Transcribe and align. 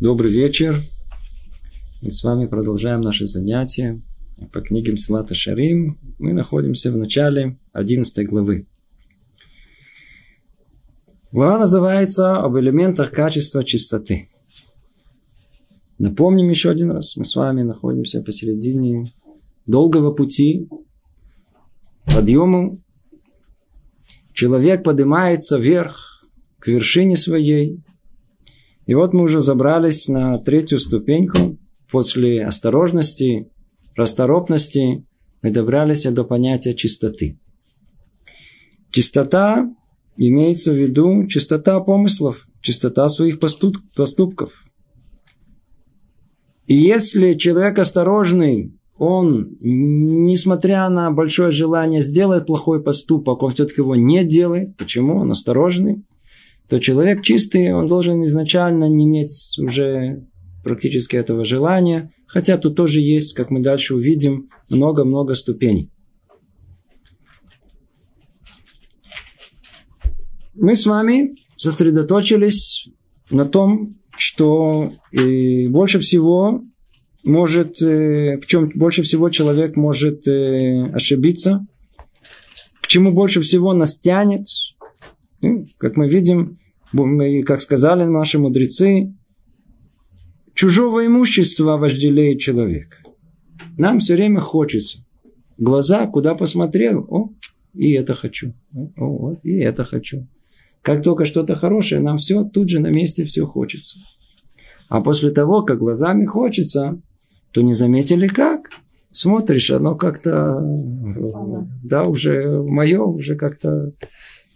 Добрый 0.00 0.30
вечер. 0.30 0.76
Мы 2.02 2.12
с 2.12 2.22
вами 2.22 2.46
продолжаем 2.46 3.00
наши 3.00 3.26
занятия 3.26 4.00
по 4.52 4.60
книге 4.60 4.92
Мсилата 4.92 5.34
Шарим. 5.34 5.98
Мы 6.20 6.32
находимся 6.32 6.92
в 6.92 6.96
начале 6.96 7.58
11 7.72 8.28
главы. 8.28 8.68
Глава 11.32 11.58
называется 11.58 12.36
«Об 12.36 12.56
элементах 12.58 13.10
качества 13.10 13.64
чистоты». 13.64 14.28
Напомним 15.98 16.48
еще 16.48 16.70
один 16.70 16.92
раз, 16.92 17.16
мы 17.16 17.24
с 17.24 17.34
вами 17.34 17.62
находимся 17.62 18.22
посередине 18.22 19.12
долгого 19.66 20.12
пути, 20.12 20.68
подъему. 22.04 22.80
Человек 24.32 24.84
поднимается 24.84 25.58
вверх, 25.58 26.24
к 26.60 26.68
вершине 26.68 27.16
своей. 27.16 27.82
И 28.88 28.94
вот 28.94 29.12
мы 29.12 29.24
уже 29.24 29.42
забрались 29.42 30.08
на 30.08 30.38
третью 30.38 30.78
ступеньку. 30.78 31.58
После 31.90 32.42
осторожности, 32.44 33.50
расторопности 33.94 35.06
мы 35.42 35.50
добрались 35.50 36.04
до 36.04 36.24
понятия 36.24 36.74
чистоты. 36.74 37.38
Чистота 38.90 39.70
имеется 40.16 40.72
в 40.72 40.76
виду 40.76 41.26
чистота 41.26 41.78
помыслов, 41.80 42.48
чистота 42.62 43.08
своих 43.10 43.38
поступков. 43.40 44.64
И 46.66 46.74
если 46.74 47.34
человек 47.34 47.78
осторожный, 47.78 48.72
он, 48.96 49.58
несмотря 49.60 50.88
на 50.88 51.10
большое 51.10 51.50
желание 51.50 52.00
сделать 52.00 52.46
плохой 52.46 52.82
поступок, 52.82 53.42
он 53.42 53.50
все-таки 53.50 53.82
его 53.82 53.96
не 53.96 54.24
делает. 54.24 54.78
Почему? 54.78 55.18
Он 55.18 55.30
осторожный. 55.30 56.06
То 56.68 56.78
человек 56.78 57.22
чистый, 57.22 57.72
он 57.72 57.86
должен 57.86 58.24
изначально 58.24 58.88
не 58.88 59.04
иметь 59.04 59.58
уже 59.58 60.26
практически 60.62 61.16
этого 61.16 61.44
желания. 61.44 62.12
Хотя 62.26 62.58
тут 62.58 62.76
тоже 62.76 63.00
есть, 63.00 63.34
как 63.34 63.50
мы 63.50 63.60
дальше 63.60 63.94
увидим, 63.94 64.50
много-много 64.68 65.34
ступеней. 65.34 65.90
Мы 70.54 70.74
с 70.74 70.84
вами 70.84 71.36
сосредоточились 71.56 72.90
на 73.30 73.44
том, 73.44 73.96
что 74.16 74.90
э, 75.12 75.68
больше 75.68 76.00
всего 76.00 76.62
может, 77.22 77.80
э, 77.80 78.38
в 78.38 78.46
чем 78.46 78.70
больше 78.74 79.02
всего 79.02 79.30
человек 79.30 79.76
может 79.76 80.26
э, 80.26 80.90
ошибиться, 80.92 81.66
к 82.80 82.86
чему 82.88 83.12
больше 83.12 83.40
всего 83.40 83.72
нас 83.72 83.98
тянет. 83.98 84.46
Ну, 85.40 85.66
как 85.78 85.96
мы 85.96 86.08
видим, 86.08 86.58
как 87.44 87.60
сказали 87.60 88.04
наши 88.04 88.38
мудрецы, 88.38 89.14
чужого 90.54 91.06
имущества 91.06 91.76
вожделеет 91.76 92.40
человек. 92.40 93.02
Нам 93.76 94.00
все 94.00 94.14
время 94.14 94.40
хочется. 94.40 95.04
Глаза, 95.56 96.06
куда 96.06 96.34
посмотрел, 96.34 97.06
о, 97.08 97.30
и 97.74 97.92
это 97.92 98.14
хочу. 98.14 98.54
О, 98.74 98.90
вот, 98.96 99.40
и 99.44 99.58
это 99.58 99.84
хочу. 99.84 100.26
Как 100.82 101.02
только 101.02 101.24
что-то 101.24 101.54
хорошее, 101.54 102.00
нам 102.00 102.18
все 102.18 102.44
тут 102.44 102.70
же 102.70 102.80
на 102.80 102.88
месте 102.88 103.24
все 103.24 103.46
хочется. 103.46 103.98
А 104.88 105.00
после 105.00 105.30
того, 105.30 105.62
как 105.62 105.78
глазами 105.78 106.24
хочется, 106.24 107.00
то 107.52 107.60
не 107.60 107.74
заметили 107.74 108.26
как. 108.26 108.70
Смотришь, 109.10 109.70
оно 109.70 109.94
как-то, 109.94 110.60
да, 111.82 112.04
уже 112.04 112.62
мое, 112.62 113.02
уже 113.02 113.36
как-то, 113.36 113.92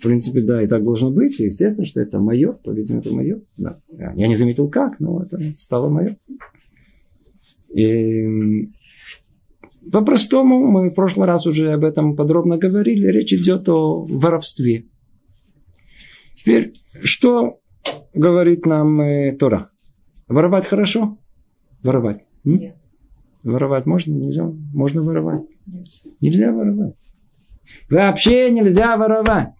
в 0.02 0.04
принципе, 0.04 0.40
да, 0.40 0.60
и 0.60 0.66
так 0.66 0.82
должно 0.82 1.12
быть. 1.12 1.38
Естественно, 1.38 1.86
что 1.86 2.00
это 2.00 2.18
мое, 2.18 2.54
по-видимому, 2.54 3.02
это 3.02 3.14
мое. 3.14 3.40
Да. 3.56 3.78
Я 4.16 4.26
не 4.26 4.34
заметил 4.34 4.68
как, 4.68 4.98
но 4.98 5.22
это 5.22 5.38
стало 5.54 5.88
мое. 5.90 6.16
И 7.72 8.68
по-простому, 9.92 10.66
мы 10.66 10.90
в 10.90 10.94
прошлый 10.94 11.28
раз 11.28 11.46
уже 11.46 11.72
об 11.72 11.84
этом 11.84 12.16
подробно 12.16 12.58
говорили, 12.58 13.06
речь 13.06 13.32
идет 13.32 13.68
о 13.68 14.04
воровстве. 14.04 14.86
Теперь, 16.34 16.72
что 17.04 17.60
говорит 18.12 18.66
нам 18.66 19.00
э, 19.02 19.36
Тора? 19.36 19.70
Воровать 20.26 20.66
хорошо? 20.66 21.16
Воровать. 21.84 22.24
Нет. 22.42 22.74
Воровать 23.44 23.86
можно? 23.86 24.14
Нельзя? 24.14 24.50
Можно 24.74 25.02
воровать? 25.02 25.42
Нельзя 26.20 26.50
воровать. 26.50 26.96
Вообще 27.88 28.50
нельзя 28.50 28.96
воровать. 28.96 29.50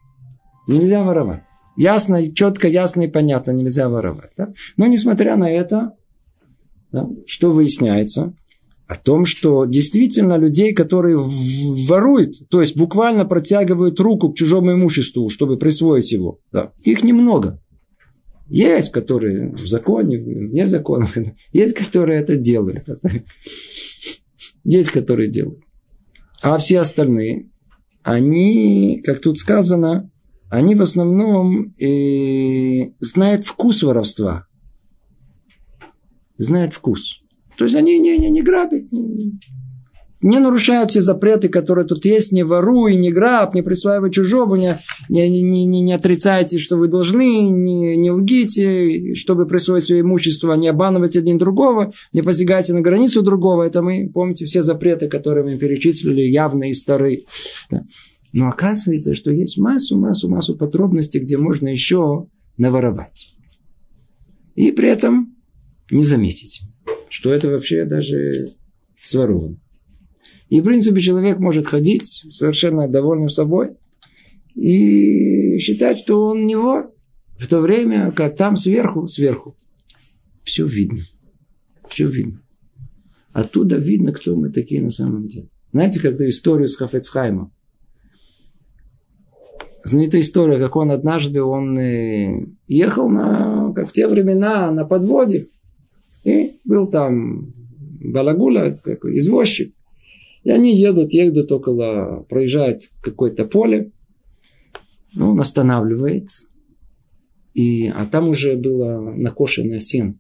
Нельзя 0.67 1.03
воровать. 1.03 1.43
Ясно, 1.77 2.33
четко, 2.33 2.69
ясно 2.69 3.03
и 3.03 3.09
понятно, 3.09 3.53
нельзя 3.53 3.89
воровать. 3.89 4.33
Да? 4.37 4.53
Но 4.77 4.87
несмотря 4.87 5.37
на 5.37 5.51
это, 5.51 5.95
да, 6.91 7.09
что 7.27 7.51
выясняется? 7.51 8.35
О 8.87 8.97
том, 8.97 9.25
что 9.25 9.65
действительно 9.65 10.37
людей, 10.37 10.75
которые 10.75 11.17
воруют, 11.17 12.49
то 12.51 12.61
есть 12.61 12.77
буквально 12.77 13.25
протягивают 13.25 13.99
руку 14.01 14.31
к 14.31 14.37
чужому 14.37 14.75
имуществу, 14.75 15.31
чтобы 15.31 15.57
присвоить 15.57 16.13
его, 16.13 16.41
да, 16.53 16.73
их 16.83 17.03
немного. 17.03 17.59
Есть, 18.49 18.93
которые 18.93 19.55
в 19.55 19.67
законе, 19.67 20.19
вне 20.19 20.67
закона. 20.67 21.09
Есть, 21.53 21.73
которые 21.73 22.21
это 22.21 22.37
делают. 22.37 22.87
Есть, 24.65 24.91
которые 24.91 25.31
делают. 25.31 25.61
А 26.43 26.59
все 26.59 26.81
остальные, 26.81 27.49
они, 28.03 29.01
как 29.03 29.21
тут 29.21 29.39
сказано, 29.39 30.11
они 30.53 30.75
в 30.75 30.83
основном 30.83 31.67
э, 31.81 32.91
знают 33.01 33.47
вкус 33.47 33.83
воровства. 33.83 34.47
Знают 36.37 36.75
вкус. 36.75 37.21
То 37.57 37.65
есть 37.65 37.75
они 37.75 37.99
не, 37.99 38.19
не, 38.19 38.29
не 38.29 38.43
грабят, 38.43 38.83
не, 38.93 39.39
не 40.21 40.39
нарушают 40.41 40.91
все 40.91 41.01
запреты, 41.01 41.49
которые 41.49 41.87
тут 41.87 42.05
есть, 42.05 42.33
не 42.33 42.43
воруй, 42.43 42.97
не 42.97 43.11
граб, 43.11 43.55
не 43.55 43.63
присваивай 43.63 44.11
чужого, 44.11 44.57
не, 44.57 44.77
не, 45.09 45.31
не, 45.31 45.65
не, 45.65 45.81
не 45.81 45.95
отрицайте, 45.95 46.59
что 46.59 46.77
вы 46.77 46.89
должны, 46.89 47.49
не, 47.49 47.97
не 47.97 48.11
лгите, 48.11 49.15
чтобы 49.15 49.47
присвоить 49.47 49.85
свое 49.85 50.03
имущество, 50.03 50.53
не 50.53 50.69
обманывайте 50.69 51.21
один 51.21 51.39
другого, 51.39 51.95
не 52.13 52.21
посягайте 52.21 52.75
на 52.75 52.83
границу 52.83 53.23
другого. 53.23 53.63
Это 53.63 53.81
мы, 53.81 54.11
помните, 54.13 54.45
все 54.45 54.61
запреты, 54.61 55.09
которые 55.09 55.47
мы 55.47 55.57
перечислили, 55.57 56.21
явные 56.21 56.73
и 56.73 56.75
старые. 56.75 57.23
Но 58.33 58.49
оказывается, 58.49 59.15
что 59.15 59.31
есть 59.31 59.59
массу, 59.59 59.99
массу, 59.99 60.29
массу 60.29 60.57
подробностей, 60.57 61.21
где 61.21 61.37
можно 61.37 61.69
еще 61.69 62.29
наворовать. 62.57 63.37
И 64.55 64.73
при 64.73 64.89
этом 64.89 65.37
не 65.91 66.05
заметить, 66.05 66.63
что 67.09 67.33
это 67.33 67.51
вообще 67.51 67.85
даже 67.85 68.49
своровано. 69.01 69.59
И, 70.49 70.61
в 70.61 70.65
принципе, 70.65 71.01
человек 71.01 71.39
может 71.39 71.67
ходить 71.67 72.07
совершенно 72.07 72.89
довольным 72.89 73.29
собой 73.29 73.77
и 74.55 75.59
считать, 75.59 75.99
что 75.99 76.27
он 76.27 76.47
не 76.47 76.57
вор. 76.57 76.93
В 77.39 77.47
то 77.47 77.61
время, 77.61 78.13
как 78.13 78.37
там 78.37 78.57
сверху, 78.57 79.07
сверху, 79.07 79.57
все 80.43 80.67
видно. 80.67 81.01
Все 81.89 82.07
видно. 82.07 82.43
Оттуда 83.33 83.77
видно, 83.77 84.13
кто 84.13 84.37
мы 84.37 84.51
такие 84.51 84.83
на 84.83 84.91
самом 84.91 85.27
деле. 85.27 85.49
Знаете, 85.73 86.01
как-то 86.01 86.29
историю 86.29 86.69
с 86.69 86.77
Хафецхаймом. 86.77 87.53
Знаменитая 89.85 90.21
история, 90.21 90.59
как 90.59 90.77
он 90.77 90.93
однажды 90.93 91.43
он 91.43 91.77
э, 91.77 92.47
ехал 92.69 93.09
на, 93.09 93.73
как 93.75 93.89
в 93.89 93.93
те 93.93 94.07
времена 94.07 94.71
на 94.71 94.85
подводе. 94.85 95.49
И 96.25 96.51
был 96.65 96.89
там 96.89 97.53
балагула, 98.01 98.77
какой 98.83 99.19
извозчик. 99.19 99.75
И 100.45 100.51
они 100.51 100.77
едут, 100.77 101.13
едут 101.13 101.51
около, 101.51 102.25
проезжают 102.29 102.91
какое-то 103.01 103.45
поле. 103.45 103.91
Ну, 105.15 105.31
он 105.31 105.41
останавливает. 105.41 106.29
И, 107.55 107.89
а 107.89 108.07
там 108.07 108.29
уже 108.29 108.57
было 108.57 109.01
накошенное 109.01 109.81
сено. 109.81 110.15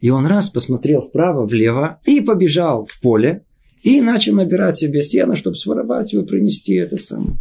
И 0.00 0.10
он 0.10 0.26
раз 0.26 0.50
посмотрел 0.50 1.00
вправо, 1.00 1.46
влево 1.46 2.00
и 2.04 2.20
побежал 2.20 2.86
в 2.86 3.00
поле. 3.00 3.44
И 3.82 4.00
начал 4.00 4.34
набирать 4.34 4.78
себе 4.78 5.02
сено, 5.02 5.36
чтобы 5.36 5.56
своровать 5.56 6.12
его, 6.12 6.24
принести 6.24 6.74
это 6.74 6.96
самое. 6.96 7.38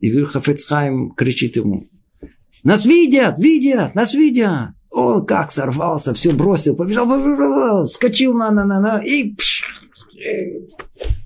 И 0.00 0.10
Хафецхайм 0.10 1.10
кричит 1.12 1.56
ему, 1.56 1.88
нас 2.62 2.84
видят, 2.84 3.38
видят, 3.38 3.94
нас 3.94 4.14
видят. 4.14 4.70
Он 4.90 5.26
как 5.26 5.50
сорвался, 5.50 6.14
все 6.14 6.32
бросил, 6.32 6.74
побежал, 6.74 7.06
побежал 7.06 7.86
скочил 7.86 8.34
на, 8.34 8.50
на, 8.50 8.64
на, 8.64 8.80
на, 8.80 8.98
и 9.02 9.34
пш, 9.34 9.62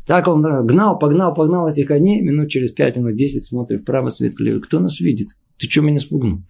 так 0.06 0.26
он 0.26 0.42
гнал, 0.66 0.98
погнал, 0.98 1.32
погнал 1.32 1.68
этих 1.68 1.86
коней, 1.86 2.20
минут 2.20 2.50
через 2.50 2.72
пять, 2.72 2.96
минут 2.96 3.14
десять 3.14 3.44
смотрит 3.44 3.82
вправо, 3.82 4.08
свет 4.08 4.38
левый. 4.40 4.60
Кто 4.60 4.80
нас 4.80 5.00
видит? 5.00 5.28
Ты 5.56 5.70
что 5.70 5.82
меня 5.82 6.00
спугнул? 6.00 6.42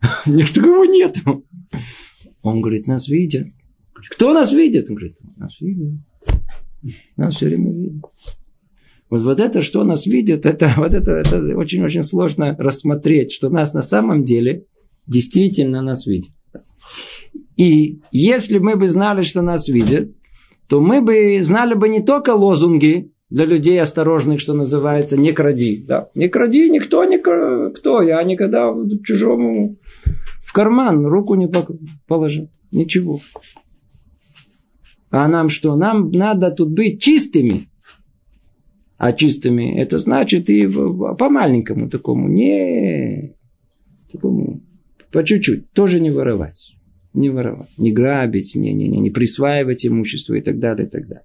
Никого 0.26 0.84
нету. 0.84 1.44
Он 2.42 2.60
говорит, 2.60 2.86
нас 2.86 3.08
видят. 3.08 3.46
Кто 4.10 4.32
нас 4.32 4.52
видит? 4.52 4.90
Он 4.90 4.96
говорит, 4.96 5.16
нас 5.36 5.60
видят. 5.60 6.00
Нас 7.16 7.36
все 7.36 7.46
время 7.46 7.72
видят. 7.72 8.04
Вот, 9.08 9.22
вот 9.22 9.40
это, 9.40 9.62
что 9.62 9.84
нас 9.84 10.06
видит, 10.06 10.46
это, 10.46 10.72
вот 10.76 10.94
это, 10.94 11.12
это 11.12 11.56
очень-очень 11.56 12.02
сложно 12.02 12.56
рассмотреть, 12.58 13.32
что 13.32 13.48
нас 13.48 13.74
на 13.74 13.82
самом 13.82 14.24
деле 14.24 14.66
действительно 15.06 15.82
нас 15.82 16.06
видит. 16.06 16.32
И 17.56 18.00
если 18.10 18.58
мы 18.58 18.76
бы 18.76 18.88
знали, 18.88 19.22
что 19.22 19.42
нас 19.42 19.68
видят, 19.68 20.10
то 20.68 20.80
мы 20.80 21.00
бы 21.00 21.40
знали 21.42 21.74
бы 21.74 21.88
не 21.88 22.00
только 22.02 22.30
лозунги 22.30 23.12
для 23.30 23.44
людей 23.44 23.80
осторожных, 23.80 24.40
что 24.40 24.52
называется, 24.52 25.16
не 25.16 25.32
кради. 25.32 25.84
Да? 25.86 26.10
Не 26.14 26.28
кради, 26.28 26.68
никто 26.70 27.04
не 27.04 27.18
кто. 27.18 28.02
Я 28.02 28.22
никогда 28.22 28.74
чужому 29.04 29.76
в 30.42 30.52
карман 30.52 31.06
руку 31.06 31.34
не 31.34 31.50
положил. 32.06 32.50
Ничего. 32.72 33.20
А 35.10 35.28
нам 35.28 35.48
что? 35.48 35.76
Нам 35.76 36.10
надо 36.10 36.50
тут 36.50 36.70
быть 36.70 37.00
чистыми. 37.00 37.68
А 38.98 39.12
чистыми 39.12 39.78
это 39.78 39.98
значит 39.98 40.48
и 40.48 40.66
по 40.66 41.28
маленькому 41.28 41.90
такому, 41.90 42.28
не 42.28 43.34
такому, 44.10 44.62
по 45.12 45.22
чуть-чуть, 45.22 45.70
тоже 45.72 46.00
не 46.00 46.10
воровать. 46.10 46.72
Не 47.12 47.30
воровать, 47.30 47.70
не 47.78 47.92
грабить, 47.92 48.54
не, 48.56 48.72
не, 48.72 48.88
не, 48.88 48.98
не 48.98 49.10
присваивать 49.10 49.86
имущество 49.86 50.34
и 50.34 50.40
так 50.40 50.58
далее, 50.58 50.86
и 50.86 50.90
так 50.90 51.06
далее. 51.06 51.24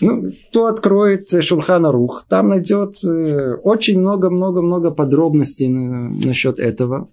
Ну, 0.00 0.32
кто 0.50 0.66
откроет 0.66 1.30
Шулхана 1.42 1.90
Рух, 1.90 2.26
там 2.28 2.48
найдет 2.48 2.96
э, 3.04 3.54
очень 3.62 3.98
много-много-много 3.98 4.90
подробностей 4.90 5.68
насчет 5.68 6.58
этого. 6.58 7.08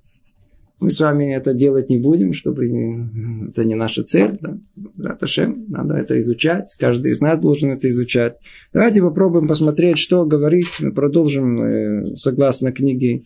Мы 0.84 0.90
с 0.90 1.00
вами 1.00 1.34
это 1.34 1.54
делать 1.54 1.90
не 1.90 1.98
будем, 1.98 2.34
чтобы 2.34 2.66
это 3.48 3.64
не 3.64 3.74
наша 3.74 4.04
цель. 4.04 4.38
Да? 4.42 4.58
Раташем, 4.98 5.66
надо 5.70 5.94
это 5.94 6.20
изучать. 6.20 6.76
Каждый 6.78 7.14
из 7.14 7.22
нас 7.22 7.40
должен 7.40 7.72
это 7.72 7.90
изучать. 7.90 8.36
Давайте 8.74 9.02
попробуем 9.02 9.48
посмотреть, 9.48 9.98
что 9.98 10.26
говорит. 10.26 10.68
Мы 10.82 10.92
продолжим 10.92 11.64
э, 11.64 12.16
согласно 12.18 12.74
книге 12.74 13.24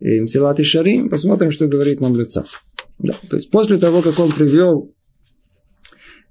э, 0.00 0.20
Мсилат 0.20 0.58
и 0.58 0.64
Шарим. 0.64 1.08
Посмотрим, 1.08 1.52
что 1.52 1.68
говорит 1.68 2.00
нам 2.00 2.16
лица. 2.16 2.44
Да. 2.98 3.14
То 3.30 3.36
есть 3.36 3.52
после 3.52 3.78
того, 3.78 4.02
как 4.02 4.18
он 4.18 4.32
привел 4.32 4.92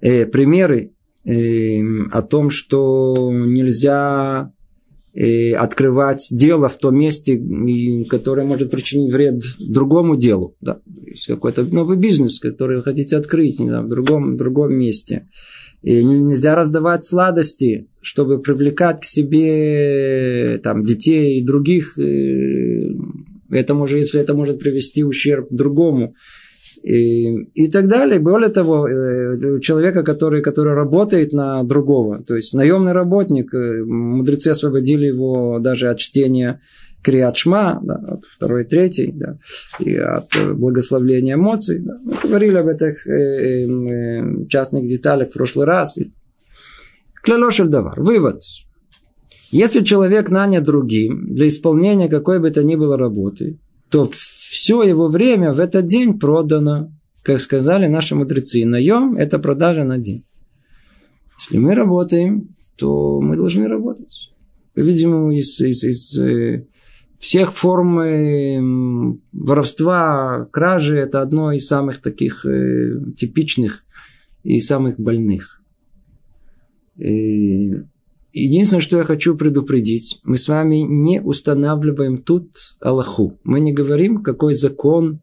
э, 0.01 0.25
примеры 0.25 0.91
э, 1.23 1.79
о 2.11 2.21
том, 2.21 2.49
что 2.49 3.31
нельзя 3.31 4.51
открывать 5.15 6.27
дело 6.31 6.67
в 6.67 6.77
том 6.77 6.97
месте, 6.97 7.41
которое 8.09 8.45
может 8.45 8.71
причинить 8.71 9.13
вред 9.13 9.41
другому 9.59 10.17
делу. 10.17 10.55
Да? 10.59 10.81
Есть 11.05 11.27
какой-то 11.27 11.63
новый 11.63 11.97
бизнес, 11.97 12.39
который 12.39 12.77
вы 12.77 12.83
хотите 12.83 13.15
открыть 13.15 13.59
не 13.59 13.67
знаю, 13.67 13.85
в, 13.85 13.89
другом, 13.89 14.33
в 14.33 14.37
другом 14.37 14.73
месте. 14.73 15.29
И 15.83 16.03
нельзя 16.03 16.55
раздавать 16.55 17.03
сладости, 17.03 17.87
чтобы 18.01 18.41
привлекать 18.41 19.01
к 19.01 19.05
себе 19.05 20.59
там, 20.63 20.83
детей 20.83 21.39
и 21.39 21.45
других. 21.45 21.97
Это 21.97 23.73
может, 23.73 23.97
если 23.97 24.19
это 24.19 24.33
может 24.33 24.59
привести 24.59 25.03
ущерб 25.03 25.47
другому 25.49 26.15
и, 26.83 27.43
и 27.53 27.67
так 27.67 27.87
далее. 27.87 28.19
Более 28.19 28.49
того, 28.49 28.87
э, 28.87 29.59
человека, 29.61 30.03
который, 30.03 30.41
который 30.41 30.73
работает 30.73 31.33
на 31.33 31.63
другого, 31.63 32.23
то 32.23 32.35
есть 32.35 32.53
наемный 32.53 32.93
работник, 32.93 33.53
э, 33.53 33.83
мудрецы 33.83 34.49
освободили 34.49 35.05
его 35.05 35.59
даже 35.59 35.89
от 35.89 35.99
чтения 35.99 36.61
Криатшма, 37.05 37.79
да, 37.83 37.95
от 37.95 38.23
второй 38.25 38.63
и 38.63 38.67
третьей, 38.67 39.11
да, 39.11 39.37
и 39.79 39.95
от 39.95 40.25
благословления 40.55 41.35
эмоций. 41.35 41.79
Да. 41.79 41.97
Мы 42.03 42.15
говорили 42.23 42.55
об 42.55 42.67
этих 42.67 43.05
э, 43.07 43.65
э, 43.67 44.47
частных 44.47 44.87
деталях 44.87 45.29
в 45.29 45.33
прошлый 45.33 45.67
раз. 45.67 45.99
Клялошель 47.21 47.67
давар. 47.67 48.01
Вывод. 48.01 48.41
Если 49.51 49.83
человек 49.83 50.31
нанят 50.31 50.63
другим 50.63 51.33
для 51.33 51.47
исполнения 51.47 52.09
какой 52.09 52.39
бы 52.39 52.49
то 52.49 52.63
ни 52.63 52.75
было 52.75 52.97
работы, 52.97 53.59
то 53.89 54.09
все 54.11 54.83
его 54.83 55.07
время 55.07 55.51
в 55.51 55.59
этот 55.59 55.85
день 55.85 56.19
продано. 56.19 56.91
Как 57.23 57.39
сказали 57.39 57.87
наши 57.87 58.15
мудрецы, 58.15 58.65
наем– 58.65 59.15
это 59.17 59.39
продажа 59.39 59.83
на 59.83 59.97
день. 59.97 60.23
Если 61.39 61.57
мы 61.57 61.73
работаем, 61.73 62.49
то 62.75 63.19
мы 63.19 63.35
должны 63.35 63.67
работать. 63.67 64.31
По-видимому, 64.73 65.31
из, 65.31 65.59
из, 65.59 65.83
из 65.83 66.19
э, 66.19 66.67
всех 67.17 67.53
форм 67.53 67.99
э, 67.99 68.59
воровства, 69.31 70.47
кражи– 70.51 70.97
это 70.99 71.21
одно 71.21 71.51
из 71.51 71.65
самых 71.67 72.01
таких 72.01 72.45
э, 72.45 72.99
типичных 73.17 73.83
и 74.43 74.59
самых 74.59 74.99
больных. 74.99 75.61
И 76.97 77.73
Единственное, 78.37 78.81
что 78.81 78.97
я 78.97 79.03
хочу 79.03 79.37
предупредить, 79.37 80.19
мы 80.25 80.35
с 80.35 80.49
вами 80.49 80.79
не 80.79 81.21
устанавливаем 81.21 82.17
тут 82.17 82.49
Аллаху. 82.81 83.39
Мы 83.45 83.61
не 83.61 83.71
говорим, 83.71 84.21
какой 84.21 84.53
закон 84.53 85.21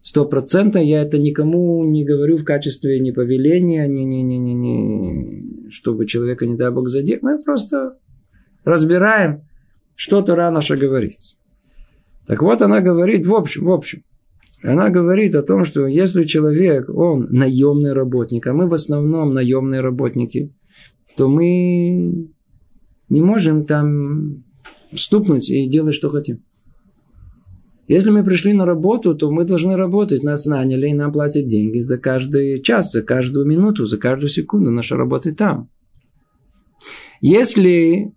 сто 0.00 0.24
процентов. 0.26 0.82
Я 0.82 1.02
это 1.02 1.18
никому 1.18 1.82
не 1.82 2.04
говорю 2.04 2.36
в 2.36 2.44
качестве 2.44 3.00
не 3.00 3.10
повеления, 3.10 3.88
не, 3.88 4.04
не, 4.04 4.22
не, 4.22 4.38
не, 4.38 4.54
не, 4.54 5.70
чтобы 5.72 6.06
человека, 6.06 6.46
не 6.46 6.54
дай 6.54 6.70
Бог, 6.70 6.88
задеть. 6.88 7.20
Мы 7.20 7.40
просто 7.40 7.98
разбираем, 8.62 9.42
что 9.96 10.22
Тора 10.22 10.48
наша 10.52 10.76
говорит. 10.76 11.18
Так 12.28 12.42
вот, 12.42 12.62
она 12.62 12.80
говорит, 12.80 13.26
в 13.26 13.34
общем, 13.34 13.64
в 13.64 13.72
общем, 13.72 14.04
она 14.62 14.88
говорит 14.90 15.34
о 15.34 15.42
том, 15.42 15.64
что 15.64 15.88
если 15.88 16.22
человек, 16.22 16.88
он 16.88 17.26
наемный 17.28 17.92
работник, 17.92 18.46
а 18.46 18.52
мы 18.52 18.68
в 18.68 18.74
основном 18.74 19.30
наемные 19.30 19.80
работники, 19.80 20.54
то 21.16 21.28
мы 21.28 22.30
не 23.12 23.20
можем 23.20 23.66
там 23.66 24.42
стукнуть 24.96 25.50
и 25.50 25.68
делать, 25.68 25.94
что 25.94 26.08
хотим. 26.08 26.42
Если 27.86 28.08
мы 28.08 28.24
пришли 28.24 28.54
на 28.54 28.64
работу, 28.64 29.14
то 29.14 29.30
мы 29.30 29.44
должны 29.44 29.76
работать. 29.76 30.22
Нас 30.22 30.46
наняли 30.46 30.88
и 30.88 30.94
нам 30.94 31.12
платят 31.12 31.44
деньги 31.44 31.78
за 31.80 31.98
каждый 31.98 32.62
час, 32.62 32.90
за 32.90 33.02
каждую 33.02 33.46
минуту, 33.46 33.84
за 33.84 33.98
каждую 33.98 34.30
секунду. 34.30 34.70
Наша 34.70 34.96
работа 34.96 35.34
там. 35.34 35.68
Если, 37.20 38.14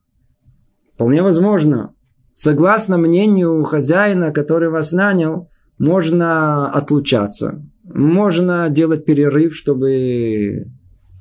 вполне 0.93 1.21
возможно, 1.21 1.93
согласно 2.33 2.97
мнению 2.97 3.65
хозяина, 3.65 4.31
который 4.31 4.69
вас 4.69 4.93
нанял, 4.93 5.49
можно 5.77 6.71
отлучаться, 6.71 7.61
можно 7.83 8.69
делать 8.69 9.03
перерыв, 9.03 9.53
чтобы 9.53 10.71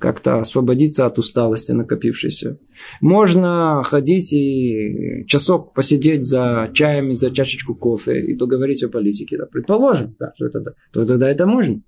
как-то 0.05 0.39
освободиться 0.39 1.07
от 1.07 1.19
усталости 1.19 1.73
накопившейся. 1.73 2.59
Можно 3.01 3.83
ходить 3.87 4.35
и 4.35 5.25
часок 5.27 5.73
посидеть 5.73 6.25
за 6.25 6.69
чаем, 6.75 7.15
за 7.15 7.31
чашечку 7.31 7.75
кофе 7.75 8.21
и 8.21 8.37
поговорить 8.37 8.83
о 8.83 8.91
политике. 8.91 9.39
Да, 9.39 9.47
предположим, 9.47 10.15
да, 10.19 10.33
что 10.37 10.45
это, 10.45 10.61
да, 10.61 10.73
то 10.93 11.07
тогда 11.07 11.31
это 11.31 11.47
можно. 11.47 11.81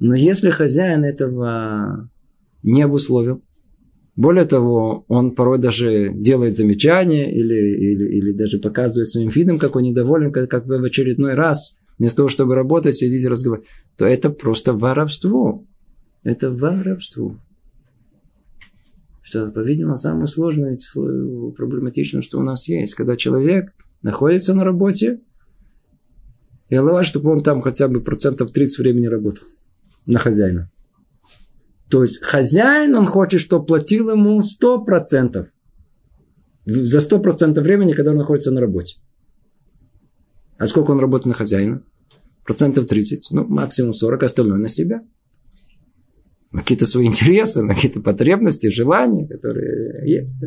Но 0.00 0.14
если 0.14 0.50
хозяин 0.50 1.02
этого 1.02 2.10
не 2.62 2.82
обусловил, 2.82 3.42
более 4.16 4.44
того, 4.44 5.06
он 5.08 5.34
порой 5.34 5.58
даже 5.58 6.10
делает 6.12 6.56
замечания 6.56 7.32
или, 7.32 7.54
или, 7.54 8.18
или 8.18 8.32
даже 8.32 8.58
показывает 8.58 9.08
своим 9.08 9.28
видом, 9.28 9.58
как 9.58 9.76
он 9.76 9.84
недоволен, 9.84 10.30
как, 10.30 10.50
как 10.50 10.66
вы 10.66 10.78
в 10.78 10.84
очередной 10.84 11.32
раз, 11.32 11.78
вместо 11.98 12.18
того, 12.18 12.28
чтобы 12.28 12.54
работать, 12.54 12.96
сидеть 12.96 13.24
и 13.24 13.28
разговаривать, 13.28 13.66
то 13.96 14.04
это 14.04 14.28
просто 14.28 14.74
воровство. 14.74 15.64
Это 16.22 16.50
воровство 16.50 17.38
что, 19.26 19.50
по-видимому, 19.50 19.96
самое 19.96 20.28
сложное, 20.28 20.78
проблематичное, 20.94 22.22
что 22.22 22.38
у 22.38 22.44
нас 22.44 22.68
есть, 22.68 22.94
когда 22.94 23.16
человек 23.16 23.72
находится 24.00 24.54
на 24.54 24.62
работе, 24.62 25.20
и 26.68 26.76
Allah, 26.76 27.02
чтобы 27.02 27.32
он 27.32 27.42
там 27.42 27.60
хотя 27.60 27.88
бы 27.88 28.00
процентов 28.00 28.52
30 28.52 28.78
времени 28.78 29.08
работал 29.08 29.44
на 30.06 30.20
хозяина. 30.20 30.70
То 31.90 32.02
есть 32.02 32.22
хозяин, 32.22 32.94
он 32.94 33.06
хочет, 33.06 33.40
чтобы 33.40 33.66
платил 33.66 34.10
ему 34.10 34.38
100%. 34.38 35.48
За 36.66 36.98
100% 36.98 37.60
времени, 37.62 37.94
когда 37.94 38.12
он 38.12 38.18
находится 38.18 38.52
на 38.52 38.60
работе. 38.60 39.00
А 40.56 40.66
сколько 40.66 40.92
он 40.92 41.00
работает 41.00 41.26
на 41.26 41.34
хозяина? 41.34 41.82
Процентов 42.44 42.86
30, 42.86 43.32
ну, 43.32 43.44
максимум 43.44 43.92
40, 43.92 44.22
остальное 44.22 44.58
на 44.58 44.68
себя 44.68 45.02
на 46.52 46.60
какие-то 46.60 46.86
свои 46.86 47.06
интересы, 47.06 47.62
на 47.62 47.74
какие-то 47.74 48.00
потребности, 48.00 48.68
желания, 48.68 49.26
которые 49.26 50.08
есть. 50.10 50.38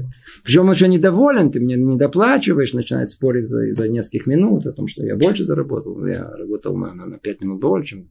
Причем 0.44 0.68
он 0.68 0.74
еще 0.74 0.88
недоволен, 0.88 1.52
ты 1.52 1.60
мне 1.60 1.76
не 1.76 1.98
доплачиваешь, 1.98 2.74
начинает 2.74 3.10
спорить 3.10 3.46
за, 3.46 3.72
за 3.72 3.88
нескольких 3.88 4.28
минут 4.28 4.66
о 4.66 4.72
том, 4.72 4.88
что 4.88 5.04
я 5.04 5.16
больше 5.16 5.44
заработал, 5.44 6.06
я 6.06 6.30
работал 6.30 6.76
на, 6.78 6.94
на, 6.94 7.06
на 7.06 7.18
5 7.18 7.42
минут 7.42 7.62
больше. 7.62 8.08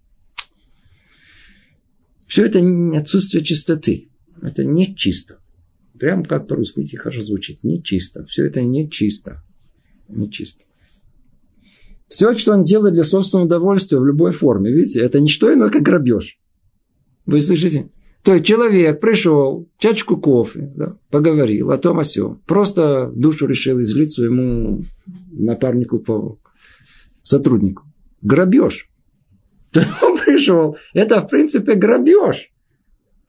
Все 2.27 2.45
это 2.45 2.61
отсутствие 2.97 3.43
чистоты. 3.43 4.11
Это 4.43 4.65
не 4.65 4.95
чисто. 4.95 5.39
Прям 5.99 6.25
как 6.25 6.47
по-русски 6.47 6.83
тихо 6.83 7.11
звучит. 7.21 7.65
Не 7.65 7.83
чисто. 7.83 8.25
Все 8.27 8.47
это 8.47 8.63
не 8.63 8.89
чисто. 8.91 9.43
Не 10.09 10.31
чисто. 10.31 10.65
Все, 12.09 12.33
что 12.35 12.53
он 12.53 12.63
делает 12.63 12.95
для 12.95 13.05
собственного 13.05 13.47
удовольствия 13.47 13.99
в 13.99 14.07
любой 14.07 14.33
форме, 14.33 14.73
видите, 14.73 15.01
это 15.01 15.21
не 15.21 15.29
что 15.29 15.53
иное, 15.53 15.69
как 15.69 15.83
грабеж. 15.83 16.39
Вы 17.29 17.43
слышите? 17.43 17.91
То 18.25 18.33
есть 18.33 18.47
человек 18.47 19.01
пришел, 19.01 19.69
чашечку 19.79 20.17
кофе, 20.17 20.73
да, 20.75 20.97
поговорил 21.11 21.71
о 21.71 21.77
том 21.77 21.99
о 21.99 22.05
сём. 22.05 22.41
Просто 22.47 23.13
душу 23.15 23.47
решил 23.47 23.81
излить 23.83 24.13
своему 24.13 24.83
напарнику 25.31 25.99
по 25.99 26.39
сотруднику. 27.23 27.85
Грабеж. 28.23 28.89
Он 30.03 30.17
пришел. 30.17 30.79
Это, 30.95 31.21
в 31.21 31.29
принципе, 31.29 31.75
грабеж. 31.75 32.51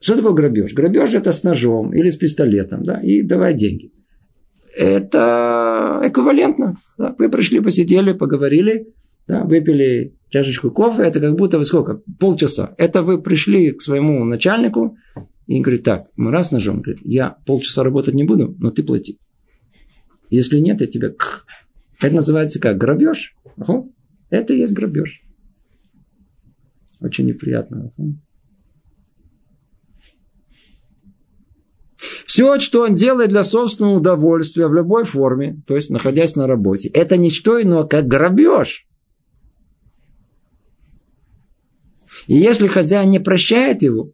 Что 0.00 0.16
такое 0.16 0.32
грабеж? 0.32 0.72
Грабеж 0.72 1.12
это 1.12 1.30
с 1.30 1.44
ножом 1.44 1.92
или 1.92 2.08
с 2.08 2.16
пистолетом, 2.16 2.82
да, 2.82 3.00
и 3.02 3.20
давай 3.20 3.52
деньги. 3.52 3.92
Это 4.78 6.00
эквивалентно. 6.02 6.76
Да? 6.96 7.14
Вы 7.18 7.28
пришли, 7.28 7.60
посидели, 7.60 8.14
поговорили, 8.14 8.86
да, 9.30 9.44
выпили 9.44 10.16
чашечку 10.28 10.70
кофе, 10.70 11.02
это 11.04 11.20
как 11.20 11.36
будто 11.36 11.58
вы 11.58 11.64
сколько? 11.64 12.02
Полчаса. 12.18 12.74
Это 12.78 13.02
вы 13.02 13.22
пришли 13.22 13.70
к 13.70 13.80
своему 13.80 14.24
начальнику 14.24 14.96
и 15.46 15.60
говорит, 15.60 15.84
так, 15.84 16.00
мы 16.16 16.30
раз 16.30 16.50
ножом, 16.50 16.80
говорит, 16.80 17.00
я 17.04 17.36
полчаса 17.46 17.84
работать 17.84 18.14
не 18.14 18.24
буду, 18.24 18.54
но 18.58 18.70
ты 18.70 18.82
плати. 18.82 19.18
Если 20.30 20.58
нет, 20.58 20.80
я 20.80 20.86
тебя... 20.86 21.12
Это 22.00 22.14
называется 22.14 22.60
как? 22.60 22.76
Грабеж? 22.78 23.34
Угу. 23.56 23.94
Это 24.30 24.54
и 24.54 24.58
есть 24.58 24.74
грабеж. 24.74 25.22
Очень 27.00 27.26
неприятно. 27.26 27.92
Все, 32.26 32.58
что 32.58 32.82
он 32.82 32.94
делает 32.94 33.30
для 33.30 33.42
собственного 33.42 33.96
удовольствия 33.96 34.66
в 34.66 34.74
любой 34.74 35.04
форме, 35.04 35.62
то 35.66 35.74
есть 35.76 35.90
находясь 35.90 36.36
на 36.36 36.46
работе, 36.46 36.88
это 36.88 37.16
ничто 37.16 37.60
иное, 37.60 37.84
как 37.84 38.06
грабеж. 38.06 38.86
И 42.30 42.36
если 42.36 42.68
хозяин 42.68 43.10
не 43.10 43.18
прощает 43.18 43.82
его, 43.82 44.12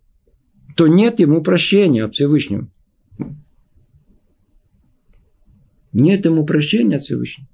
то 0.74 0.86
нет 0.86 1.20
ему 1.20 1.42
прощения 1.42 2.02
от 2.02 2.14
Всевышнего. 2.14 2.66
Нет 5.92 6.24
ему 6.24 6.46
прощения 6.46 6.96
от 6.96 7.02
Всевышнего. 7.02 7.46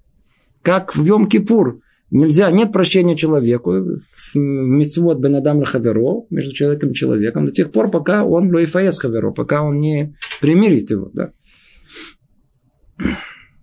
Как 0.62 0.94
в 0.94 1.04
Йом-Кипур 1.04 1.80
Нельзя, 2.12 2.50
нет 2.50 2.72
прощения 2.72 3.16
человеку 3.16 3.72
в 3.72 4.36
митцвот 4.36 5.18
бен 5.18 5.34
адам 5.34 5.64
хаверо, 5.64 6.26
между 6.30 6.52
человеком 6.52 6.90
и 6.90 6.94
человеком, 6.94 7.46
до 7.46 7.52
тех 7.52 7.72
пор, 7.72 7.90
пока 7.90 8.24
он 8.24 8.54
лоифаес 8.54 8.98
хаверо, 9.00 9.32
пока 9.32 9.62
он 9.62 9.80
не 9.80 10.14
примирит 10.42 10.90
его. 10.90 11.10
Да. 11.14 11.32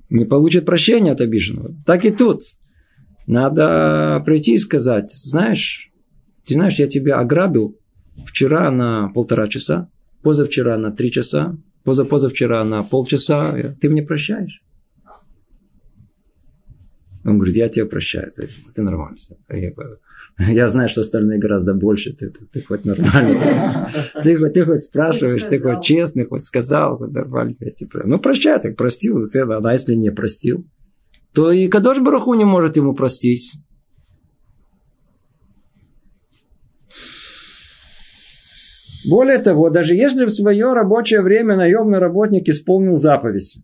Не 0.09 0.25
получит 0.25 0.65
прощения 0.65 1.11
от 1.11 1.21
обиженного. 1.21 1.75
Так 1.85 2.03
и 2.05 2.11
тут. 2.11 2.41
Надо 3.27 4.21
прийти 4.25 4.55
и 4.55 4.57
сказать, 4.57 5.11
знаешь, 5.11 5.88
ты 6.49 6.55
знаешь, 6.55 6.79
я 6.79 6.87
тебя 6.87 7.19
ограбил 7.19 7.77
вчера 8.25 8.71
на 8.71 9.09
полтора 9.09 9.47
часа, 9.47 9.89
позавчера 10.23 10.77
на 10.77 10.91
три 10.91 11.11
часа, 11.11 11.55
позапозавчера 11.83 12.63
на 12.63 12.83
полчаса, 12.83 13.55
ты 13.79 13.89
мне 13.89 14.01
прощаешь. 14.01 14.63
Он 17.23 17.37
говорит, 17.37 17.55
я 17.55 17.69
тебя 17.69 17.85
прощаю, 17.85 18.31
ты, 18.31 18.47
ты 18.73 18.81
нормально. 18.81 19.17
Я, 19.49 19.71
я 20.51 20.67
знаю, 20.69 20.89
что 20.89 21.01
остальные 21.01 21.37
гораздо 21.37 21.75
больше, 21.75 22.13
ты, 22.13 22.31
ты, 22.31 22.45
ты 22.45 22.63
хоть 22.63 22.83
нормально. 22.83 23.91
Ты, 24.23 24.39
ты, 24.39 24.49
ты 24.49 24.65
хоть 24.65 24.81
спрашиваешь, 24.81 25.43
ты 25.43 25.59
хоть 25.59 25.83
честный, 25.83 26.25
хоть 26.25 26.43
сказал, 26.43 26.97
хоть 26.97 27.11
нормально. 27.11 27.55
Я 27.59 27.71
тебя, 27.71 28.01
ну, 28.05 28.17
прощай, 28.17 28.59
так 28.59 28.75
простил. 28.75 29.21
А 29.21 29.73
если 29.73 29.93
не 29.93 30.11
простил, 30.11 30.65
то 31.33 31.51
и 31.51 31.67
Кадош 31.67 31.99
Бараху 31.99 32.33
не 32.33 32.45
может 32.45 32.77
ему 32.77 32.95
простить. 32.95 33.59
Более 39.09 39.37
того, 39.37 39.69
даже 39.69 39.95
если 39.95 40.25
в 40.25 40.29
свое 40.29 40.73
рабочее 40.73 41.21
время 41.21 41.55
наемный 41.55 41.99
работник 41.99 42.47
исполнил 42.47 42.95
заповедь, 42.95 43.59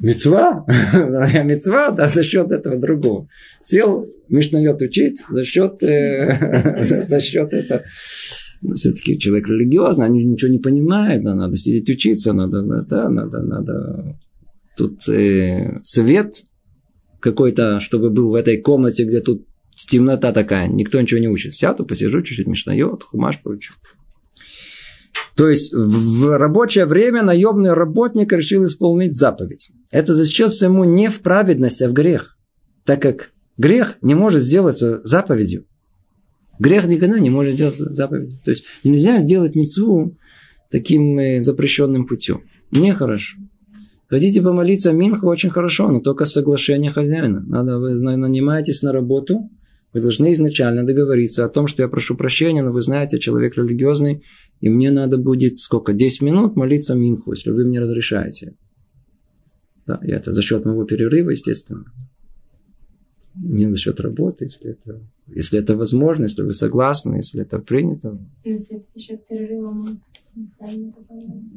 Мецва, 0.00 0.64
мецва, 1.44 1.90
да, 1.90 2.08
за 2.08 2.22
счет 2.22 2.50
этого 2.50 2.78
другого. 2.78 3.28
Сел 3.60 4.06
Мишнает 4.30 4.80
учить 4.80 5.22
за 5.28 5.44
счет, 5.44 5.82
э, 5.82 6.80
за, 6.82 7.02
за 7.02 7.20
счет 7.20 7.52
этого. 7.52 7.82
Но 8.62 8.74
все-таки 8.74 9.18
человек 9.18 9.48
религиозный, 9.48 10.06
они 10.06 10.24
ничего 10.24 10.50
не 10.50 10.58
понимают, 10.58 11.24
да, 11.24 11.34
надо 11.34 11.56
сидеть 11.56 11.90
учиться, 11.90 12.32
надо, 12.32 12.62
да, 12.62 13.08
надо, 13.08 13.40
надо. 13.40 14.18
Тут 14.76 15.06
э, 15.08 15.80
свет 15.82 16.44
какой-то, 17.20 17.80
чтобы 17.80 18.10
был 18.10 18.30
в 18.30 18.34
этой 18.34 18.58
комнате, 18.58 19.04
где 19.04 19.20
тут 19.20 19.46
темнота 19.86 20.32
такая, 20.32 20.68
никто 20.68 21.00
ничего 21.00 21.20
не 21.20 21.28
учит. 21.28 21.54
Сяду, 21.54 21.84
посижу 21.84 22.22
чуть-чуть, 22.22 22.46
Мишнает, 22.46 23.02
хумаш 23.02 23.40
поучу. 23.42 23.72
То 25.36 25.48
есть 25.48 25.72
в 25.72 26.36
рабочее 26.36 26.86
время 26.86 27.22
наемный 27.22 27.72
работник 27.72 28.32
решил 28.32 28.64
исполнить 28.64 29.14
заповедь. 29.14 29.70
Это 29.90 30.14
зачастую 30.14 30.70
ему 30.70 30.84
не 30.84 31.08
в 31.08 31.20
праведность, 31.20 31.80
а 31.82 31.88
в 31.88 31.92
грех. 31.92 32.36
Так 32.84 33.00
как 33.02 33.30
грех 33.56 33.96
не 34.02 34.14
может 34.14 34.42
сделаться 34.42 35.00
заповедью. 35.04 35.66
Грех 36.58 36.86
никогда 36.86 37.18
не 37.18 37.30
может 37.30 37.54
сделать 37.54 37.76
заповедью. 37.76 38.36
То 38.44 38.50
есть 38.50 38.64
нельзя 38.84 39.18
сделать 39.20 39.54
мецву 39.54 40.16
таким 40.70 41.18
э, 41.18 41.40
запрещенным 41.40 42.06
путем. 42.06 42.42
Нехорошо. 42.70 43.38
Хотите 44.08 44.42
помолиться 44.42 44.92
Минху, 44.92 45.28
очень 45.28 45.50
хорошо, 45.50 45.88
но 45.88 46.00
только 46.00 46.24
соглашение 46.24 46.90
хозяина. 46.90 47.40
Надо, 47.46 47.78
вы 47.78 47.92
нанимаетесь 47.94 48.82
на 48.82 48.92
работу, 48.92 49.48
вы 49.92 50.00
должны 50.00 50.32
изначально 50.32 50.84
договориться 50.84 51.44
о 51.44 51.48
том, 51.48 51.66
что 51.66 51.82
я 51.82 51.88
прошу 51.88 52.16
прощения, 52.16 52.62
но 52.62 52.72
вы 52.72 52.80
знаете, 52.80 53.18
человек 53.18 53.56
религиозный, 53.56 54.22
и 54.60 54.68
мне 54.68 54.90
надо 54.90 55.18
будет 55.18 55.58
сколько? 55.58 55.92
10 55.92 56.22
минут 56.22 56.56
молиться 56.56 56.94
Минху, 56.94 57.32
если 57.32 57.50
вы 57.50 57.64
мне 57.64 57.80
разрешаете. 57.80 58.54
Да, 59.86 60.00
и 60.02 60.10
это 60.10 60.32
за 60.32 60.42
счет 60.42 60.64
моего 60.64 60.84
перерыва, 60.84 61.30
естественно. 61.30 61.84
Не 63.34 63.70
за 63.70 63.78
счет 63.78 64.00
работы, 64.00 64.44
если 64.44 64.70
это, 64.70 65.00
если 65.26 65.58
это 65.58 65.76
возможно, 65.76 66.24
если 66.24 66.42
вы 66.42 66.52
согласны, 66.52 67.16
если 67.16 67.42
это 67.42 67.58
принято. 67.58 68.12
Ну, 68.12 68.28
если 68.44 68.76
это 68.76 68.86
за 68.94 69.00
счет 69.00 69.26
перерыва, 69.26 69.74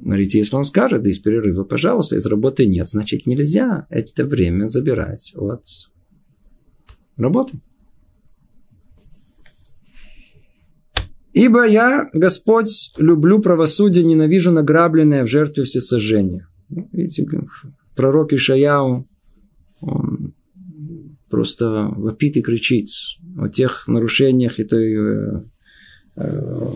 Смотрите, 0.02 0.40
если 0.40 0.56
он 0.56 0.64
скажет, 0.64 1.04
да 1.04 1.10
из 1.10 1.20
перерыва, 1.20 1.64
пожалуйста, 1.64 2.16
из 2.16 2.26
работы 2.26 2.66
нет, 2.66 2.88
значит 2.88 3.28
нельзя 3.28 3.86
это 3.90 4.26
время 4.26 4.68
забирать 4.68 5.32
от 5.36 5.64
работы. 7.18 7.60
Ибо 11.34 11.66
я, 11.66 12.10
Господь, 12.14 12.92
люблю 12.98 13.40
правосудие, 13.40 14.04
ненавижу 14.04 14.52
награбленное 14.52 15.24
в 15.24 15.28
жертве 15.28 15.64
всесожжения. 15.64 16.48
Ну, 16.70 16.88
видите, 16.92 17.28
пророк 17.96 18.34
Ишаяу, 18.34 19.08
он 19.82 20.34
просто 21.30 21.88
вопит 21.96 22.38
и 22.38 22.42
кричит 22.42 22.90
о 23.38 23.50
тех 23.50 23.88
нарушениях 23.88 24.60
и 24.60 24.64
той 24.64 24.94
э, 24.94 25.44
э, 26.18 26.70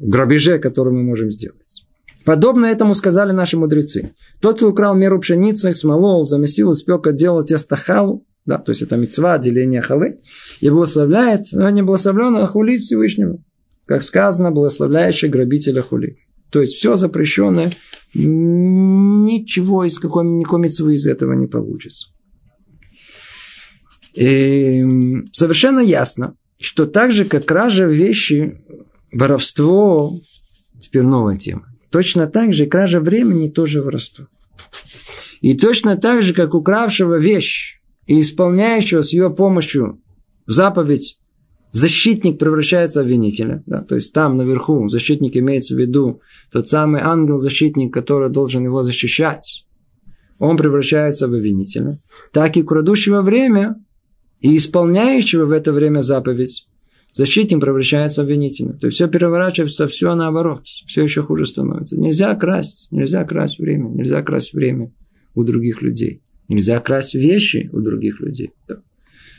грабеже, 0.00 0.58
который 0.58 0.92
мы 0.92 1.04
можем 1.04 1.30
сделать. 1.30 1.84
Подобно 2.24 2.66
этому 2.66 2.94
сказали 2.94 3.30
наши 3.30 3.56
мудрецы. 3.56 4.12
Тот, 4.40 4.56
кто 4.56 4.70
украл 4.70 4.96
меру 4.96 5.20
пшеницы, 5.20 5.72
смолол, 5.72 6.24
замесил, 6.24 6.72
испек, 6.72 7.06
отделал 7.06 7.44
тесто 7.44 7.76
халу, 7.76 8.26
да, 8.46 8.58
то 8.58 8.70
есть 8.70 8.82
это 8.82 8.96
мецва, 8.96 9.38
деление 9.38 9.82
халы, 9.82 10.20
и 10.60 10.70
благословляет, 10.70 11.46
но 11.52 11.68
не 11.70 11.82
благословлен, 11.82 12.36
а 12.36 12.46
хулит 12.46 12.82
Всевышнего. 12.82 13.42
Как 13.86 14.02
сказано, 14.02 14.52
благословляющий 14.52 15.28
грабителя 15.28 15.82
хулит. 15.82 16.18
То 16.50 16.60
есть 16.60 16.74
все 16.74 16.96
запрещенное, 16.96 17.70
ничего 18.14 19.84
из 19.84 19.98
какой, 19.98 20.24
никакой 20.24 20.60
мецвы 20.60 20.94
из 20.94 21.06
этого 21.06 21.32
не 21.32 21.46
получится. 21.46 22.08
И 24.14 24.82
совершенно 25.32 25.80
ясно, 25.80 26.36
что 26.58 26.86
так 26.86 27.12
же, 27.12 27.24
как 27.24 27.44
кража 27.44 27.84
вещи, 27.86 28.62
воровство, 29.12 30.18
теперь 30.80 31.02
новая 31.02 31.36
тема, 31.36 31.66
точно 31.90 32.26
так 32.28 32.54
же 32.54 32.66
кража 32.66 33.00
времени 33.00 33.50
тоже 33.50 33.82
воровство. 33.82 34.28
И 35.40 35.54
точно 35.54 35.96
так 35.96 36.22
же, 36.22 36.32
как 36.32 36.54
укравшего 36.54 37.18
вещь 37.18 37.80
и 38.06 38.20
исполняющего 38.20 39.02
с 39.02 39.12
ее 39.12 39.30
помощью 39.30 40.00
заповедь 40.46 41.20
защитник 41.72 42.38
превращается 42.38 43.00
в 43.00 43.02
обвинителя. 43.02 43.62
Да? 43.66 43.82
То 43.82 43.96
есть 43.96 44.12
там 44.12 44.34
наверху 44.34 44.88
защитник 44.88 45.36
имеется 45.36 45.74
в 45.74 45.78
виду 45.78 46.20
тот 46.50 46.66
самый 46.66 47.00
ангел-защитник, 47.02 47.92
который 47.92 48.30
должен 48.30 48.64
его 48.64 48.82
защищать. 48.82 49.66
Он 50.38 50.56
превращается 50.56 51.28
в 51.28 51.34
обвинителя. 51.34 51.96
Так 52.32 52.56
и 52.56 52.62
крадущего 52.62 53.22
время 53.22 53.76
и 54.40 54.56
исполняющего 54.56 55.46
в 55.46 55.52
это 55.52 55.72
время 55.72 56.02
заповедь 56.02 56.68
защитник 57.12 57.60
превращается 57.60 58.22
в 58.22 58.24
обвинителя. 58.24 58.72
То 58.74 58.86
есть 58.86 58.96
все 58.96 59.08
переворачивается, 59.08 59.88
все 59.88 60.14
наоборот. 60.14 60.64
Все 60.64 61.02
еще 61.02 61.22
хуже 61.22 61.46
становится. 61.46 61.98
Нельзя 61.98 62.34
красть, 62.34 62.88
нельзя 62.92 63.24
красть 63.24 63.58
время, 63.58 63.88
нельзя 63.88 64.22
красть 64.22 64.52
время 64.52 64.92
у 65.34 65.42
других 65.42 65.82
людей. 65.82 66.22
Нельзя 66.48 66.80
красть 66.80 67.14
вещи 67.14 67.68
у 67.72 67.80
других 67.80 68.20
людей. 68.20 68.52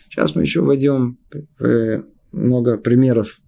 Сейчас 0.10 0.36
мы 0.36 0.42
еще 0.42 0.62
войдем 0.62 1.20
в 1.60 2.04
много 2.32 2.78
примеров, 2.78 3.40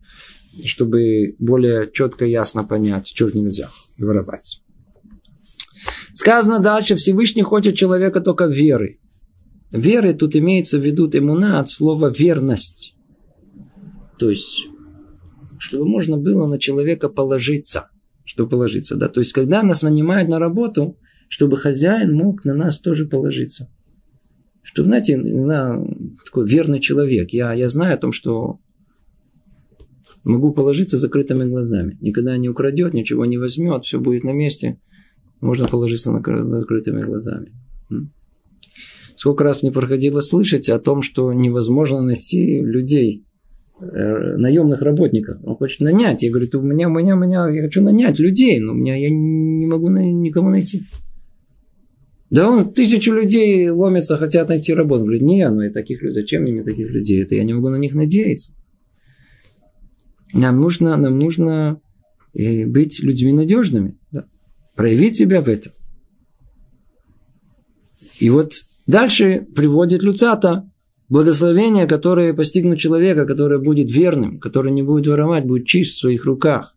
чтобы 0.65 1.35
более 1.39 1.89
четко 1.91 2.25
и 2.25 2.31
ясно 2.31 2.63
понять, 2.63 3.07
что 3.07 3.29
нельзя 3.29 3.67
воровать. 3.97 4.61
Сказано 6.13 6.59
дальше, 6.59 6.95
Всевышний 6.95 7.43
хочет 7.43 7.75
человека 7.75 8.21
только 8.21 8.45
веры. 8.45 8.99
веры 9.71 10.13
тут 10.13 10.35
имеется 10.35 10.79
в 10.79 10.85
виду 10.85 11.09
эмуна 11.11 11.59
от 11.59 11.69
слова 11.69 12.11
верность. 12.11 12.95
То 14.17 14.29
есть, 14.29 14.67
чтобы 15.59 15.87
можно 15.87 16.17
было 16.17 16.47
на 16.47 16.59
человека 16.59 17.09
положиться. 17.09 17.89
Чтобы 18.25 18.49
положиться, 18.49 18.95
да. 18.95 19.07
То 19.07 19.21
есть, 19.21 19.33
когда 19.33 19.63
нас 19.63 19.81
нанимают 19.81 20.29
на 20.29 20.39
работу, 20.39 20.97
чтобы 21.29 21.57
хозяин 21.57 22.13
мог 22.13 22.43
на 22.43 22.53
нас 22.53 22.79
тоже 22.79 23.05
положиться. 23.05 23.69
Чтобы, 24.62 24.88
знаете, 24.88 25.15
на, 25.17 25.86
такой 26.25 26.48
верный 26.48 26.79
человек. 26.79 27.29
Я, 27.29 27.53
я 27.53 27.69
знаю 27.69 27.95
о 27.95 28.00
том, 28.00 28.12
что 28.12 28.59
могу 30.25 30.51
положиться 30.53 30.98
закрытыми 30.98 31.45
глазами. 31.45 31.98
Никогда 32.01 32.36
не 32.38 32.50
украдет, 32.50 32.93
ничего 32.93 33.25
не 33.25 33.38
возьмет, 33.38 33.86
все 33.86 34.00
будет 34.00 34.24
на 34.24 34.31
месте. 34.31 34.79
Можно 35.39 35.67
положиться 35.67 36.12
на 36.12 36.50
закрытыми 36.50 37.01
глазами. 37.01 37.53
Сколько 39.15 39.43
раз 39.43 39.62
мне 39.62 39.71
проходило 39.71 40.21
слышать 40.21 40.69
о 40.69 40.79
том, 40.79 41.01
что 41.01 41.31
невозможно 41.33 42.01
найти 42.01 42.62
людей, 42.62 43.25
э, 43.81 44.38
наемных 44.38 44.81
работников. 44.81 45.38
Он 45.43 45.55
хочет 45.55 45.81
нанять. 45.81 46.24
Я 46.24 46.31
говорю, 46.31 46.48
у 46.53 46.62
меня, 46.62 46.88
у 46.88 46.91
меня, 46.91 47.15
у 47.15 47.19
меня, 47.19 47.50
я 47.50 47.62
хочу 47.62 47.83
нанять 47.83 48.17
людей, 48.17 48.59
но 48.59 48.71
у 48.71 48.75
меня 48.75 48.95
я 48.95 49.09
не 49.09 49.65
могу 49.67 49.89
никому 49.89 50.50
найти. 50.50 50.83
Да 52.29 52.50
он 52.50 52.71
тысячу 52.71 53.13
людей 53.13 53.69
ломятся, 53.69 54.17
хотят 54.17 54.50
найти 54.50 54.74
работу. 54.74 55.03
Говорит, 55.03 55.24
не, 55.24 55.50
ну 55.50 55.62
и 55.62 55.69
таких 55.69 56.01
людей, 56.01 56.21
зачем 56.21 56.43
мне 56.43 56.63
таких 56.63 56.89
людей? 56.89 57.24
Это 57.24 57.36
я 57.36 57.43
не 57.43 57.53
могу 57.53 57.69
на 57.69 57.77
них 57.77 57.95
надеяться. 57.95 58.53
Нам 60.33 60.59
нужно, 60.59 60.95
нам 60.95 61.17
нужно 61.17 61.81
э, 62.33 62.65
быть 62.65 63.00
людьми 63.00 63.33
надежными. 63.33 63.98
Да? 64.12 64.25
Проявить 64.75 65.15
себя 65.15 65.41
в 65.41 65.48
этом. 65.50 65.71
И 68.19 68.29
вот 68.29 68.53
Дальше 68.89 69.45
приводит 69.55 70.01
Люцата 70.01 70.67
благословение, 71.09 71.86
которое 71.86 72.33
постигнут 72.33 72.79
человека, 72.79 73.27
который 73.27 73.62
будет 73.62 73.91
верным, 73.91 74.39
который 74.39 74.71
не 74.71 74.81
будет 74.81 75.05
воровать, 75.05 75.45
будет 75.45 75.67
чист 75.67 75.98
в 75.98 76.00
своих 76.00 76.25
руках. 76.25 76.74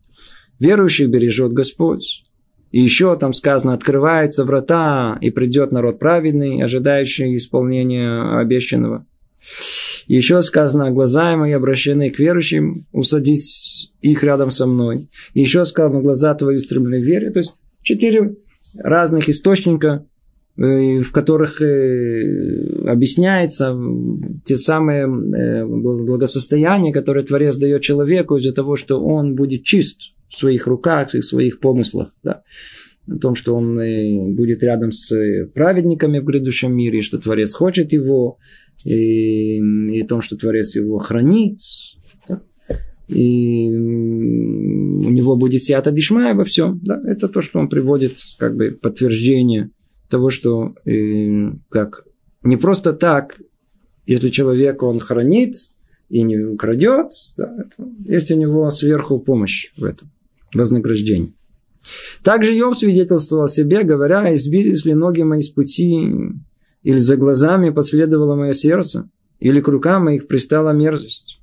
Верующих 0.59 1.09
бережет 1.09 1.53
Господь. 1.53 2.23
И 2.73 2.81
еще 2.81 3.15
там 3.15 3.31
сказано, 3.31 3.73
открываются 3.73 4.43
врата, 4.43 5.17
и 5.21 5.29
придет 5.29 5.71
народ 5.71 5.99
праведный, 5.99 6.61
ожидающий 6.61 7.37
исполнения 7.37 8.37
обещанного. 8.37 9.05
Еще 10.07 10.41
сказано, 10.41 10.91
глаза 10.91 11.37
мои 11.37 11.53
обращены 11.53 12.09
к 12.11 12.19
верующим, 12.19 12.85
усадить 12.91 13.93
их 14.01 14.23
рядом 14.23 14.51
со 14.51 14.65
мной. 14.65 15.07
И 15.33 15.39
еще 15.39 15.63
сказано, 15.63 16.01
глаза 16.01 16.33
твои 16.33 16.57
устремлены 16.57 16.99
в 16.99 17.05
вере. 17.05 17.31
То 17.31 17.39
есть, 17.39 17.55
четыре 17.81 18.35
разных 18.77 19.29
источника 19.29 20.05
Э, 20.55 20.99
в 20.99 21.11
которых 21.11 21.63
э, 21.63 22.87
объясняется 22.87 23.75
те 24.43 24.55
самые 24.55 25.05
э, 25.05 25.65
благосостояния, 25.65 26.93
которые 26.93 27.25
Творец 27.25 27.55
дает 27.57 27.81
человеку 27.81 28.37
из-за 28.37 28.53
того, 28.53 28.75
что 28.75 29.03
он 29.03 29.33
будет 29.33 29.63
чист 29.63 30.11
в 30.33 30.39
своих 30.39 30.67
руках 30.67 31.15
и 31.15 31.19
в 31.19 31.25
своих 31.25 31.59
помыслах. 31.59 32.13
Да? 32.23 32.43
О 33.07 33.17
том, 33.17 33.35
что 33.35 33.55
он 33.55 34.35
будет 34.35 34.63
рядом 34.63 34.91
с 34.91 35.13
праведниками 35.53 36.19
в 36.19 36.25
грядущем 36.25 36.75
мире, 36.75 37.01
что 37.01 37.17
Творец 37.17 37.53
хочет 37.53 37.93
его, 37.93 38.37
и, 38.85 39.57
и 39.57 40.01
о 40.01 40.07
том, 40.07 40.21
что 40.21 40.37
Творец 40.37 40.75
его 40.75 40.99
хранит. 40.99 41.59
Да? 42.27 42.41
И 43.09 43.69
у 43.69 45.09
него 45.09 45.35
будет 45.35 45.61
сията 45.61 45.91
дишмая 45.91 46.33
во 46.33 46.43
всем. 46.43 46.79
Да? 46.83 47.01
Это 47.05 47.27
то, 47.27 47.41
что 47.41 47.59
он 47.59 47.69
приводит 47.69 48.13
как 48.37 48.55
бы 48.55 48.71
подтверждение– 48.71 49.69
того, 50.13 50.29
что 50.29 50.75
э, 50.85 51.51
как 51.69 52.05
не 52.43 52.55
просто 52.55 52.93
так, 52.93 53.39
если 54.05 54.29
человек 54.29 54.83
он 54.83 54.99
хранит 54.99 55.55
и 56.09 56.21
не 56.21 56.37
украдет, 56.37 57.07
да, 57.35 57.65
есть 58.05 58.29
у 58.29 58.35
него 58.35 58.69
сверху 58.69 59.19
помощь 59.19 59.73
в 59.75 59.83
этом, 59.83 60.11
вознаграждение. 60.55 61.33
Также 62.23 62.53
Йов 62.53 62.77
свидетельствовал 62.77 63.43
о 63.43 63.49
себе, 63.49 63.83
говоря, 63.83 64.33
избились 64.33 64.85
ли 64.85 64.93
ноги 64.93 65.21
мои 65.21 65.41
с 65.41 65.49
пути, 65.49 66.09
или 66.81 66.97
за 66.97 67.17
глазами 67.17 67.69
последовало 67.69 68.35
мое 68.35 68.53
сердце, 68.53 69.09
или 69.39 69.59
к 69.59 69.67
рукам 69.67 70.05
моих 70.05 70.27
пристала 70.27 70.71
мерзость. 70.71 71.39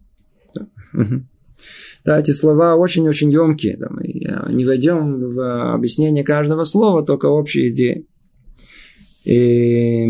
Да, 2.05 2.19
эти 2.19 2.31
слова 2.31 2.77
очень-очень 2.77 3.31
емкие. 3.31 3.77
Да, 3.77 3.89
мы 3.91 4.05
не 4.53 4.65
войдем 4.65 5.31
в 5.31 5.75
объяснение 5.75 6.25
каждого 6.25 6.65
слова, 6.65 7.05
только 7.05 7.27
общие 7.27 7.69
идеи. 7.69 8.07
И, 9.27 10.07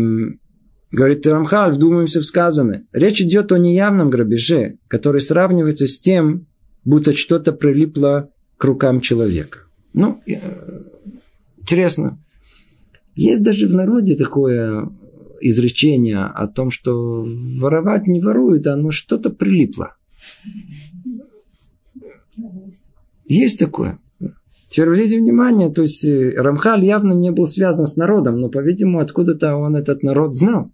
говорит 0.91 1.27
Рамхаль, 1.27 1.73
вдумаемся 1.73 2.21
в 2.21 2.25
сказанное. 2.25 2.87
Речь 2.93 3.19
идет 3.21 3.51
о 3.51 3.57
неявном 3.57 4.09
грабеже, 4.09 4.77
который 4.87 5.19
сравнивается 5.19 5.85
с 5.85 5.99
тем, 5.99 6.47
будто 6.85 7.13
что-то 7.13 7.51
прилипло 7.51 8.29
к 8.61 8.63
рукам 8.63 9.01
человека. 9.01 9.57
Ну, 9.95 10.19
э, 10.27 10.35
интересно. 11.57 12.19
Есть 13.15 13.41
даже 13.41 13.67
в 13.67 13.73
народе 13.73 14.15
такое 14.15 14.87
изречение 15.41 16.19
о 16.19 16.45
том, 16.45 16.69
что 16.69 17.25
воровать 17.59 18.05
не 18.05 18.21
воруют, 18.21 18.67
а 18.67 18.73
оно 18.73 18.91
что-то 18.91 19.31
прилипло. 19.31 19.95
Есть 23.25 23.57
такое. 23.57 23.97
Теперь 24.69 24.85
обратите 24.85 25.17
внимание, 25.17 25.71
то 25.71 25.81
есть 25.81 26.05
э, 26.05 26.35
Рамхаль 26.37 26.85
явно 26.85 27.13
не 27.13 27.31
был 27.31 27.47
связан 27.47 27.87
с 27.87 27.97
народом, 27.97 28.35
но, 28.35 28.49
по-видимому, 28.49 28.99
откуда-то 28.99 29.55
он 29.55 29.75
этот 29.75 30.03
народ 30.03 30.35
знал, 30.35 30.69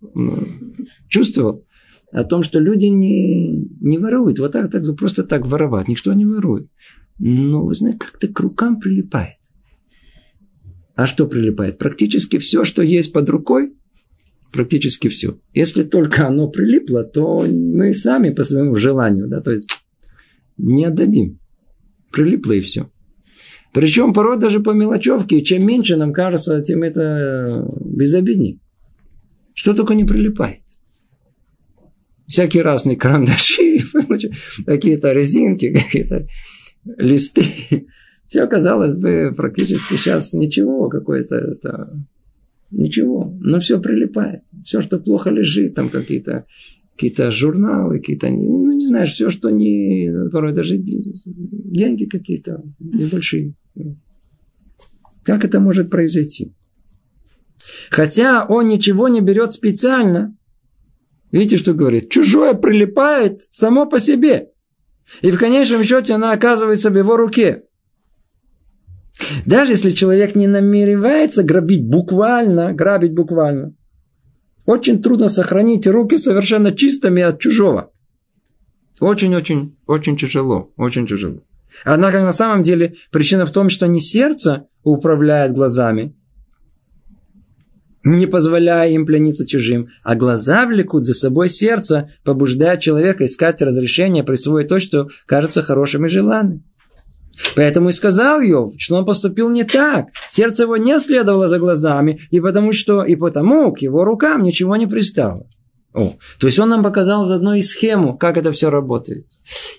чувствовал 1.08 1.64
о 2.12 2.26
том, 2.26 2.44
что 2.44 2.60
люди 2.60 2.88
не, 2.88 3.66
не 3.80 3.98
воруют. 3.98 4.40
Вот 4.40 4.52
так, 4.52 4.70
так, 4.70 4.84
просто 4.98 5.24
так 5.24 5.46
воровать. 5.46 5.88
Никто 5.88 6.12
не 6.12 6.26
ворует. 6.26 6.68
Но, 7.20 7.66
вы 7.66 7.76
знаете, 7.76 8.00
как-то 8.00 8.28
к 8.28 8.40
рукам 8.40 8.80
прилипает. 8.80 9.38
А 10.96 11.08
что 11.08 11.28
прилипает? 11.28 11.78
Практически 11.78 12.38
все, 12.38 12.64
что 12.64 12.82
есть 12.82 13.14
под 13.14 13.30
рукой, 13.30 13.74
практически 14.52 15.08
все. 15.08 15.40
Если 15.54 15.84
только 15.84 16.28
оно 16.28 16.48
прилипло, 16.48 17.04
то 17.04 17.46
мы 17.48 17.94
сами 17.94 18.32
по 18.32 18.44
своему 18.44 18.76
желанию, 18.76 19.28
да, 19.28 19.42
то 19.42 19.52
есть 19.52 19.70
не 20.58 20.86
отдадим. 20.86 21.40
Прилипло 22.12 22.54
и 22.54 22.62
все. 22.62 22.90
Причем 23.74 24.14
порой 24.14 24.40
даже 24.40 24.60
по 24.60 24.72
мелочевке. 24.72 25.44
Чем 25.44 25.68
меньше 25.68 25.98
нам 25.98 26.12
кажется, 26.12 26.62
тем 26.62 26.82
это 26.82 27.68
безобидней. 27.86 28.60
Что 29.54 29.74
только 29.76 29.94
не 29.94 30.04
прилипает. 30.04 30.62
Всякие 32.26 32.64
разные 32.64 32.98
карандаши, 32.98 33.80
какие-то 34.66 35.14
резинки, 35.14 35.72
какие-то 35.72 36.28
листы. 36.98 37.44
Все, 38.26 38.46
казалось 38.48 38.94
бы, 38.94 39.34
практически 39.36 39.94
сейчас 39.96 40.34
ничего 40.34 40.90
какое-то 40.90 41.36
это 41.36 41.94
ничего, 42.72 43.34
но 43.40 43.60
все 43.60 43.80
прилипает. 43.80 44.42
Все, 44.66 44.82
что 44.82 45.00
плохо 45.00 45.30
лежит, 45.30 45.76
там 45.76 45.88
какие-то 45.88 46.46
какие-то 46.98 47.30
журналы, 47.30 48.00
какие-то, 48.00 48.28
ну, 48.28 48.72
не 48.74 48.86
знаю, 48.86 49.06
все, 49.06 49.30
что 49.30 49.52
не, 49.52 50.12
порой 50.32 50.52
даже 50.52 50.78
деньги 50.78 52.06
какие-то 52.06 52.64
небольшие. 52.80 53.54
Как 55.24 55.46
это 55.46 55.60
может 55.60 55.92
произойти? 55.92 56.56
Хотя 57.92 58.46
он 58.46 58.68
ничего 58.68 59.10
не 59.10 59.22
берет 59.22 59.54
специально. 59.54 60.36
Видите, 61.32 61.58
что 61.58 61.74
говорит? 61.74 62.10
Чужое 62.10 62.56
прилипает 62.56 63.42
само 63.50 63.86
по 63.86 64.00
себе. 64.00 64.50
И 65.22 65.32
в 65.32 65.40
конечном 65.40 65.84
счете 65.84 66.14
она 66.14 66.32
оказывается 66.32 66.90
в 66.90 66.98
его 66.98 67.18
руке. 67.18 67.64
Даже 69.46 69.72
если 69.72 69.92
человек 69.92 70.36
не 70.36 70.48
намеревается 70.48 71.44
грабить 71.44 71.88
буквально, 71.88 72.74
грабить 72.74 73.14
буквально, 73.14 73.74
очень 74.66 75.02
трудно 75.02 75.30
сохранить 75.30 75.88
руки 75.88 76.18
совершенно 76.18 76.72
чистыми 76.72 77.24
от 77.24 77.40
чужого. 77.40 77.92
Очень-очень, 79.00 79.78
очень 79.88 80.18
тяжело, 80.18 80.72
очень 80.76 81.08
тяжело. 81.08 81.42
Однако 81.84 82.22
на 82.22 82.34
самом 82.34 82.64
деле 82.64 82.96
причина 83.12 83.46
в 83.46 83.52
том, 83.52 83.70
что 83.70 83.88
не 83.88 84.02
сердце 84.02 84.68
управляет 84.84 85.54
глазами, 85.54 86.16
не 88.16 88.28
позволяя 88.28 88.90
им 88.90 89.06
плениться 89.06 89.46
чужим, 89.46 89.90
а 90.04 90.16
глаза 90.16 90.66
влекут 90.66 91.06
за 91.06 91.14
собой 91.14 91.50
сердце, 91.50 92.12
побуждая 92.24 92.78
человека 92.78 93.26
искать 93.26 93.62
разрешение, 93.62 94.24
присвоить 94.24 94.68
то, 94.68 94.80
что 94.80 95.10
кажется 95.26 95.62
хорошим 95.62 96.06
и 96.06 96.10
желанным. 96.10 96.64
Поэтому 97.56 97.90
и 97.90 97.92
сказал 97.92 98.42
Йов, 98.42 98.74
что 98.78 98.96
он 98.96 99.06
поступил 99.06 99.50
не 99.50 99.64
так. 99.64 100.08
Сердце 100.28 100.64
его 100.64 100.78
не 100.78 101.00
следовало 101.00 101.50
за 101.50 101.60
глазами, 101.60 102.20
и 102.32 102.40
потому 102.40 102.74
что 102.74 103.04
и 103.04 103.16
потому 103.16 103.72
к 103.74 103.80
его 103.80 104.04
рукам 104.04 104.42
ничего 104.42 104.76
не 104.76 104.88
пристало. 104.88 105.46
О, 105.94 106.14
то 106.40 106.48
есть 106.48 106.60
он 106.60 106.70
нам 106.70 106.84
показал 106.84 107.26
заодно 107.26 107.56
и 107.56 107.62
схему, 107.62 108.18
как 108.18 108.38
это 108.38 108.52
все 108.52 108.70
работает. 108.70 109.26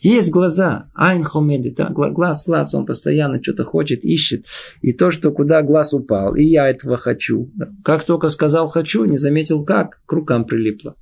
Есть 0.00 0.30
глаза, 0.30 0.86
айн 0.94 1.22
хомеди, 1.22 1.70
да, 1.70 1.90
глаз, 1.90 2.44
глаз, 2.44 2.74
он 2.74 2.86
постоянно 2.86 3.42
что-то 3.42 3.64
хочет, 3.64 4.04
ищет. 4.04 4.46
И 4.80 4.92
то, 4.92 5.10
что 5.10 5.30
куда 5.30 5.62
глаз 5.62 5.92
упал, 5.92 6.34
и 6.34 6.42
я 6.42 6.68
этого 6.68 6.96
хочу. 6.96 7.52
Как 7.84 8.04
только 8.04 8.30
сказал 8.30 8.68
хочу, 8.68 9.04
не 9.04 9.18
заметил 9.18 9.64
как, 9.64 10.00
к 10.06 10.12
рукам 10.12 10.44
прилипло. 10.44 10.96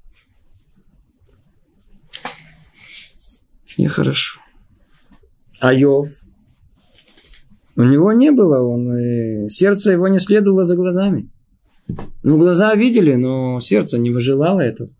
Нехорошо. 3.78 4.40
А 5.60 5.72
Йов, 5.72 6.08
у 7.76 7.82
него 7.82 8.12
не 8.12 8.32
было, 8.32 8.60
он, 8.60 8.92
э, 8.92 9.48
сердце 9.48 9.92
его 9.92 10.08
не 10.08 10.18
следовало 10.18 10.64
за 10.64 10.76
глазами. 10.76 11.30
Ну, 12.22 12.38
глаза 12.38 12.74
видели, 12.74 13.14
но 13.14 13.60
сердце 13.60 13.98
не 13.98 14.10
выжелало 14.10 14.60
этого. 14.60 14.90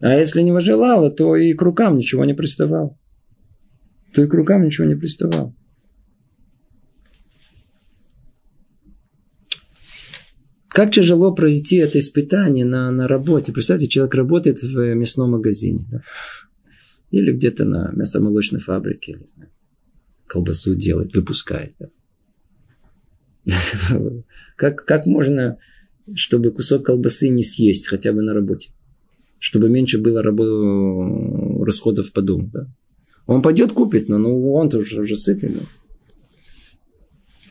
А 0.00 0.14
если 0.14 0.42
не 0.42 0.50
выжелало, 0.50 1.10
то 1.10 1.36
и 1.36 1.52
к 1.52 1.62
рукам 1.62 1.96
ничего 1.96 2.24
не 2.24 2.34
приставало. 2.34 2.98
То 4.12 4.24
и 4.24 4.26
к 4.26 4.34
рукам 4.34 4.62
ничего 4.62 4.86
не 4.86 4.96
приставало. 4.96 5.54
Как 10.68 10.92
тяжело 10.92 11.34
пройти 11.34 11.76
это 11.76 11.98
испытание 11.98 12.64
на, 12.64 12.90
на 12.90 13.06
работе. 13.06 13.52
Представьте, 13.52 13.88
человек 13.88 14.14
работает 14.14 14.62
в 14.62 14.94
мясном 14.94 15.32
магазине. 15.32 15.86
Да? 15.90 16.02
Или 17.10 17.32
где-то 17.32 17.64
на 17.64 17.92
мясомолочной 17.92 18.60
фабрике. 18.60 19.12
Или, 19.12 19.26
колбасу 20.26 20.74
делает, 20.74 21.14
выпускает. 21.14 21.74
Как, 24.56 24.84
как 24.84 25.06
можно, 25.06 25.58
чтобы 26.14 26.50
кусок 26.50 26.86
колбасы 26.86 27.28
не 27.28 27.42
съесть 27.42 27.88
хотя 27.88 28.12
бы 28.12 28.22
на 28.22 28.34
работе? 28.34 28.70
Чтобы 29.38 29.68
меньше 29.68 29.98
было 29.98 30.22
расходов 31.64 32.12
по 32.12 32.22
дому. 32.22 32.50
Да? 32.52 32.66
Он 33.26 33.42
пойдет 33.42 33.72
купит, 33.72 34.08
но 34.08 34.18
ну, 34.18 34.52
он 34.52 34.68
уже, 34.74 35.00
уже 35.00 35.16
сытый. 35.16 35.50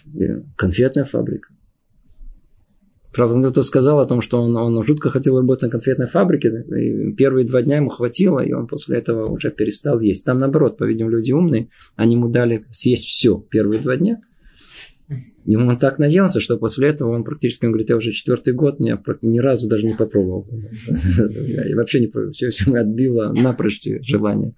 Да? 0.05 0.43
Конфетная 0.55 1.05
фабрика. 1.05 1.49
Правда, 3.13 3.39
кто-то 3.41 3.63
сказал 3.63 3.99
о 3.99 4.05
том, 4.05 4.21
что 4.21 4.41
он, 4.41 4.55
он 4.55 4.81
жутко 4.83 5.09
хотел 5.09 5.37
работать 5.37 5.63
на 5.63 5.69
конфетной 5.69 6.07
фабрике. 6.07 6.63
И 6.77 7.11
первые 7.13 7.45
два 7.45 7.61
дня 7.61 7.77
ему 7.77 7.89
хватило, 7.89 8.39
и 8.39 8.53
он 8.53 8.67
после 8.67 8.97
этого 8.97 9.29
уже 9.29 9.51
перестал 9.51 9.99
есть. 9.99 10.25
Там, 10.25 10.37
наоборот, 10.37 10.77
по-видимому, 10.77 11.17
люди 11.17 11.33
умные. 11.33 11.69
Они 11.97 12.15
ему 12.15 12.29
дали 12.29 12.65
съесть 12.71 13.05
все 13.05 13.37
первые 13.37 13.81
два 13.81 13.97
дня. 13.97 14.21
Ему 15.45 15.69
он 15.69 15.79
так 15.79 15.97
наелся, 15.97 16.39
что 16.39 16.57
после 16.57 16.89
этого 16.89 17.15
он 17.15 17.23
практически, 17.23 17.65
он 17.65 17.71
говорит, 17.71 17.89
я 17.89 17.97
уже 17.97 18.11
четвертый 18.11 18.53
год, 18.53 18.79
меня 18.79 19.01
ни 19.21 19.39
разу 19.39 19.67
даже 19.67 19.85
не 19.85 19.93
попробовал. 19.93 20.45
И 21.67 21.73
вообще 21.73 21.99
не, 21.99 22.31
все, 22.31 22.49
все 22.49 22.73
отбило 22.75 23.33
напрочь 23.33 23.81
желание. 24.01 24.55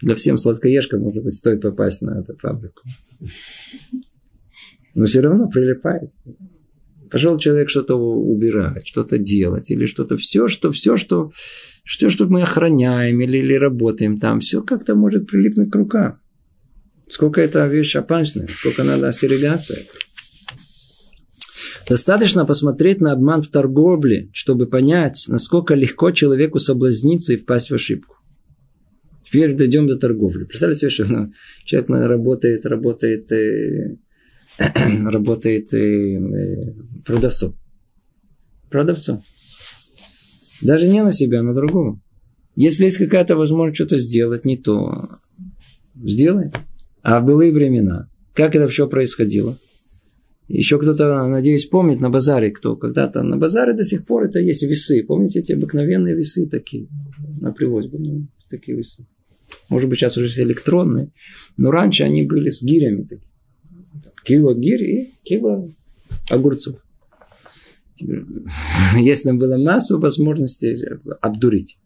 Для 0.00 0.14
всем 0.14 0.36
сладкоежкам, 0.36 1.00
может 1.00 1.22
быть, 1.22 1.34
стоит 1.34 1.60
попасть 1.60 2.02
на 2.02 2.20
эту 2.20 2.36
фабрику. 2.36 2.82
Но 4.94 5.04
все 5.06 5.20
равно 5.20 5.48
прилипает. 5.48 6.10
Пошел 7.10 7.38
человек 7.38 7.70
что-то 7.70 7.96
убирать, 7.96 8.86
что-то 8.86 9.18
делать, 9.18 9.70
или 9.70 9.86
что-то, 9.86 10.16
все, 10.16 10.46
что, 10.46 10.70
все, 10.70 10.96
что, 10.96 11.32
все, 11.84 12.08
что 12.08 12.26
мы 12.26 12.42
охраняем 12.42 13.20
или, 13.20 13.38
или 13.38 13.54
работаем 13.54 14.18
там, 14.18 14.38
все 14.38 14.62
как-то 14.62 14.94
может 14.94 15.26
прилипнуть 15.28 15.70
к 15.70 15.74
рукам. 15.74 16.19
Сколько 17.10 17.40
это 17.40 17.66
вещь 17.66 17.96
опасная, 17.96 18.46
сколько 18.46 18.84
надо 18.84 19.08
остерегаться 19.08 19.74
этого. 19.74 19.98
Достаточно 21.88 22.46
посмотреть 22.46 23.00
на 23.00 23.10
обман 23.10 23.42
в 23.42 23.48
торговле, 23.48 24.30
чтобы 24.32 24.68
понять, 24.68 25.24
насколько 25.26 25.74
легко 25.74 26.12
человеку 26.12 26.60
соблазниться 26.60 27.32
и 27.32 27.36
впасть 27.36 27.70
в 27.70 27.74
ошибку. 27.74 28.14
Теперь 29.26 29.56
дойдем 29.56 29.88
до 29.88 29.96
торговли. 29.96 30.44
Представьте 30.44 30.78
себе, 30.78 30.90
что 30.90 31.04
ну, 31.04 31.32
человек 31.64 31.90
работает, 31.90 32.64
работает, 32.64 33.32
э, 33.32 33.96
работает 35.04 35.74
э, 35.74 35.78
э, 35.78 36.70
продавцом. 37.04 37.56
Продавцом. 38.70 39.20
Даже 40.62 40.86
не 40.86 41.02
на 41.02 41.10
себя, 41.10 41.40
а 41.40 41.42
на 41.42 41.54
другого. 41.54 42.00
Если 42.54 42.84
есть 42.84 42.98
какая-то 42.98 43.34
возможность 43.34 43.76
что-то 43.76 43.98
сделать 43.98 44.44
не 44.44 44.56
то, 44.56 45.08
сделай. 45.96 46.52
А 47.02 47.20
в 47.20 47.24
былые 47.24 47.52
времена, 47.52 48.08
как 48.34 48.54
это 48.54 48.68
все 48.68 48.88
происходило? 48.88 49.56
Еще 50.48 50.78
кто-то, 50.80 51.28
надеюсь, 51.28 51.66
помнит 51.66 52.00
на 52.00 52.10
базаре, 52.10 52.50
кто 52.50 52.76
когда-то 52.76 53.22
на 53.22 53.36
базаре 53.36 53.72
до 53.72 53.84
сих 53.84 54.04
пор 54.04 54.24
это 54.24 54.40
есть 54.40 54.62
весы. 54.64 55.04
Помните 55.04 55.38
эти 55.38 55.52
обыкновенные 55.52 56.16
весы 56.16 56.46
такие 56.46 56.88
на 57.40 57.52
привозе? 57.52 57.88
Ну, 57.92 58.26
такие 58.50 58.76
весы. 58.76 59.06
Может 59.68 59.88
быть, 59.88 60.00
сейчас 60.00 60.16
уже 60.16 60.28
все 60.28 60.42
электронные. 60.42 61.12
Но 61.56 61.70
раньше 61.70 62.02
они 62.02 62.26
были 62.26 62.50
с 62.50 62.62
гирями. 62.62 63.02
Такие. 63.02 63.30
Кило 64.24 64.54
гирь 64.54 64.82
и 64.82 65.10
кило 65.22 65.70
огурцов. 66.30 66.76
Если 68.98 69.32
было 69.32 69.56
массу 69.56 70.00
возможностей 70.00 70.84
обдурить. 71.20 71.78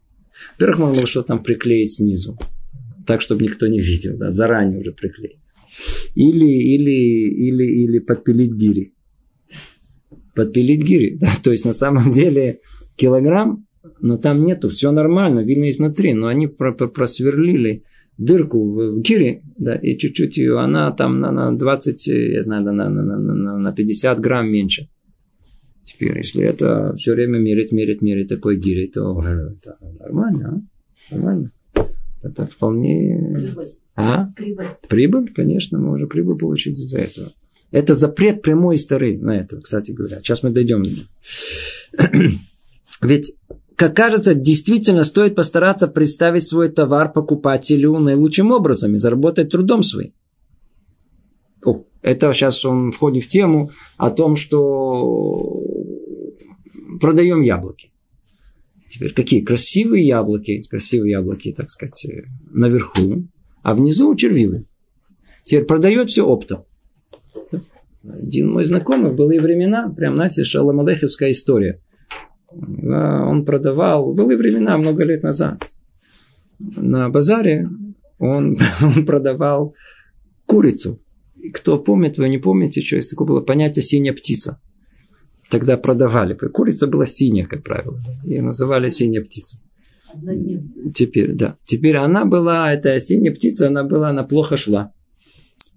Во-первых, 0.55 0.79
можно 0.79 0.97
было 0.97 1.07
что-то 1.07 1.29
там 1.29 1.43
приклеить 1.43 1.93
снизу 1.93 2.39
так, 3.07 3.21
чтобы 3.21 3.43
никто 3.43 3.67
не 3.67 3.81
видел, 3.81 4.17
да, 4.17 4.31
заранее 4.31 4.81
уже 4.81 4.93
приклеить. 4.93 5.39
Или, 6.15 6.47
или, 6.47 7.49
или, 7.49 7.65
или 7.85 7.99
подпилить 7.99 8.53
гири. 8.53 8.95
Подпилить 10.35 10.83
гири, 10.83 11.17
да, 11.21 11.33
то 11.43 11.51
есть 11.51 11.65
на 11.65 11.73
самом 11.73 12.13
деле 12.13 12.61
килограмм, 12.97 13.67
но 14.01 14.17
там 14.17 14.45
нету, 14.45 14.69
все 14.69 14.93
нормально, 14.93 15.41
видно 15.41 15.69
изнутри, 15.69 16.15
но 16.15 16.29
они 16.29 16.47
просверлили 16.47 17.85
дырку 18.17 18.63
в 18.63 19.01
гире, 19.01 19.43
да, 19.59 19.75
и 19.75 19.97
чуть-чуть 19.97 20.37
ее, 20.37 20.61
она 20.61 20.93
там 20.93 21.21
на, 21.21 21.33
на 21.33 21.57
20, 21.57 22.07
я 22.07 22.43
знаю, 22.43 22.65
на, 22.65 22.73
на, 22.73 22.89
на, 22.89 23.19
на, 23.19 23.59
на 23.59 23.73
50 23.73 24.21
грамм 24.21 24.51
меньше. 24.51 24.89
Теперь, 25.83 26.17
если 26.19 26.45
это 26.45 26.95
все 26.97 27.13
время 27.13 27.39
мерить, 27.39 27.73
мерить, 27.73 28.01
мерить 28.01 28.29
такой 28.29 28.57
гири, 28.57 28.87
то 28.87 29.21
это 29.21 29.77
нормально, 29.99 30.63
а? 31.11 31.15
Нормально. 31.15 31.51
Это 32.25 32.47
вполне... 32.47 33.33
Прибыль. 33.35 33.69
А? 33.97 34.27
Прибыль. 34.35 34.69
Прибыль, 34.89 35.33
конечно, 35.33 35.79
мы 35.79 35.93
уже 35.93 36.07
прибыль 36.07 36.39
получить 36.39 36.79
из-за 36.79 36.99
этого. 36.99 37.29
Это 37.71 37.95
запрет 37.95 38.41
прямой 38.41 38.77
истории 38.77 39.17
на 39.17 39.37
это, 39.37 39.61
кстати 39.61 39.91
говоря. 39.91 40.19
Сейчас 40.19 40.43
мы 40.43 40.51
дойдем. 40.51 40.85
Ведь, 43.03 43.37
как 43.77 43.95
кажется, 43.95 44.35
действительно 44.35 45.05
стоит 45.05 45.35
постараться 45.35 45.87
представить 45.87 46.45
свой 46.45 46.71
товар 46.71 47.13
покупателю 47.13 47.99
наилучшим 47.99 48.53
образом 48.53 48.95
и 48.95 48.99
заработать 48.99 49.51
трудом 49.51 49.83
своим. 49.83 50.13
О, 51.63 51.85
это 52.01 52.33
сейчас 52.33 52.65
он 52.65 52.91
входит 52.91 53.25
в 53.25 53.29
тему 53.29 53.71
о 53.99 54.11
том, 54.11 54.37
что 54.37 55.63
продаем 57.01 57.43
яблоки. 57.43 57.91
Теперь 58.95 59.13
какие 59.13 59.41
красивые 59.41 60.07
яблоки, 60.07 60.63
красивые 60.71 61.13
яблоки, 61.13 61.53
так 61.53 61.69
сказать, 61.69 62.07
э, 62.07 62.27
наверху, 62.53 63.27
а 63.65 63.75
внизу 63.75 64.15
червивые. 64.15 64.67
Теперь 65.43 65.65
продает 65.65 66.11
все 66.11 66.25
оптом. 66.25 66.65
Один 68.09 68.51
мой 68.51 68.65
знакомый 68.65 69.11
в 69.11 69.17
былые 69.17 69.41
времена, 69.41 69.93
прям, 69.93 70.15
знаете, 70.15 70.45
шаламалехевская 70.45 71.33
история. 71.33 71.81
Он 72.53 73.45
продавал, 73.45 74.13
в 74.13 74.15
былые 74.15 74.39
времена, 74.39 74.79
много 74.79 75.03
лет 75.03 75.25
назад, 75.25 75.61
на 76.61 77.09
базаре 77.09 77.69
он, 78.21 78.57
он 78.81 79.05
продавал 79.05 79.75
курицу. 80.47 81.03
Кто 81.53 81.81
помнит, 81.81 82.17
вы 82.19 82.29
не 82.29 82.39
помните, 82.39 82.81
что 82.81 82.95
есть 82.95 83.11
такое 83.11 83.27
было 83.27 83.41
понятие 83.41 83.83
синяя 83.83 84.15
птица 84.15 84.61
тогда 85.51 85.77
продавали. 85.77 86.35
Курица 86.35 86.87
была 86.87 87.07
синяя, 87.07 87.47
как 87.47 87.63
правило. 87.63 87.99
Ее 88.25 88.43
называли 88.43 88.89
синяя 88.89 89.23
птица. 89.23 89.59
Теперь, 90.95 91.33
да. 91.33 91.57
Теперь 91.65 91.97
она 91.97 92.25
была, 92.25 92.73
эта 92.73 93.01
синяя 93.01 93.35
птица, 93.35 93.69
она 93.69 93.85
была, 93.85 94.11
она 94.11 94.23
плохо 94.23 94.57
шла. 94.57 94.93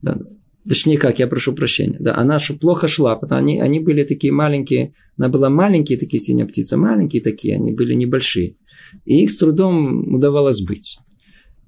Да. 0.02 0.20
Точнее 0.68 0.98
как, 0.98 1.20
я 1.20 1.28
прошу 1.28 1.54
прощения. 1.54 1.98
Да, 2.00 2.16
она 2.18 2.40
плохо 2.60 2.88
шла, 2.88 3.16
потому 3.16 3.40
они, 3.40 3.62
они 3.62 3.80
были 3.80 4.04
такие 4.04 4.34
маленькие, 4.34 4.94
она 5.18 5.30
была 5.30 5.50
маленькие 5.50 5.98
такие 5.98 6.20
синяя 6.20 6.46
птица, 6.46 6.78
маленькие 6.78 7.22
такие, 7.22 7.56
они 7.56 7.72
были 7.72 7.94
небольшие. 7.94 8.58
И 9.06 9.24
их 9.24 9.32
с 9.32 9.38
трудом 9.38 10.14
удавалось 10.14 10.62
быть. 10.62 11.00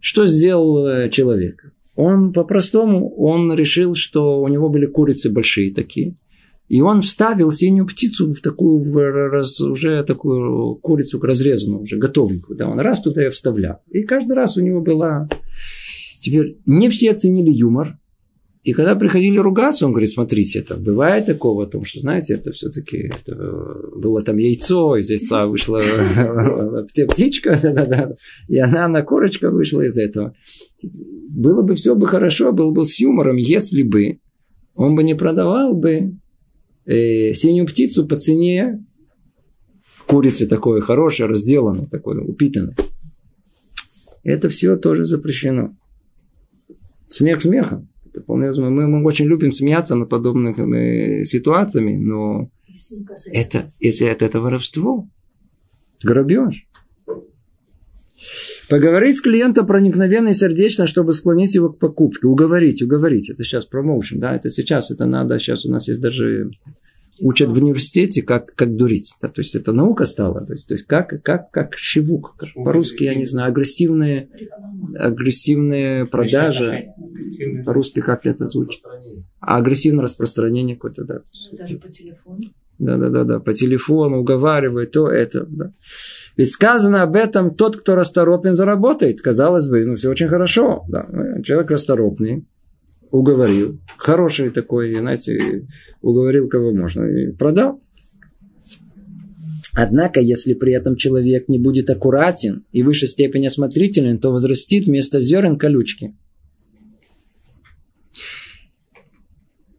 Что 0.01 0.27
сделал 0.27 0.85
э, 0.85 1.09
человек? 1.09 1.73
Он 1.95 2.33
по-простому, 2.33 3.13
он 3.15 3.53
решил, 3.53 3.95
что 3.95 4.41
у 4.41 4.47
него 4.47 4.69
были 4.69 4.85
курицы 4.85 5.29
большие 5.29 5.73
такие. 5.73 6.15
И 6.69 6.81
он 6.81 7.01
вставил 7.01 7.51
синюю 7.51 7.87
птицу 7.87 8.31
в 8.31 8.41
такую, 8.41 8.83
в 8.83 8.95
раз, 8.95 9.59
уже 9.59 10.03
такую 10.03 10.75
курицу 10.75 11.19
разрезанную, 11.19 11.81
уже 11.81 11.97
готовенькую. 11.97 12.57
Да, 12.57 12.69
он 12.69 12.79
раз 12.79 13.01
туда 13.01 13.23
ее 13.23 13.31
вставлял. 13.31 13.79
И 13.89 14.03
каждый 14.03 14.33
раз 14.33 14.55
у 14.55 14.61
него 14.61 14.79
была... 14.79 15.27
Теперь 16.21 16.59
не 16.67 16.89
все 16.89 17.11
оценили 17.11 17.49
юмор. 17.49 17.97
И 18.61 18.73
когда 18.73 18.95
приходили 18.95 19.39
ругаться, 19.39 19.87
он 19.87 19.93
говорит, 19.93 20.11
смотрите, 20.11 20.59
это 20.59 20.75
бывает 20.75 21.25
такого, 21.25 21.63
о 21.63 21.65
том, 21.65 21.85
что, 21.85 22.01
знаете, 22.01 22.35
это 22.35 22.51
все-таки 22.51 23.09
это 23.19 23.35
было 23.95 24.21
там 24.21 24.37
яйцо, 24.37 24.97
из 24.97 25.09
яйца 25.09 25.47
вышла 25.47 25.81
птичка, 27.09 27.57
да, 27.63 27.71
да, 27.71 27.85
да, 27.85 28.15
и 28.47 28.57
она 28.59 28.87
на 28.89 29.01
корочка 29.01 29.49
вышла 29.49 29.81
из 29.81 29.97
этого. 29.97 30.35
Было 30.83 31.61
бы 31.61 31.73
все 31.75 31.95
бы 31.95 32.05
хорошо, 32.05 32.51
было 32.51 32.69
бы 32.69 32.85
с 32.85 32.99
юмором, 32.99 33.37
если 33.37 33.81
бы 33.81 34.19
он 34.75 34.93
бы 34.93 35.03
не 35.03 35.15
продавал 35.15 35.73
бы 35.73 36.18
э, 36.89 37.33
синюю 37.33 37.67
птицу 37.67 38.07
по 38.07 38.15
цене 38.15 38.83
курицы 40.07 40.47
такой 40.47 40.81
хорошей, 40.81 41.27
разделанной, 41.27 41.85
такой 41.85 42.17
упитанной. 42.17 42.73
Это 44.23 44.49
все 44.49 44.75
тоже 44.75 45.05
запрещено. 45.05 45.77
Смех 47.07 47.41
смехом. 47.41 47.89
Это 48.05 48.21
вполне 48.21 48.51
мы, 48.57 48.87
мы 48.87 49.05
очень 49.05 49.25
любим 49.25 49.51
смеяться 49.51 49.95
над 49.95 50.09
подобными 50.09 51.23
ситуациями, 51.23 51.95
но 51.95 52.49
это, 53.31 53.67
если 53.79 54.07
это, 54.07 54.25
это 54.25 54.41
воровство, 54.41 55.07
грабеж. 56.03 56.67
Поговорить 58.69 59.17
с 59.17 59.21
клиентом 59.21 59.65
проникновенно 59.65 60.29
и 60.29 60.33
сердечно, 60.33 60.87
чтобы 60.87 61.13
склонить 61.13 61.55
его 61.55 61.69
к 61.69 61.79
покупке. 61.79 62.27
Уговорить, 62.27 62.81
уговорить. 62.81 63.29
Это 63.29 63.43
сейчас 63.43 63.65
промоушен, 63.65 64.19
да, 64.19 64.35
это 64.35 64.49
сейчас, 64.49 64.91
это 64.91 65.05
надо. 65.05 65.39
Сейчас 65.39 65.65
у 65.65 65.71
нас 65.71 65.87
есть 65.87 66.01
даже 66.01 66.51
учат 67.21 67.49
в 67.49 67.57
университете, 67.57 68.21
как, 68.21 68.53
как 68.55 68.75
дурить. 68.75 69.13
Да, 69.21 69.27
то 69.29 69.41
есть 69.41 69.55
это 69.55 69.73
наука 69.73 70.05
стала. 70.05 70.39
То 70.39 70.53
есть, 70.53 70.67
то 70.67 70.73
есть 70.73 70.85
как, 70.85 71.21
как, 71.23 71.51
как 71.51 71.77
шивук. 71.77 72.35
По-русски, 72.55 73.03
я 73.03 73.15
не 73.15 73.25
знаю, 73.25 73.49
агрессивные, 73.49 74.29
агрессивные 74.97 76.05
продажи. 76.05 76.93
По-русски 77.65 78.01
как 78.01 78.25
это 78.25 78.47
звучит? 78.47 78.83
А 79.39 79.57
агрессивное 79.57 80.03
распространение 80.03 80.75
какое-то, 80.75 81.05
да. 81.05 81.21
Даже 81.57 81.77
по 81.77 81.89
телефону. 81.89 82.39
Да, 82.79 82.95
да, 82.95 83.09
да, 83.09 83.25
да, 83.25 83.39
по 83.39 83.53
телефону 83.53 84.19
уговаривает, 84.19 84.91
то 84.91 85.09
это, 85.09 85.45
да. 85.45 85.71
Ведь 86.37 86.49
сказано 86.49 87.03
об 87.03 87.17
этом, 87.17 87.53
тот, 87.53 87.75
кто 87.75 87.95
расторопен, 87.95 88.53
заработает. 88.53 89.21
Казалось 89.21 89.67
бы, 89.67 89.85
ну, 89.85 89.95
все 89.97 90.09
очень 90.09 90.29
хорошо. 90.29 90.85
Да. 90.87 91.05
Человек 91.43 91.71
расторопный, 91.71 92.45
уговорил. 93.11 93.79
Хороший 93.97 94.49
такой, 94.49 94.93
знаете, 94.93 95.67
уговорил 96.01 96.47
кого 96.47 96.73
можно. 96.73 97.05
И 97.05 97.31
продал. 97.31 97.81
Однако, 99.75 100.19
если 100.19 100.53
при 100.53 100.73
этом 100.73 100.95
человек 100.95 101.47
не 101.47 101.59
будет 101.59 101.89
аккуратен 101.89 102.65
и 102.71 102.83
в 102.83 102.87
высшей 102.87 103.07
степени 103.07 103.45
осмотрителен, 103.45 104.19
то 104.19 104.31
возрастит 104.31 104.87
вместо 104.87 105.21
зерен 105.21 105.57
колючки. 105.57 106.17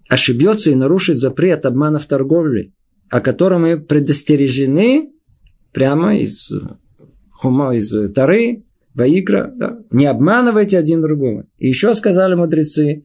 Ошибется 0.08 0.70
и 0.70 0.74
нарушит 0.74 1.18
запрет 1.18 1.66
обмана 1.66 1.98
в 1.98 2.06
торговле, 2.06 2.72
о 3.10 3.20
котором 3.20 3.62
мы 3.62 3.78
предостережены 3.78 5.12
прямо 5.72 6.16
из 6.16 6.52
хума, 7.30 7.76
из 7.76 8.12
Тары, 8.12 8.64
Ваикра. 8.94 9.52
Да? 9.56 9.78
Не 9.90 10.06
обманывайте 10.06 10.78
один 10.78 11.00
другого. 11.00 11.46
И 11.58 11.68
еще 11.68 11.94
сказали 11.94 12.34
мудрецы, 12.34 13.04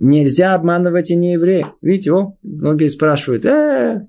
Нельзя 0.00 0.54
обманывать 0.54 1.10
и 1.10 1.16
не 1.16 1.32
еврея. 1.32 1.72
Видите, 1.82 2.12
о, 2.12 2.36
многие 2.42 2.88
спрашивают, 2.88 3.44
э, 3.46 4.06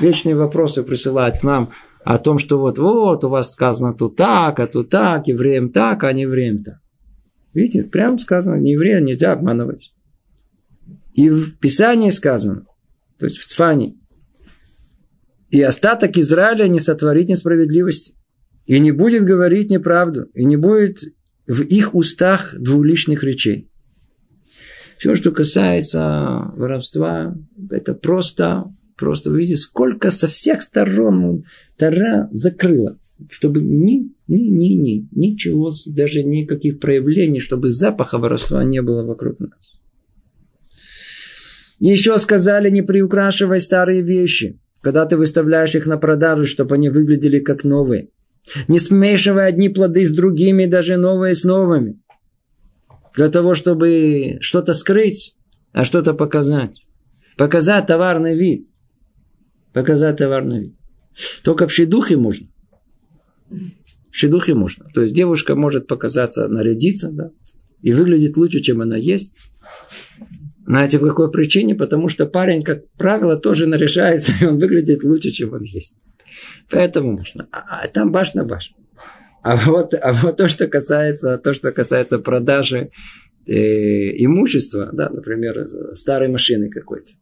вечные 0.00 0.34
вопросы 0.34 0.82
присылают 0.82 1.38
к 1.38 1.44
нам 1.44 1.70
о 2.04 2.18
том, 2.18 2.38
что 2.38 2.58
вот, 2.58 2.78
вот, 2.78 3.24
у 3.24 3.28
вас 3.28 3.52
сказано 3.52 3.94
тут 3.94 4.16
так, 4.16 4.58
а 4.58 4.66
тут 4.66 4.88
так, 4.88 5.28
евреям 5.28 5.70
так, 5.70 6.02
а 6.04 6.12
не 6.12 6.22
евреям 6.22 6.62
так. 6.62 6.80
Видите, 7.52 7.84
прямо 7.84 8.18
сказано, 8.18 8.56
не 8.56 8.72
еврея 8.72 9.00
нельзя 9.00 9.32
обманывать. 9.32 9.94
И 11.14 11.28
в 11.28 11.58
Писании 11.58 12.10
сказано, 12.10 12.66
то 13.18 13.26
есть 13.26 13.38
в 13.38 13.44
Цфане, 13.44 13.96
и 15.50 15.60
остаток 15.62 16.16
Израиля 16.16 16.68
не 16.68 16.78
сотворит 16.78 17.28
несправедливости, 17.28 18.14
и 18.66 18.78
не 18.78 18.92
будет 18.92 19.24
говорить 19.24 19.70
неправду, 19.70 20.26
и 20.34 20.44
не 20.44 20.56
будет 20.56 21.00
в 21.46 21.62
их 21.62 21.94
устах 21.94 22.54
двуличных 22.56 23.24
речей. 23.24 23.68
Все, 25.00 25.14
что 25.14 25.30
касается 25.30 26.52
воровства, 26.56 27.34
это 27.70 27.94
просто, 27.94 28.64
просто, 28.98 29.30
вы 29.30 29.38
видите, 29.38 29.56
сколько 29.56 30.10
со 30.10 30.26
всех 30.26 30.60
сторон 30.60 31.44
Тара 31.78 32.28
закрыла, 32.32 32.98
чтобы 33.30 33.62
ни, 33.62 34.12
ни, 34.28 34.50
ни, 34.50 34.74
ни, 34.74 35.08
ничего, 35.10 35.70
даже 35.86 36.22
никаких 36.22 36.80
проявлений, 36.80 37.40
чтобы 37.40 37.70
запаха 37.70 38.18
воровства 38.18 38.62
не 38.62 38.82
было 38.82 39.02
вокруг 39.02 39.40
нас. 39.40 39.72
Еще 41.78 42.18
сказали, 42.18 42.68
не 42.68 42.82
приукрашивай 42.82 43.60
старые 43.60 44.02
вещи, 44.02 44.60
когда 44.82 45.06
ты 45.06 45.16
выставляешь 45.16 45.74
их 45.74 45.86
на 45.86 45.96
продажу, 45.96 46.44
чтобы 46.44 46.74
они 46.74 46.90
выглядели 46.90 47.38
как 47.38 47.64
новые. 47.64 48.10
Не 48.68 48.78
смешивай 48.78 49.48
одни 49.48 49.70
плоды 49.70 50.04
с 50.04 50.12
другими, 50.12 50.66
даже 50.66 50.98
новые 50.98 51.34
с 51.34 51.44
новыми 51.44 51.99
для 53.14 53.28
того, 53.28 53.54
чтобы 53.54 54.38
что-то 54.40 54.72
скрыть, 54.72 55.36
а 55.72 55.84
что-то 55.84 56.14
показать. 56.14 56.76
Показать 57.36 57.86
товарный 57.86 58.36
вид. 58.36 58.66
Показать 59.72 60.16
товарный 60.16 60.60
вид. 60.60 60.74
Только 61.44 61.66
в 61.66 61.72
шедухе 61.72 62.16
можно. 62.16 62.48
В 63.48 64.16
шедухе 64.16 64.54
можно. 64.54 64.86
То 64.94 65.02
есть 65.02 65.14
девушка 65.14 65.54
может 65.54 65.86
показаться, 65.86 66.48
нарядиться, 66.48 67.10
да, 67.12 67.30
и 67.82 67.92
выглядит 67.92 68.36
лучше, 68.36 68.60
чем 68.60 68.80
она 68.80 68.96
есть. 68.96 69.34
Знаете, 70.66 70.98
по 70.98 71.08
какой 71.08 71.30
причине? 71.30 71.74
Потому 71.74 72.08
что 72.08 72.26
парень, 72.26 72.62
как 72.62 72.88
правило, 72.92 73.36
тоже 73.36 73.66
наряжается, 73.66 74.32
и 74.40 74.44
он 74.44 74.58
выглядит 74.58 75.02
лучше, 75.04 75.30
чем 75.30 75.52
он 75.52 75.62
есть. 75.62 75.98
Поэтому 76.70 77.12
можно. 77.12 77.48
А, 77.50 77.80
а 77.82 77.88
там 77.88 78.12
баш 78.12 78.34
на 78.34 78.44
баш. 78.44 78.72
А 79.42 79.56
вот, 79.56 79.94
а 79.94 80.12
вот 80.12 80.36
то, 80.36 80.48
что 80.48 80.66
касается, 80.66 81.38
то, 81.38 81.54
что 81.54 81.72
касается 81.72 82.18
продажи 82.18 82.90
э, 83.46 83.52
имущества, 84.24 84.90
да, 84.92 85.08
например, 85.08 85.66
старой 85.92 86.28
машины 86.28 86.68
какой-то. 86.68 87.12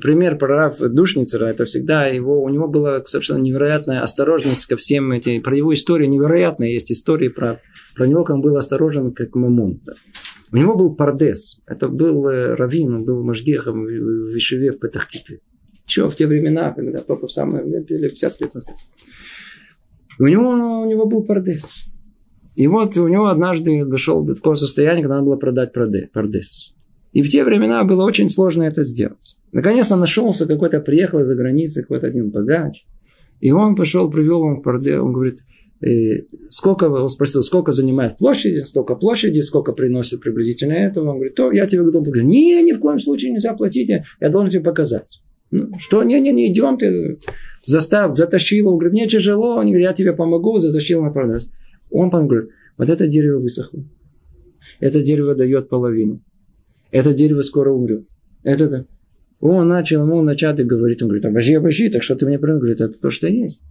Пример 0.00 0.38
прав 0.38 0.78
Душницера, 0.78 1.46
это 1.46 1.64
всегда 1.64 2.06
его, 2.06 2.42
у 2.42 2.48
него 2.48 2.68
была 2.68 3.04
совершенно 3.04 3.42
невероятная 3.42 4.02
осторожность 4.02 4.66
ко 4.66 4.76
всем 4.76 5.10
этим, 5.10 5.42
про 5.42 5.56
его 5.56 5.74
историю 5.74 6.08
невероятная, 6.08 6.68
есть 6.68 6.92
истории 6.92 7.28
про, 7.28 7.60
про 7.96 8.06
него, 8.06 8.22
как 8.22 8.36
он 8.36 8.42
был 8.42 8.56
осторожен, 8.56 9.12
как 9.12 9.34
Мамон. 9.34 9.80
Да. 9.84 9.94
У 10.52 10.56
него 10.56 10.76
был 10.76 10.94
пардес, 10.94 11.58
это 11.66 11.88
был 11.88 12.26
э, 12.28 12.54
раввин, 12.54 12.94
он 12.94 13.04
был 13.04 13.22
мажгехом 13.24 13.84
в 13.84 14.32
Вишеве 14.32 14.72
в 14.72 14.78
Петахтикве. 14.78 15.40
Еще 15.86 16.08
в 16.08 16.14
те 16.14 16.26
времена, 16.26 16.72
когда 16.72 17.00
только 17.00 17.26
в 17.26 17.32
самое 17.32 17.82
50 17.82 18.40
лет 18.40 18.54
назад. 18.54 18.76
И 20.20 20.22
у 20.22 20.26
него, 20.26 20.82
у 20.82 20.84
него 20.84 21.06
был 21.06 21.24
пардес. 21.24 21.86
И 22.54 22.66
вот 22.66 22.94
у 22.98 23.08
него 23.08 23.28
однажды 23.28 23.86
дошел 23.86 24.22
до 24.22 24.34
такого 24.34 24.52
состояния, 24.52 25.00
когда 25.00 25.14
надо 25.14 25.26
было 25.26 25.36
продать 25.36 25.72
пардес. 26.12 26.74
И 27.12 27.22
в 27.22 27.28
те 27.30 27.42
времена 27.42 27.82
было 27.84 28.04
очень 28.04 28.28
сложно 28.28 28.64
это 28.64 28.84
сделать. 28.84 29.38
Наконец-то 29.52 29.96
нашелся 29.96 30.46
какой-то, 30.46 30.80
приехал 30.80 31.20
из-за 31.20 31.34
границы 31.36 31.80
какой-то 31.80 32.06
один 32.06 32.30
богач. 32.30 32.84
И 33.40 33.50
он 33.50 33.74
пошел, 33.74 34.10
привел 34.10 34.44
ему 34.44 34.56
в 34.56 34.62
пардес. 34.62 35.00
Он 35.00 35.14
говорит, 35.14 35.38
э, 35.80 36.24
сколько, 36.50 36.90
он 36.90 37.08
спросил, 37.08 37.42
сколько 37.42 37.72
занимает 37.72 38.18
площади, 38.18 38.60
сколько 38.66 38.96
площади, 38.96 39.40
сколько 39.40 39.72
приносит 39.72 40.20
приблизительно 40.20 40.74
этого. 40.74 41.08
Он 41.08 41.14
говорит, 41.14 41.34
то 41.34 41.50
я 41.50 41.66
тебе 41.66 41.82
готов. 41.82 42.06
Не, 42.08 42.62
ни 42.62 42.72
в 42.72 42.78
коем 42.78 42.98
случае 42.98 43.32
нельзя 43.32 43.54
платить, 43.54 43.90
я 44.20 44.28
должен 44.28 44.50
тебе 44.50 44.62
показать. 44.62 45.22
Что, 45.78 46.04
не-не-не, 46.04 46.52
идем, 46.52 46.78
ты 46.78 47.18
застав, 47.64 48.14
затащил 48.14 48.66
его, 48.66 48.76
говорит, 48.76 48.92
мне 48.92 49.08
тяжело, 49.08 49.56
он 49.56 49.66
говорит, 49.66 49.82
я 49.82 49.92
тебе 49.92 50.12
помогу, 50.12 50.58
затащил 50.58 51.02
на 51.02 51.10
продаж. 51.10 51.42
Он 51.90 52.08
говорит, 52.08 52.50
вот 52.76 52.88
это 52.88 53.06
дерево 53.08 53.40
высохло. 53.40 53.84
Это 54.78 55.02
дерево 55.02 55.34
дает 55.34 55.68
половину. 55.68 56.22
Это 56.92 57.12
дерево 57.12 57.42
скоро 57.42 57.72
умрет. 57.72 58.06
Это 58.44 58.68
то. 58.68 58.86
Он 59.40 59.66
начал 59.68 60.02
ему 60.02 60.22
начать 60.22 60.60
и 60.60 60.64
говорит, 60.64 61.02
он 61.02 61.08
говорит, 61.08 61.24
обожди, 61.24 61.54
обожди, 61.54 61.88
так 61.88 62.02
что 62.02 62.14
ты 62.14 62.26
мне 62.26 62.38
принес? 62.38 62.58
Говорит, 62.58 62.80
это 62.80 63.00
то, 63.00 63.10
что 63.10 63.26
есть. 63.26 63.62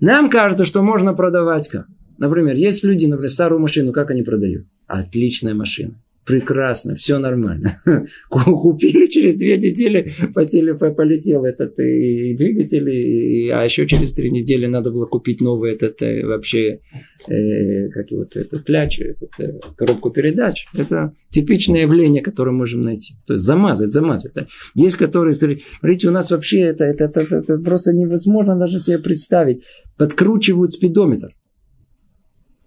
Нам 0.00 0.30
кажется, 0.30 0.64
что 0.64 0.82
можно 0.82 1.14
продавать 1.14 1.68
как. 1.68 1.86
Например, 2.18 2.54
есть 2.56 2.82
люди, 2.82 3.06
например, 3.06 3.30
старую 3.30 3.60
машину, 3.60 3.92
как 3.92 4.10
они 4.10 4.22
продают? 4.22 4.66
Отличная 4.86 5.54
машина 5.54 6.00
прекрасно, 6.26 6.96
все 6.96 7.18
нормально. 7.18 7.80
Купили 8.28 9.06
через 9.06 9.36
две 9.36 9.56
недели, 9.56 10.12
полетел 10.34 11.44
этот 11.44 11.78
и 11.78 12.34
двигатель, 12.36 12.88
и, 12.90 13.48
а 13.50 13.62
еще 13.62 13.86
через 13.86 14.12
три 14.12 14.30
недели 14.30 14.66
надо 14.66 14.90
было 14.90 15.06
купить 15.06 15.40
новый 15.40 15.72
этот 15.72 16.02
э, 16.02 16.26
вообще, 16.26 16.80
э, 17.28 17.88
как 17.90 18.10
его, 18.10 18.24
этот 18.24 18.64
кляч, 18.64 19.00
этот, 19.00 19.30
э, 19.38 19.60
коробку 19.76 20.10
передач. 20.10 20.66
Это 20.76 21.14
типичное 21.30 21.82
явление, 21.82 22.22
которое 22.22 22.50
можем 22.50 22.82
найти. 22.82 23.14
То 23.26 23.34
есть 23.34 23.44
замазать, 23.44 23.92
замазать. 23.92 24.32
Есть 24.74 24.96
которые, 24.96 25.32
смотрите, 25.32 26.08
у 26.08 26.10
нас 26.10 26.30
вообще 26.30 26.60
это, 26.60 26.84
это, 26.84 27.04
это, 27.04 27.20
это, 27.20 27.36
это 27.36 27.58
просто 27.58 27.92
невозможно 27.92 28.58
даже 28.58 28.78
себе 28.78 28.98
представить. 28.98 29.62
Подкручивают 29.96 30.72
спидометр. 30.72 31.34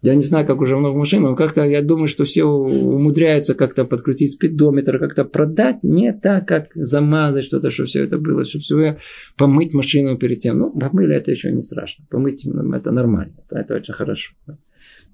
Я 0.01 0.15
не 0.15 0.21
знаю, 0.21 0.45
как 0.45 0.61
уже 0.61 0.77
много 0.77 0.97
машин, 0.97 1.23
но 1.23 1.35
как-то 1.35 1.65
я 1.65 1.81
думаю, 1.81 2.07
что 2.07 2.23
все 2.23 2.45
умудряются 2.45 3.53
как-то 3.53 3.83
подкрутить 3.83 4.31
спидометр, 4.31 4.97
как-то 4.97 5.25
продать 5.25 5.83
не 5.83 6.13
так, 6.13 6.47
как 6.47 6.69
замазать 6.73 7.43
что-то, 7.43 7.69
чтобы 7.69 7.87
все 7.87 8.03
это 8.05 8.17
было, 8.17 8.45
чтобы 8.45 8.61
все 8.61 8.97
помыть 9.37 9.73
машину 9.73 10.17
перед 10.17 10.39
тем. 10.39 10.57
Ну, 10.57 10.71
помыли 10.71 11.15
это 11.15 11.31
еще 11.31 11.51
не 11.51 11.63
страшно. 11.63 12.05
Помыть 12.09 12.45
это 12.45 12.91
нормально. 12.91 13.33
Это, 13.45 13.59
это 13.59 13.75
очень 13.75 13.93
хорошо. 13.93 14.33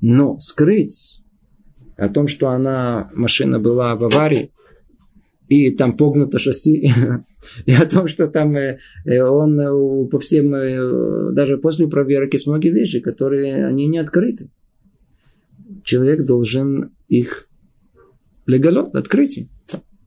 Но 0.02 0.38
скрыть 0.38 1.22
о 1.98 2.10
том, 2.10 2.28
что 2.28 2.50
она, 2.50 3.10
машина 3.16 3.60
была 3.60 3.96
в 3.96 4.04
аварии, 4.04 4.52
и 5.48 5.72
там 5.72 5.96
погнуто 5.98 6.40
шасси, 6.40 6.90
и 7.66 7.74
о 7.74 7.86
том, 7.86 8.08
что 8.08 8.28
там 8.28 8.56
э, 8.56 8.80
э, 9.06 9.22
он 9.22 9.60
э, 9.60 10.08
по 10.10 10.20
всем, 10.20 10.52
даже 11.34 11.58
после 11.58 11.88
проверок 11.88 12.34
есть 12.34 12.48
многие 12.48 12.70
вещи, 12.70 13.00
которые 13.00 13.66
они 13.66 13.88
не 13.88 13.98
открыты. 13.98 14.50
Человек 15.86 16.26
должен 16.26 16.96
их 17.08 17.48
легалот, 18.48 18.96
открыть. 18.96 19.48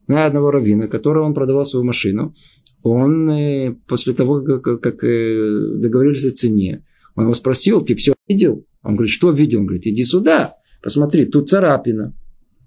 На 0.09 0.27
одного 0.27 0.51
раввина, 0.51 0.89
которого 0.89 1.25
он 1.25 1.35
продавал 1.35 1.65
свою 1.65 1.85
машину, 1.85 2.35
он 2.83 3.77
после 3.87 4.13
того, 4.13 4.41
как, 4.41 4.81
как 4.81 5.01
договорились 5.01 6.25
о 6.25 6.31
цене, 6.31 6.85
он 7.15 7.25
его 7.25 7.35
спросил, 7.35 7.81
ты 7.81 7.95
все 7.95 8.15
видел? 8.27 8.67
Он 8.83 8.97
говорит, 8.97 9.13
что 9.13 9.31
видел? 9.31 9.61
Он 9.61 9.67
говорит, 9.67 9.87
иди 9.87 10.03
сюда, 10.03 10.55
посмотри, 10.83 11.27
тут 11.27 11.49
царапина, 11.49 12.15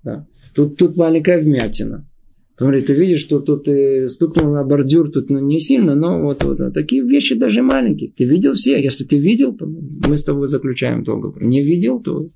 да, 0.04 0.28
тут, 0.56 0.78
тут 0.78 0.96
маленькая 0.96 1.42
вмятина. 1.42 2.08
Говорит, 2.58 2.86
ты 2.86 2.94
видишь, 2.94 3.22
что 3.22 3.40
тут 3.40 3.66
ты 3.66 4.08
стукнул 4.08 4.54
на 4.54 4.64
бордюр, 4.64 5.12
тут 5.12 5.32
ну, 5.32 5.40
не 5.40 5.60
сильно, 5.60 5.96
но 5.96 6.22
вот, 6.22 6.44
вот 6.44 6.74
такие 6.74 7.02
вещи 7.02 7.34
даже 7.34 7.64
маленькие. 7.64 8.12
Ты 8.12 8.26
видел 8.26 8.54
все? 8.54 8.80
Если 8.80 9.04
ты 9.04 9.18
видел, 9.18 9.58
мы 10.08 10.16
с 10.16 10.24
тобой 10.24 10.48
заключаем 10.48 11.04
договор. 11.04 11.42
Не 11.42 11.64
видел, 11.64 12.04
то 12.04 12.28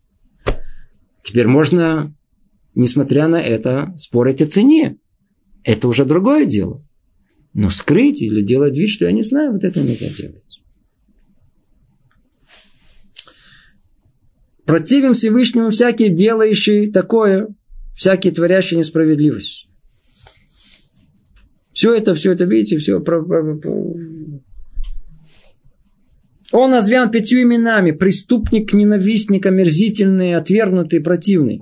теперь 1.26 1.48
можно, 1.48 2.16
несмотря 2.76 3.28
на 3.28 3.42
это, 3.42 3.94
спорить 3.98 4.42
о 4.42 4.46
цене. 4.46 4.98
Это 5.64 5.88
уже 5.88 6.06
другое 6.06 6.46
дело. 6.46 6.86
Но 7.54 7.70
скрыть 7.70 8.22
или 8.22 8.42
делать 8.42 8.78
вид, 8.78 8.90
что 8.90 9.06
я 9.06 9.12
не 9.12 9.24
знаю, 9.24 9.52
вот 9.52 9.64
это 9.64 9.82
нельзя 9.82 10.08
делать. 10.10 10.44
Противим 14.66 15.14
Всевышнему 15.14 15.70
всякие 15.70 16.10
делающие 16.10 16.92
такое, 16.92 17.48
всякие 17.96 18.34
творящие 18.34 18.80
несправедливость. 18.80 19.68
Все 21.72 21.94
это, 21.94 22.16
все 22.16 22.32
это, 22.32 22.46
видите, 22.46 22.78
все. 22.78 23.00
Он 26.58 26.72
назван 26.72 27.12
пятью 27.12 27.41
именами. 27.41 27.91
Преступник, 27.91 28.72
ненавистник, 28.72 29.46
омерзительный, 29.46 30.36
отвергнутый, 30.36 31.02
противный. 31.02 31.62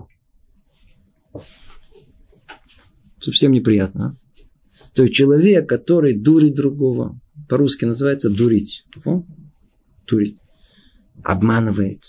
Совсем 3.20 3.54
неприятно. 3.54 4.06
А? 4.06 4.94
То 4.94 5.02
есть 5.02 5.16
человек, 5.16 5.68
который 5.68 6.16
дурит 6.16 6.54
другого. 6.54 7.20
По-русски 7.50 7.86
называется 7.86 8.30
дурить. 8.30 8.86
О? 9.04 9.24
Дурить. 10.06 10.38
Обманывает, 11.24 12.04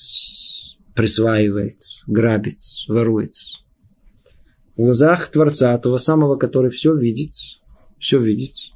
присваивает, 0.94 1.80
грабит, 2.06 2.60
ворует. 2.86 3.34
В 4.76 4.82
глазах 4.82 5.28
Творца, 5.28 5.78
того 5.78 5.96
самого, 5.96 6.36
который 6.36 6.70
все 6.70 6.94
видит, 6.94 7.32
все 7.98 8.20
видеть. 8.20 8.74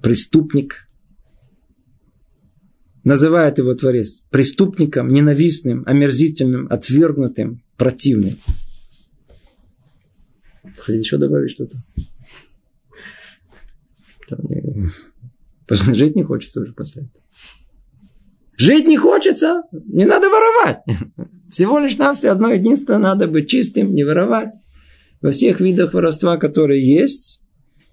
Преступник. 0.00 0.85
Называет 3.06 3.58
его 3.58 3.72
Творец 3.72 4.24
преступником, 4.30 5.06
ненавистным, 5.06 5.84
омерзительным, 5.86 6.66
отвергнутым, 6.68 7.62
противным. 7.76 8.32
Хотите 10.76 11.02
еще 11.02 11.16
добавить 11.16 11.52
что-то? 11.52 11.76
Жить 15.94 16.16
не 16.16 16.24
хочется 16.24 16.60
уже 16.60 16.72
после 16.72 17.02
этого. 17.02 17.24
Жить 18.56 18.88
не 18.88 18.96
хочется, 18.96 19.62
не 19.70 20.04
надо 20.04 20.28
воровать. 20.28 20.78
Всего 21.48 21.78
лишь 21.78 21.96
нам 21.98 22.16
все 22.16 22.30
одно 22.30 22.48
единственное, 22.50 22.98
надо 22.98 23.28
быть 23.28 23.48
чистым, 23.48 23.90
не 23.90 24.02
воровать 24.02 24.52
во 25.20 25.30
всех 25.30 25.60
видах 25.60 25.94
воровства, 25.94 26.38
которые 26.38 26.84
есть. 26.84 27.40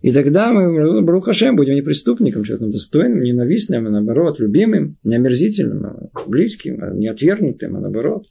И 0.04 0.12
тогда 0.12 0.52
мы, 0.52 1.02
Брухашем, 1.02 1.56
будем 1.56 1.76
не 1.76 1.82
преступником, 1.82 2.44
человеком 2.44 2.72
достойным, 2.72 3.22
ненавистным, 3.22 3.88
а 3.88 3.90
наоборот, 3.90 4.38
любимым, 4.38 4.98
не 5.02 5.16
омерзительным, 5.16 5.86
а 5.86 6.10
близким, 6.28 6.84
а 6.84 6.94
не 6.94 7.08
отвергнутым, 7.08 7.78
а 7.78 7.80
наоборот, 7.80 8.28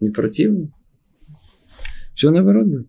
не 0.00 0.10
противным. 0.10 0.74
Все 2.14 2.30
наоборот 2.30 2.66
будет. 2.66 2.86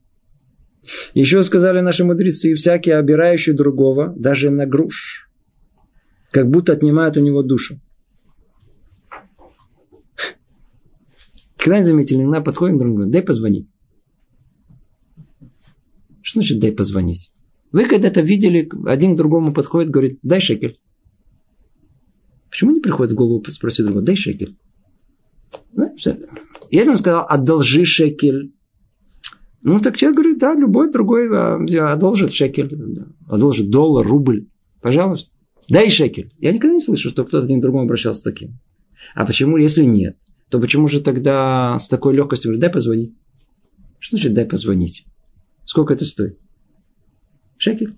Еще 1.14 1.42
сказали 1.42 1.80
наши 1.80 2.04
мудрецы, 2.04 2.54
всякий 2.54 2.92
обирающий 2.92 3.54
другого, 3.54 4.14
даже 4.18 4.50
на 4.50 4.66
груш, 4.66 5.32
как 6.32 6.50
будто 6.50 6.74
отнимают 6.74 7.16
у 7.16 7.22
него 7.22 7.44
душу. 7.44 7.80
Когда 11.56 11.78
не 11.78 11.86
заметили, 11.86 12.18
иногда 12.18 12.42
подходим 12.42 12.78
друг 12.78 12.92
к 12.92 12.98
другу, 12.98 13.10
дай 13.10 13.22
позвонить. 13.22 13.70
Что 16.22 16.42
значит 16.42 16.60
дай 16.60 16.74
позвонить? 16.74 17.32
Вы 17.74 17.86
когда-то 17.86 18.22
видели, 18.22 18.70
один 18.86 19.16
к 19.16 19.18
другому 19.18 19.52
подходит, 19.52 19.90
говорит, 19.90 20.20
дай 20.22 20.40
шекель. 20.40 20.80
Почему 22.50 22.72
не 22.72 22.80
приходит 22.80 23.14
в 23.14 23.16
голову 23.16 23.44
спросить 23.50 23.86
другого, 23.86 24.06
дай 24.06 24.16
шекель? 24.16 24.56
Ну, 25.74 25.96
я 26.70 26.84
ему 26.84 26.96
сказал, 26.96 27.26
одолжи 27.28 27.84
шекель. 27.84 28.54
Ну, 29.64 29.80
так 29.80 29.98
человек 29.98 30.20
говорит, 30.20 30.38
да, 30.38 30.54
любой 30.54 30.92
другой 30.92 31.28
а, 31.36 31.58
одолжит 31.92 32.32
шекель, 32.32 32.72
одолжит 33.28 33.72
доллар, 33.72 34.06
рубль. 34.06 34.48
Пожалуйста. 34.80 35.34
Дай 35.68 35.90
шекель. 35.90 36.32
Я 36.38 36.52
никогда 36.52 36.76
не 36.76 36.82
слышу, 36.82 37.10
что 37.10 37.26
кто-то 37.26 37.44
один 37.46 37.58
к 37.60 37.64
другому 37.64 37.86
обращался 37.86 38.20
с 38.20 38.24
таким. 38.24 38.60
А 39.16 39.26
почему, 39.26 39.58
если 39.58 39.84
нет, 39.84 40.18
то 40.50 40.60
почему 40.60 40.88
же 40.88 41.02
тогда 41.02 41.76
с 41.80 41.88
такой 41.88 42.14
легкостью 42.14 42.50
говорит, 42.50 42.62
дай 42.62 42.70
позвонить? 42.70 43.16
Что 43.98 44.18
значит 44.18 44.34
дай 44.34 44.46
позвонить? 44.46 45.06
Сколько 45.66 45.96
это 45.96 46.06
стоит? 46.06 46.38
Шекель. 47.58 47.96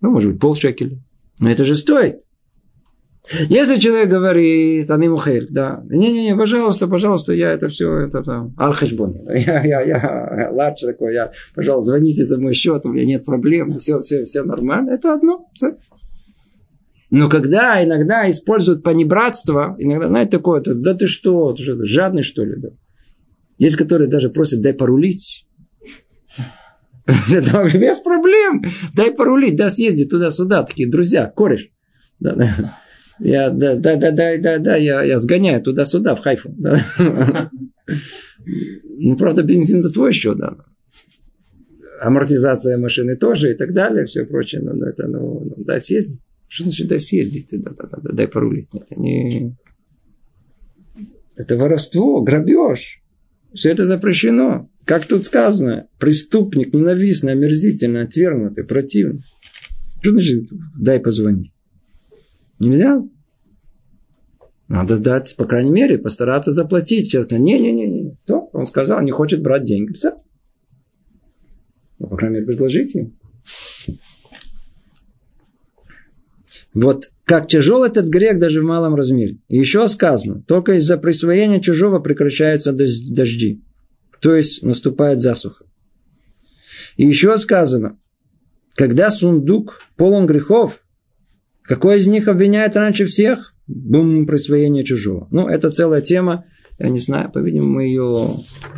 Ну, 0.00 0.10
может 0.10 0.32
быть, 0.32 0.40
полшекеля. 0.40 0.98
Но 1.40 1.50
это 1.50 1.64
же 1.64 1.74
стоит. 1.74 2.22
Если 3.48 3.76
человек 3.76 4.08
говорит, 4.08 4.90
анимухель, 4.90 5.48
да, 5.50 5.84
не-не-не, 5.90 6.34
пожалуйста, 6.34 6.88
пожалуйста, 6.88 7.34
я 7.34 7.52
это 7.52 7.68
все, 7.68 7.94
это 7.98 8.22
там, 8.22 8.54
алхашбон, 8.56 9.20
я, 9.28 9.62
я, 9.64 9.82
я, 9.82 10.48
ларч 10.50 10.80
такой, 10.80 11.12
я, 11.12 11.30
пожалуйста, 11.54 11.90
звоните 11.90 12.24
за 12.24 12.38
мой 12.38 12.54
счет, 12.54 12.86
у 12.86 12.92
меня 12.92 13.04
нет 13.04 13.26
проблем, 13.26 13.76
все, 13.76 13.98
все, 14.00 14.24
все 14.24 14.44
нормально, 14.44 14.92
это 14.92 15.12
одно. 15.12 15.46
Все. 15.52 15.74
Но 17.10 17.28
когда 17.28 17.84
иногда 17.84 18.30
используют 18.30 18.82
понебратство, 18.82 19.76
иногда, 19.78 20.08
знаете, 20.08 20.30
такое, 20.30 20.62
да 20.62 20.94
ты 20.94 21.06
что, 21.06 21.52
ты 21.52 21.62
что, 21.62 21.84
жадный 21.84 22.22
что 22.22 22.44
ли, 22.44 22.54
да? 22.56 22.68
Есть, 23.58 23.76
которые 23.76 24.08
даже 24.08 24.30
просят, 24.30 24.62
дай 24.62 24.72
порулить. 24.72 25.46
Это 27.32 27.78
без 27.78 27.98
проблем. 27.98 28.62
Дай 28.94 29.10
порулить, 29.10 29.56
да, 29.56 29.70
съезди 29.70 30.04
туда-сюда. 30.04 30.62
Такие 30.62 30.88
друзья, 30.88 31.26
кореш. 31.34 31.70
Да, 32.20 32.34
да. 32.34 32.76
Я, 33.20 33.50
да, 33.50 33.76
да, 33.76 33.96
да, 33.96 34.12
да, 34.12 34.38
да, 34.38 34.58
да, 34.58 34.76
я, 34.76 35.02
я 35.02 35.18
сгоняю 35.18 35.62
туда-сюда, 35.62 36.14
в 36.14 36.20
Хайфу. 36.20 36.54
Ну, 39.00 39.16
правда, 39.16 39.42
бензин 39.42 39.80
за 39.80 39.92
твой 39.92 40.12
счет, 40.12 40.38
да. 40.38 40.56
Амортизация 42.00 42.78
машины 42.78 43.16
тоже 43.16 43.52
и 43.52 43.54
так 43.56 43.72
далее, 43.72 44.04
все 44.04 44.24
прочее. 44.24 44.60
Но 44.60 44.86
это, 44.86 45.08
ну, 45.08 45.40
ну 45.44 45.64
дай 45.64 45.80
съездить. 45.80 46.20
Что 46.46 46.64
значит 46.64 46.88
дай 46.88 47.00
съездить? 47.00 47.48
Да, 47.62 47.70
да, 47.70 47.88
да, 47.88 47.98
да, 48.02 48.12
дай 48.12 48.28
порулить. 48.28 48.68
Это 48.72 48.98
не... 49.00 49.56
Это 51.36 51.56
воровство, 51.56 52.20
грабеж. 52.22 53.00
Все 53.54 53.70
это 53.70 53.84
запрещено. 53.84 54.68
Как 54.88 55.04
тут 55.04 55.22
сказано, 55.22 55.86
преступник 55.98 56.72
ненавистный, 56.72 57.32
омерзительный, 57.32 58.04
отвергнутый, 58.04 58.64
противный. 58.64 59.20
Что 60.00 60.12
значит 60.12 60.48
дай 60.80 60.98
позвонить? 60.98 61.58
Нельзя? 62.58 63.02
Надо 64.66 64.96
дать, 64.96 65.36
по 65.36 65.44
крайней 65.44 65.72
мере, 65.72 65.98
постараться 65.98 66.52
заплатить. 66.52 67.10
Человек, 67.10 67.32
не-не-не, 67.32 68.16
то 68.24 68.48
он 68.54 68.64
сказал, 68.64 69.02
не 69.02 69.10
хочет 69.10 69.42
брать 69.42 69.64
деньги. 69.64 69.92
Все. 69.92 70.14
Ну, 71.98 72.06
по 72.08 72.16
крайней 72.16 72.36
мере, 72.36 72.46
предложите 72.46 72.98
ему. 73.00 73.12
Вот 76.72 77.10
как 77.24 77.46
тяжел 77.48 77.84
этот 77.84 78.08
грех 78.08 78.38
даже 78.38 78.62
в 78.62 78.64
малом 78.64 78.94
размере. 78.94 79.36
И 79.48 79.58
еще 79.58 79.86
сказано, 79.86 80.42
только 80.48 80.78
из-за 80.78 80.96
присвоения 80.96 81.60
чужого 81.60 81.98
прекращаются 81.98 82.72
дожди 82.72 83.62
то 84.20 84.34
есть 84.34 84.62
наступает 84.62 85.20
засуха. 85.20 85.64
И 86.96 87.06
еще 87.06 87.36
сказано, 87.38 87.98
когда 88.74 89.10
сундук 89.10 89.80
полон 89.96 90.26
грехов, 90.26 90.84
какой 91.62 91.98
из 91.98 92.06
них 92.06 92.28
обвиняет 92.28 92.76
раньше 92.76 93.06
всех? 93.06 93.54
бум, 93.68 94.26
присвоение 94.26 94.82
чужого. 94.82 95.28
Ну, 95.30 95.46
это 95.46 95.70
целая 95.70 96.00
тема. 96.00 96.46
Я 96.78 96.88
не 96.90 97.00
знаю, 97.00 97.30
по-видимому, 97.30 97.80
ее... 97.80 98.30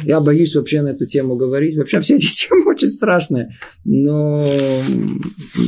Я 0.02 0.20
боюсь 0.20 0.54
вообще 0.54 0.82
на 0.82 0.88
эту 0.88 1.06
тему 1.06 1.36
говорить. 1.36 1.76
Вообще, 1.76 2.00
все 2.00 2.16
эти 2.16 2.26
темы 2.48 2.66
очень 2.66 2.88
страшные. 2.88 3.50
Но, 3.84 4.46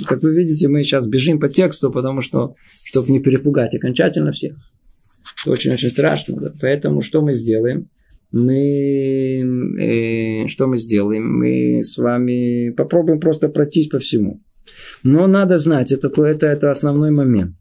как 0.06 0.22
вы 0.22 0.34
видите, 0.34 0.68
мы 0.68 0.82
сейчас 0.82 1.06
бежим 1.06 1.38
по 1.38 1.48
тексту, 1.48 1.90
потому 1.90 2.20
что, 2.20 2.54
чтобы 2.84 3.10
не 3.10 3.20
перепугать 3.20 3.74
окончательно 3.74 4.32
всех. 4.32 4.56
Очень-очень 5.46 5.90
страшно. 5.90 6.36
Да? 6.40 6.52
Поэтому 6.60 7.02
что 7.02 7.22
мы 7.22 7.34
сделаем? 7.34 7.88
Мы... 8.32 9.42
Э, 9.78 10.48
что 10.48 10.66
мы 10.66 10.78
сделаем? 10.78 11.38
Мы 11.38 11.82
с 11.82 11.96
вами 11.98 12.70
попробуем 12.70 13.20
просто 13.20 13.48
пройтись 13.48 13.88
по 13.88 13.98
всему. 13.98 14.42
Но 15.02 15.26
надо 15.26 15.58
знать, 15.58 15.92
это, 15.92 16.08
это, 16.22 16.46
это 16.46 16.70
основной 16.70 17.10
момент. 17.10 17.56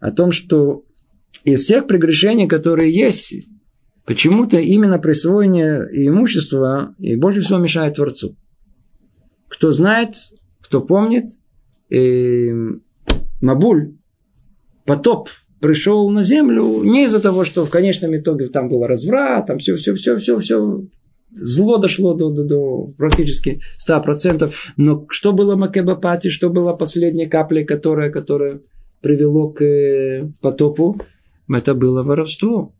О 0.00 0.10
том, 0.10 0.30
что 0.30 0.84
из 1.44 1.60
всех 1.60 1.86
прегрешений, 1.86 2.46
которые 2.46 2.92
есть, 2.92 3.34
Почему-то 4.04 4.58
именно 4.58 4.98
присвоение 4.98 5.80
имущества 5.92 6.94
и 6.98 7.14
больше 7.14 7.40
всего 7.40 7.58
мешает 7.58 7.94
Творцу. 7.94 8.36
Кто 9.48 9.70
знает, 9.70 10.14
кто 10.60 10.80
помнит, 10.80 11.30
э, 11.90 12.50
Мабуль, 13.40 13.94
потоп 14.84 15.28
пришел 15.62 16.10
на 16.10 16.22
землю 16.22 16.82
не 16.82 17.04
из-за 17.04 17.20
того, 17.20 17.44
что 17.44 17.64
в 17.64 17.70
конечном 17.70 18.16
итоге 18.16 18.48
там 18.48 18.68
был 18.68 18.84
разврат, 18.84 19.46
там 19.46 19.58
все, 19.58 19.76
все, 19.76 19.94
все, 19.94 20.16
все, 20.16 20.38
все, 20.38 20.82
зло 21.34 21.78
дошло 21.78 22.14
до, 22.14 22.30
до, 22.30 22.44
до 22.44 22.94
практически 22.98 23.62
100%. 23.88 24.52
Но 24.76 25.06
что 25.08 25.32
было 25.32 25.56
Макебапати, 25.56 26.28
что 26.28 26.50
было 26.50 26.74
последней 26.74 27.26
каплей, 27.26 27.64
которая, 27.64 28.10
которая 28.10 28.60
привело 29.00 29.50
к 29.50 29.62
э, 29.62 30.30
потопу, 30.40 30.96
это 31.48 31.74
было 31.74 32.02
воровство. 32.02 32.74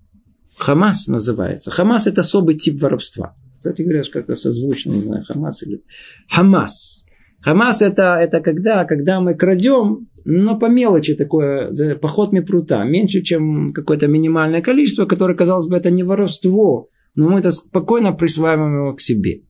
Хамас 0.56 1.08
называется. 1.08 1.70
Хамас 1.70 2.06
это 2.06 2.20
особый 2.20 2.56
тип 2.56 2.80
воровства. 2.82 3.34
Кстати 3.52 3.82
говоря, 3.82 4.02
как-то 4.02 4.34
созвучно, 4.34 4.90
не 4.90 5.02
знаю, 5.02 5.24
Хамас 5.24 5.62
или... 5.62 5.82
Хамас. 6.28 7.04
Хамас 7.42 7.82
это, 7.82 8.16
это 8.16 8.40
когда, 8.40 8.84
когда 8.84 9.20
мы 9.20 9.34
крадем, 9.34 10.06
но 10.24 10.58
по 10.58 10.66
мелочи 10.66 11.14
такое, 11.14 11.72
за 11.72 11.96
походами 11.96 12.40
прута, 12.40 12.84
меньше, 12.84 13.22
чем 13.22 13.72
какое-то 13.72 14.06
минимальное 14.06 14.62
количество, 14.62 15.06
которое, 15.06 15.34
казалось 15.34 15.66
бы, 15.66 15.76
это 15.76 15.90
не 15.90 16.04
воровство, 16.04 16.88
но 17.14 17.28
мы 17.28 17.40
это 17.40 17.50
спокойно 17.50 18.12
присваиваем 18.12 18.76
его 18.76 18.94
к 18.94 19.00
себе. 19.00 19.42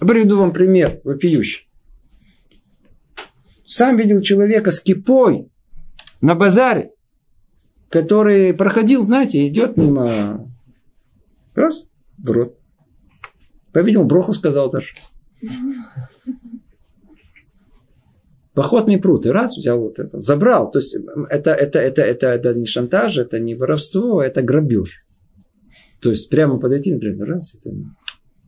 Приведу 0.00 0.38
вам 0.38 0.52
пример 0.52 1.00
вопиющий. 1.04 1.68
Сам 3.66 3.96
видел 3.96 4.20
человека 4.20 4.70
с 4.70 4.80
кипой 4.80 5.50
на 6.20 6.34
базаре 6.34 6.94
который 7.94 8.52
проходил, 8.52 9.04
знаете, 9.04 9.46
идет 9.46 9.76
мимо. 9.76 10.50
Раз, 11.54 11.88
в 12.18 12.28
рот. 12.28 12.58
Повидел, 13.72 14.02
броху 14.02 14.32
сказал 14.32 14.68
даже. 14.68 14.94
Поход 18.54 18.86
мне 18.86 18.98
пруд. 18.98 19.26
И 19.26 19.30
раз 19.30 19.56
взял 19.56 19.80
вот 19.80 19.98
это. 19.98 20.18
Забрал. 20.18 20.70
То 20.70 20.78
есть 20.78 20.96
это, 21.28 21.50
это, 21.52 21.80
это, 21.80 22.02
это, 22.02 22.26
это 22.28 22.54
не 22.54 22.66
шантаж, 22.66 23.18
это 23.18 23.40
не 23.40 23.54
воровство, 23.54 24.22
это 24.22 24.42
грабеж. 24.42 25.00
То 26.00 26.10
есть 26.10 26.30
прямо 26.30 26.58
подойти, 26.58 26.92
например, 26.92 27.26
раз, 27.28 27.54
это 27.54 27.70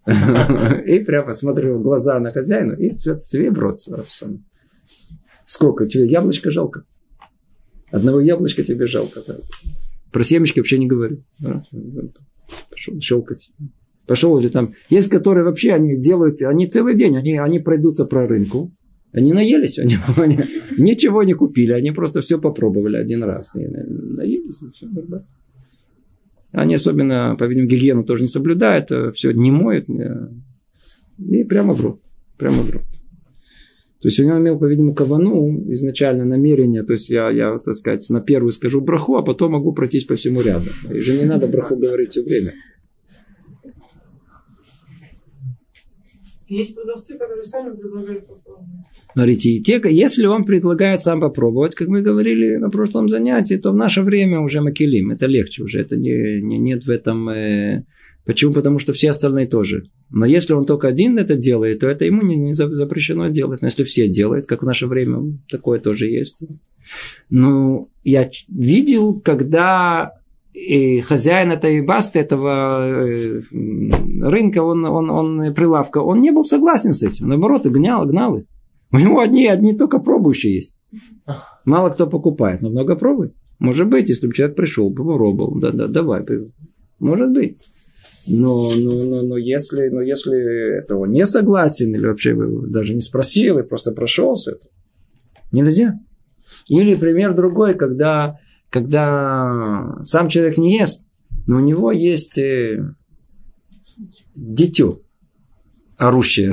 и 0.87 1.01
прямо 1.01 1.33
смотрю 1.33 1.79
в 1.79 1.83
глаза 1.83 2.21
на 2.21 2.31
хозяина, 2.31 2.75
и 2.75 2.91
себе 2.91 3.51
в 3.51 3.59
рот. 3.59 3.79
Сколько? 5.45 5.87
Тебе 5.87 6.07
яблочко 6.07 6.51
жалко? 6.51 6.85
Одного 7.91 8.21
яблочка 8.21 8.63
тебе 8.63 8.87
жалко. 8.87 9.23
Да. 9.27 9.37
Про 10.13 10.23
семечки 10.23 10.61
вообще 10.61 10.79
не 10.79 10.87
говорю. 10.87 11.25
Пошел 12.71 13.01
щелкать. 13.01 13.51
Пошел 14.07 14.39
или 14.39 14.49
там. 14.49 14.75
Есть, 14.89 15.09
которые 15.09 15.45
вообще 15.45 15.73
они 15.73 15.97
делают, 15.97 16.41
они 16.43 16.69
целый 16.69 16.95
день, 16.95 17.17
они, 17.17 17.39
они 17.39 17.59
пройдутся 17.59 18.05
про 18.05 18.29
рынку. 18.29 18.73
Они 19.17 19.33
наелись, 19.33 19.79
они, 19.79 19.95
они 20.19 20.39
ничего 20.77 21.23
не 21.23 21.33
купили, 21.33 21.73
они 21.73 21.91
просто 21.91 22.21
все 22.21 22.39
попробовали 22.39 22.99
один 22.99 23.25
раз. 23.25 23.55
И 23.55 23.67
наелись, 23.67 24.63
и 24.63 24.71
все 24.71 24.87
нормально. 24.87 25.27
Они 26.53 26.75
особенно, 26.75 27.35
по-видимому, 27.39 27.69
гигиену 27.69 28.05
тоже 28.05 28.23
не 28.23 28.29
соблюдают, 28.29 28.93
а 28.93 29.13
все 29.13 29.33
не 29.33 29.51
моют. 29.51 29.87
И 31.19 31.45
прямо 31.45 31.73
в 31.73 31.81
рот. 31.81 32.01
Прямо 32.37 32.57
в 32.57 32.71
рот. 32.71 32.83
То 34.01 34.09
есть, 34.09 34.21
он 34.21 34.39
имел, 34.39 34.59
по-видимому, 34.59 34.95
кавану, 34.95 35.73
изначально 35.73 36.27
намерение, 36.27 36.83
то 36.83 36.93
есть, 36.93 37.09
я, 37.09 37.31
я, 37.31 37.59
так 37.59 37.75
сказать, 37.75 38.09
на 38.11 38.21
первую 38.21 38.53
скажу 38.53 38.83
браху, 38.83 39.17
а 39.17 39.23
потом 39.23 39.53
могу 39.53 39.73
пройтись 39.73 40.05
по 40.05 40.15
всему 40.15 40.43
ряду. 40.43 40.69
И 40.91 41.01
же 41.01 41.19
не 41.19 41.25
надо 41.25 41.47
браху 41.47 41.77
говорить 41.77 42.13
все 42.13 42.23
время. 42.23 42.53
Есть 46.49 46.75
продавцы, 46.77 47.19
которые 47.19 47.43
сами 47.43 47.75
предлагают 47.75 48.27
попробовать. 48.27 48.69
Смотрите, 49.17 49.61
те, 49.61 49.81
если 49.89 50.27
он 50.27 50.45
предлагает 50.45 51.01
сам 51.01 51.21
попробовать, 51.21 51.75
как 51.75 51.89
мы 51.89 52.03
говорили 52.03 52.57
на 52.57 52.69
прошлом 52.69 53.09
занятии, 53.09 53.55
то 53.55 53.73
в 53.73 53.75
наше 53.75 54.03
время 54.03 54.41
уже 54.41 54.61
макелим. 54.61 55.11
Это 55.11 55.25
легче 55.25 55.63
уже. 55.63 55.81
Это 55.81 55.97
не, 55.97 56.43
не, 56.43 56.59
нет 56.59 56.85
в 56.85 56.91
этом 56.91 57.31
э, 57.31 57.85
Почему? 58.27 58.53
Потому 58.53 58.79
что 58.79 58.93
все 58.93 59.09
остальные 59.09 59.47
тоже. 59.47 59.85
Но 60.11 60.27
если 60.27 60.53
он 60.53 60.67
только 60.67 60.89
один 60.89 61.17
это 61.17 61.35
делает, 61.35 61.79
то 61.79 61.89
это 61.89 62.05
ему 62.05 62.21
не, 62.21 62.37
не 62.37 62.53
запрещено 62.53 63.29
делать. 63.29 63.63
Но 63.63 63.69
если 63.69 63.85
все 63.85 64.07
делают, 64.07 64.47
как 64.47 64.63
в 64.63 64.67
наше 64.67 64.87
время, 64.87 65.39
такое 65.49 65.81
тоже 65.81 66.09
есть. 66.11 66.43
Ну, 67.31 67.89
я 68.05 68.31
видел, 68.49 69.19
когда 69.23 70.13
и 70.53 71.01
хозяин 71.01 71.53
этой 71.53 71.81
басты, 71.81 72.19
этого 72.19 72.87
э, 72.87 73.41
рынка, 74.21 74.63
он, 74.63 74.85
он, 74.85 75.09
он 75.09 75.55
прилавка, 75.55 76.03
он 76.03 76.21
не 76.21 76.33
был 76.33 76.45
согласен 76.45 76.93
с 76.93 77.03
этим. 77.03 77.29
Наоборот, 77.29 77.65
и 77.65 77.71
гнял, 77.71 78.05
гнал 78.05 78.37
их. 78.37 78.45
У 78.93 78.99
него 78.99 79.21
одни, 79.21 79.47
одни 79.47 79.77
только 79.77 79.99
пробующие 79.99 80.57
есть. 80.57 80.81
Мало 81.65 81.91
кто 81.91 82.07
покупает, 82.07 82.63
но 82.63 82.71
много 82.71 82.97
пробует. 82.97 83.35
Может 83.59 83.89
быть, 83.89 84.09
если 84.09 84.27
бы 84.27 84.35
человек 84.35 84.57
пришел, 84.57 84.93
попробовал, 84.93 85.59
да, 85.59 85.71
да, 85.71 85.89
давай. 85.89 86.25
Может 86.99 87.31
быть. 87.33 87.61
Но, 88.29 88.73
но, 88.75 89.05
но, 89.05 89.23
но, 89.23 89.37
если, 89.37 89.89
но 89.89 90.03
если 90.03 90.79
этого 90.79 91.07
не 91.07 91.25
согласен, 91.27 91.95
или 91.95 92.07
вообще 92.07 92.35
даже 92.69 92.95
не 92.95 93.01
спросил, 93.01 93.59
и 93.59 93.63
просто 93.63 93.93
прошелся, 93.93 94.53
это 94.53 94.67
нельзя. 95.53 95.99
Или 96.69 96.95
пример 96.95 97.35
другой, 97.35 97.75
когда, 97.75 98.39
когда 98.69 99.99
сам 100.03 100.29
человек 100.29 100.59
не 100.59 100.77
ест, 100.77 101.07
но 101.47 101.59
у 101.59 101.61
него 101.61 101.93
есть 101.93 102.39
э, 102.39 102.85
дитё 104.35 105.01
орущее. 105.97 106.53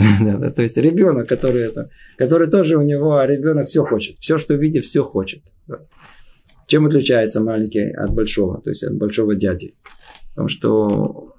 то 0.55 0.61
есть 0.61 0.77
ребенок, 0.77 1.27
который 1.27 1.63
это, 1.63 1.89
который 2.17 2.49
тоже 2.49 2.77
у 2.77 2.81
него, 2.81 3.17
а 3.17 3.27
ребенок 3.27 3.67
все 3.67 3.83
хочет. 3.83 4.17
Все, 4.19 4.37
что 4.37 4.55
видит, 4.55 4.85
все 4.85 5.03
хочет. 5.03 5.43
Чем 6.67 6.85
отличается 6.85 7.41
маленький 7.41 7.91
от 7.91 8.13
большого, 8.13 8.61
то 8.61 8.69
есть 8.69 8.83
от 8.83 8.95
большого 8.95 9.35
дяди? 9.35 9.75
Потому 10.29 10.47
что 10.47 11.33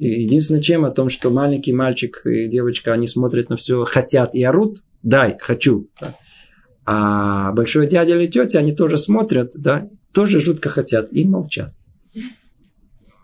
Единственное, 0.00 0.62
чем 0.62 0.84
о 0.84 0.92
том, 0.92 1.08
что 1.08 1.30
маленький 1.30 1.72
мальчик 1.72 2.22
и 2.24 2.46
девочка, 2.46 2.92
они 2.92 3.08
смотрят 3.08 3.50
на 3.50 3.56
все, 3.56 3.82
хотят 3.82 4.32
и 4.32 4.44
орут, 4.44 4.84
дай, 5.02 5.36
хочу. 5.40 5.90
А 6.86 7.50
большой 7.52 7.88
дядя 7.88 8.14
или 8.14 8.28
тетя, 8.28 8.60
они 8.60 8.72
тоже 8.72 8.96
смотрят, 8.96 9.52
да, 9.56 9.88
тоже 10.12 10.38
жутко 10.38 10.68
хотят 10.68 11.08
и 11.12 11.24
молчат. 11.24 11.74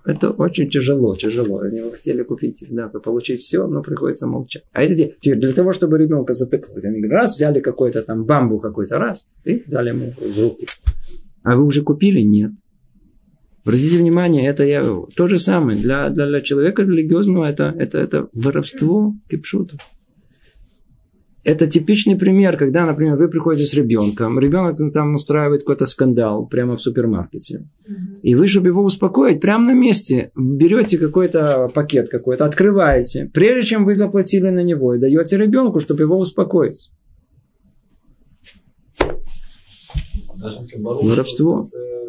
Это 0.04 0.30
очень 0.30 0.68
тяжело, 0.68 1.16
тяжело. 1.16 1.60
Они 1.60 1.80
хотели 1.80 2.22
купить, 2.22 2.64
да, 2.68 2.88
получить 2.88 3.40
все, 3.40 3.66
но 3.66 3.82
приходится 3.82 4.26
молчать. 4.26 4.64
А 4.72 4.82
это 4.82 4.94
теперь 5.18 5.38
для 5.38 5.52
того, 5.52 5.72
чтобы 5.72 5.98
ребенка 5.98 6.34
запекнуть. 6.34 6.84
Они 6.84 7.02
раз 7.06 7.34
взяли 7.34 7.60
какой-то 7.60 8.02
там 8.02 8.24
бамбу 8.24 8.58
какой-то 8.58 8.98
раз 8.98 9.26
и 9.44 9.62
дали 9.66 9.90
ему 9.90 10.12
в 10.12 10.40
руки. 10.40 10.66
А 11.42 11.56
вы 11.56 11.64
уже 11.64 11.82
купили? 11.82 12.20
Нет. 12.20 12.50
Обратите 13.64 13.96
внимание, 13.96 14.46
это 14.46 14.62
я, 14.64 14.84
то 15.16 15.26
же 15.26 15.38
самое. 15.38 15.78
Для, 15.78 16.10
для, 16.10 16.26
для 16.26 16.42
человека 16.42 16.82
религиозного 16.82 17.46
это, 17.46 17.74
это, 17.78 17.98
это 17.98 18.28
воровство 18.34 19.14
кипшутов. 19.30 19.80
Это 21.44 21.66
типичный 21.66 22.16
пример, 22.16 22.56
когда, 22.56 22.86
например, 22.86 23.16
вы 23.16 23.28
приходите 23.28 23.66
с 23.66 23.74
ребенком, 23.74 24.38
ребенок 24.38 24.78
там 24.92 25.14
устраивает 25.14 25.60
какой-то 25.60 25.84
скандал 25.84 26.46
прямо 26.46 26.76
в 26.76 26.80
супермаркете. 26.80 27.68
И 28.22 28.34
вы, 28.34 28.46
чтобы 28.46 28.68
его 28.68 28.82
успокоить, 28.82 29.40
прямо 29.40 29.66
на 29.66 29.74
месте 29.74 30.30
берете 30.34 30.96
какой-то 30.96 31.68
пакет 31.74 32.08
какой-то, 32.08 32.46
открываете, 32.46 33.30
прежде 33.32 33.70
чем 33.70 33.84
вы 33.84 33.94
заплатили 33.94 34.48
на 34.48 34.62
него, 34.62 34.94
и 34.94 34.98
даете 34.98 35.36
ребенку, 35.36 35.80
чтобы 35.80 36.02
его 36.02 36.18
успокоить. 36.18 36.90
Воровство. 40.78 41.64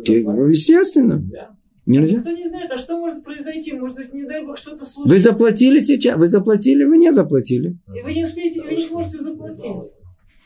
Естественно. 0.06 1.16
Нельзя. 1.16 1.55
Никто 1.86 2.32
не 2.32 2.48
знает, 2.48 2.72
а 2.72 2.78
что 2.78 2.98
может 2.98 3.24
произойти? 3.24 3.74
Может 3.74 3.98
быть, 3.98 4.14
не 4.14 4.24
дай 4.24 4.44
бог, 4.44 4.58
что-то 4.58 4.86
случится. 4.86 5.14
Вы 5.14 5.20
заплатили 5.20 5.80
сейчас, 5.80 6.18
вы 6.18 6.28
заплатили, 6.28 6.84
вы 6.84 6.98
не 6.98 7.12
заплатили. 7.12 7.78
И 7.96 8.02
вы 8.02 8.14
не 8.14 8.24
успеете, 8.24 8.62
вы 8.62 8.76
не 8.76 8.84
сможете 8.84 9.20
заплатить. 9.20 9.92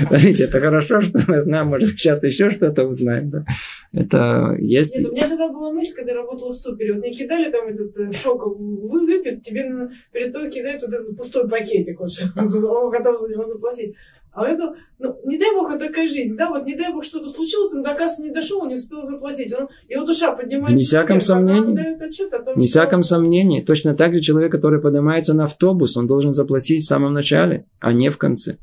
Смотрите, 0.00 0.44
это 0.44 0.60
хорошо, 0.60 1.00
что 1.00 1.20
мы 1.28 1.40
знаем, 1.40 1.68
может, 1.68 1.88
сейчас 1.88 2.22
еще 2.24 2.50
что-то 2.50 2.86
узнаем. 2.86 3.30
Да? 3.30 3.44
Это 3.92 4.56
есть... 4.58 4.96
Нет, 4.98 5.08
у 5.08 5.12
меня 5.12 5.28
тогда 5.28 5.48
была 5.48 5.72
мысль, 5.72 5.94
когда 5.94 6.12
я 6.12 6.18
работала 6.18 6.52
в 6.52 6.56
супере. 6.56 6.94
Вот 6.94 7.02
мне 7.02 7.12
кидали 7.12 7.50
там 7.52 7.68
этот 7.68 7.96
э, 7.98 8.12
шок, 8.12 8.44
вы 8.58 9.06
выпьют, 9.06 9.44
тебе 9.44 9.90
перед 10.12 10.32
тобой 10.32 10.50
кидают 10.50 10.82
вот 10.82 10.92
этот 10.92 11.16
пустой 11.16 11.48
пакетик, 11.48 12.00
вот, 12.00 12.10
готов 12.34 13.20
за 13.20 13.32
него 13.32 13.44
заплатить. 13.44 13.94
А 14.38 14.46
это, 14.46 14.72
ну, 15.00 15.18
не 15.24 15.36
дай 15.36 15.52
бог, 15.52 15.68
это 15.72 15.86
такая 15.88 16.06
жизнь, 16.06 16.36
да, 16.36 16.48
вот 16.48 16.64
не 16.64 16.76
дай 16.76 16.92
бог 16.92 17.02
что-то 17.02 17.28
случилось, 17.28 17.74
он 17.74 17.82
до 17.82 17.94
кассы 17.94 18.22
не 18.22 18.30
дошел, 18.30 18.60
он 18.62 18.68
не 18.68 18.74
успел 18.74 19.02
заплатить. 19.02 19.52
Он, 19.52 19.66
его 19.88 20.06
душа 20.06 20.32
поднимается. 20.32 20.76
Не 20.76 20.84
всяком 20.84 21.16
он 21.16 21.20
сомнении. 21.20 21.96
том, 21.98 22.08
Не 22.56 22.66
что- 22.66 22.80
всяком 22.80 23.02
сомнении. 23.02 23.62
Точно 23.62 23.94
так 23.94 24.14
же 24.14 24.20
человек, 24.20 24.52
который 24.52 24.80
поднимается 24.80 25.34
на 25.34 25.44
автобус, 25.44 25.96
он 25.96 26.06
должен 26.06 26.32
заплатить 26.32 26.84
в 26.84 26.86
самом 26.86 27.14
начале, 27.14 27.64
а 27.80 27.92
не 27.92 28.10
в 28.10 28.16
конце. 28.16 28.58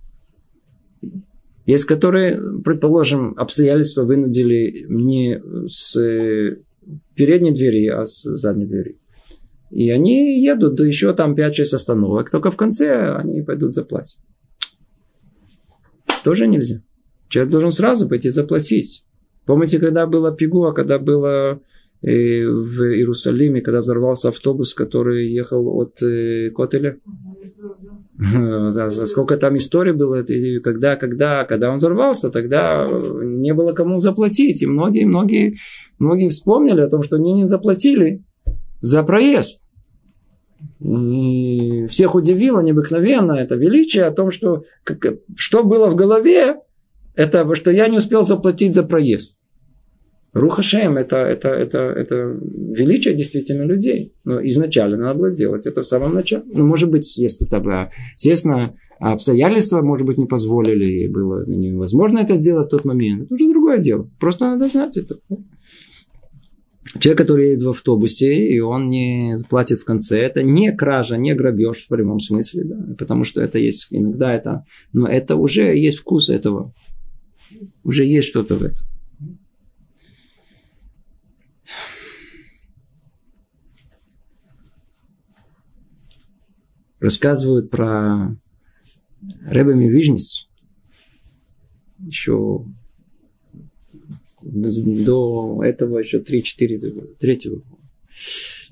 Есть 1.65 1.84
которые, 1.86 2.39
предположим, 2.63 3.34
обстоятельства 3.36 4.03
вынудили 4.03 4.86
не 4.88 5.41
с 5.67 5.99
э, 5.99 6.55
передней 7.15 7.51
двери, 7.51 7.88
а 7.88 8.05
с 8.05 8.21
задней 8.21 8.65
двери. 8.65 8.97
И 9.71 9.89
они 9.89 10.41
едут 10.41 10.76
до 10.76 10.86
еще 10.86 11.13
там 11.13 11.34
5-6 11.34 11.76
остановок, 11.76 12.32
только 12.32 12.49
в 12.49 12.55
конце 12.55 13.15
они 13.15 13.41
пойдут 13.41 13.73
заплатить. 13.73 14.21
Тоже 16.26 16.47
нельзя. 16.47 16.82
Человек 17.30 17.51
должен 17.51 17.69
сразу 17.69 18.09
пойти 18.09 18.30
заплатить. 18.30 19.05
Помните, 19.45 19.78
когда 19.78 20.07
была 20.07 20.32
пигуа, 20.32 20.71
когда 20.71 20.97
было 20.97 21.61
э, 22.01 22.43
в 22.43 22.82
Иерусалиме, 22.82 23.61
когда 23.61 23.82
взорвался 23.82 24.30
автобус, 24.30 24.73
который 24.73 25.32
ехал 25.32 25.67
от 25.80 26.01
э, 26.01 26.49
Котеля? 26.49 26.97
Сколько 29.05 29.38
там 29.38 29.55
историй 29.57 29.91
было, 29.93 30.26
когда, 30.63 30.95
когда, 30.95 31.43
когда 31.43 31.69
он 31.69 31.78
взорвался, 31.78 32.32
тогда 32.32 32.88
не 33.21 33.53
было 33.53 33.73
кому 33.73 33.99
заплатить. 33.99 34.63
И 34.63 34.65
многие, 34.65 35.05
многие, 35.05 35.57
многие 35.99 36.30
вспомнили 36.30 36.82
о 36.82 36.89
том, 36.89 37.03
что 37.03 37.17
они 37.17 37.34
не 37.34 37.45
заплатили 37.45 38.23
за 38.82 39.03
проезд. 39.03 39.61
И 40.86 41.88
всех 41.88 42.13
удивило 42.13 42.59
необыкновенно 42.61 43.33
это 43.33 43.55
величие 43.55 44.05
о 44.05 44.11
том, 44.11 44.29
что, 44.29 44.65
как- 44.83 45.17
что 45.36 45.63
было 45.63 45.89
в 45.89 45.95
голове, 45.95 46.57
это 47.15 47.55
что 47.55 47.71
я 47.71 47.88
не 47.88 47.97
успел 47.97 48.21
заплатить 48.23 48.73
за 48.73 48.83
проезд. 48.83 49.43
Рухашем 50.33 50.97
это, 50.97 51.17
это, 51.17 51.49
это, 51.49 51.79
это 51.79 52.15
величие 52.15 53.15
действительно 53.15 53.63
людей. 53.63 54.13
Но 54.25 54.45
изначально 54.47 54.97
надо 54.97 55.19
было 55.19 55.31
сделать 55.31 55.65
это 55.65 55.81
в 55.81 55.88
самом 55.88 56.13
начале. 56.13 56.43
Ну, 56.53 56.67
может 56.67 56.91
быть, 56.91 57.17
если 57.17 57.45
тогда, 57.45 57.89
естественно, 58.15 58.75
обстоятельства, 58.99 59.81
может 59.81 60.05
быть, 60.05 60.17
не 60.17 60.25
позволили, 60.25 60.86
и 60.86 61.07
было 61.07 61.45
невозможно 61.47 62.19
это 62.19 62.36
сделать 62.36 62.67
в 62.67 62.69
тот 62.69 62.86
момент. 62.86 63.23
Это 63.23 63.33
уже 63.33 63.49
другое 63.49 63.79
дело. 63.79 64.09
Просто 64.19 64.45
надо 64.45 64.67
знать 64.67 64.97
это. 64.97 65.15
Человек, 66.99 67.17
который 67.17 67.49
едет 67.49 67.63
в 67.63 67.69
автобусе, 67.69 68.47
и 68.47 68.59
он 68.59 68.89
не 68.89 69.35
платит 69.49 69.79
в 69.79 69.85
конце, 69.85 70.19
это 70.19 70.43
не 70.43 70.71
кража, 70.71 71.17
не 71.17 71.33
грабеж 71.35 71.83
в 71.83 71.87
прямом 71.89 72.19
смысле, 72.19 72.63
да, 72.63 72.95
потому 72.97 73.25
что 73.25 73.41
это 73.41 73.59
есть, 73.59 73.87
иногда 73.89 74.33
это, 74.33 74.65
но 74.93 75.07
это 75.07 75.35
уже 75.35 75.77
есть 75.77 75.97
вкус 75.97 76.29
этого, 76.29 76.73
уже 77.83 78.05
есть 78.05 78.29
что-то 78.29 78.55
в 78.55 78.63
этом. 78.63 78.85
Рассказывают 87.01 87.69
про 87.69 88.37
Ребе 89.45 89.73
Вижниц, 89.89 90.47
еще 91.99 92.65
до 94.45 95.61
этого 95.63 95.99
еще 95.99 96.19
3-4 96.19 97.15
третьего 97.19 97.61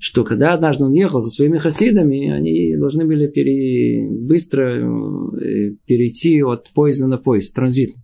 что 0.04 0.22
когда 0.22 0.52
однажды 0.52 0.84
он 0.84 0.92
ехал 0.92 1.22
со 1.22 1.30
своими 1.30 1.56
хасидами, 1.56 2.30
они 2.30 2.76
должны 2.76 3.06
были 3.06 3.26
пере, 3.26 4.06
быстро 4.06 4.78
э, 5.40 5.76
перейти 5.86 6.42
от 6.42 6.70
поезда 6.74 7.06
на 7.06 7.16
поезд, 7.16 7.54
транзит. 7.54 7.94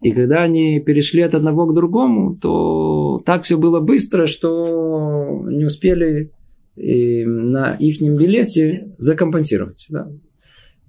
И 0.00 0.12
когда 0.12 0.42
они 0.42 0.80
перешли 0.80 1.20
от 1.20 1.34
одного 1.34 1.66
к 1.66 1.74
другому, 1.74 2.36
то 2.36 3.22
так 3.26 3.42
все 3.42 3.58
было 3.58 3.80
быстро, 3.80 4.26
что 4.26 5.44
не 5.46 5.66
успели 5.66 6.32
э, 6.76 7.26
на 7.26 7.74
их 7.74 8.00
билете 8.00 8.94
закомпенсировать. 8.96 9.88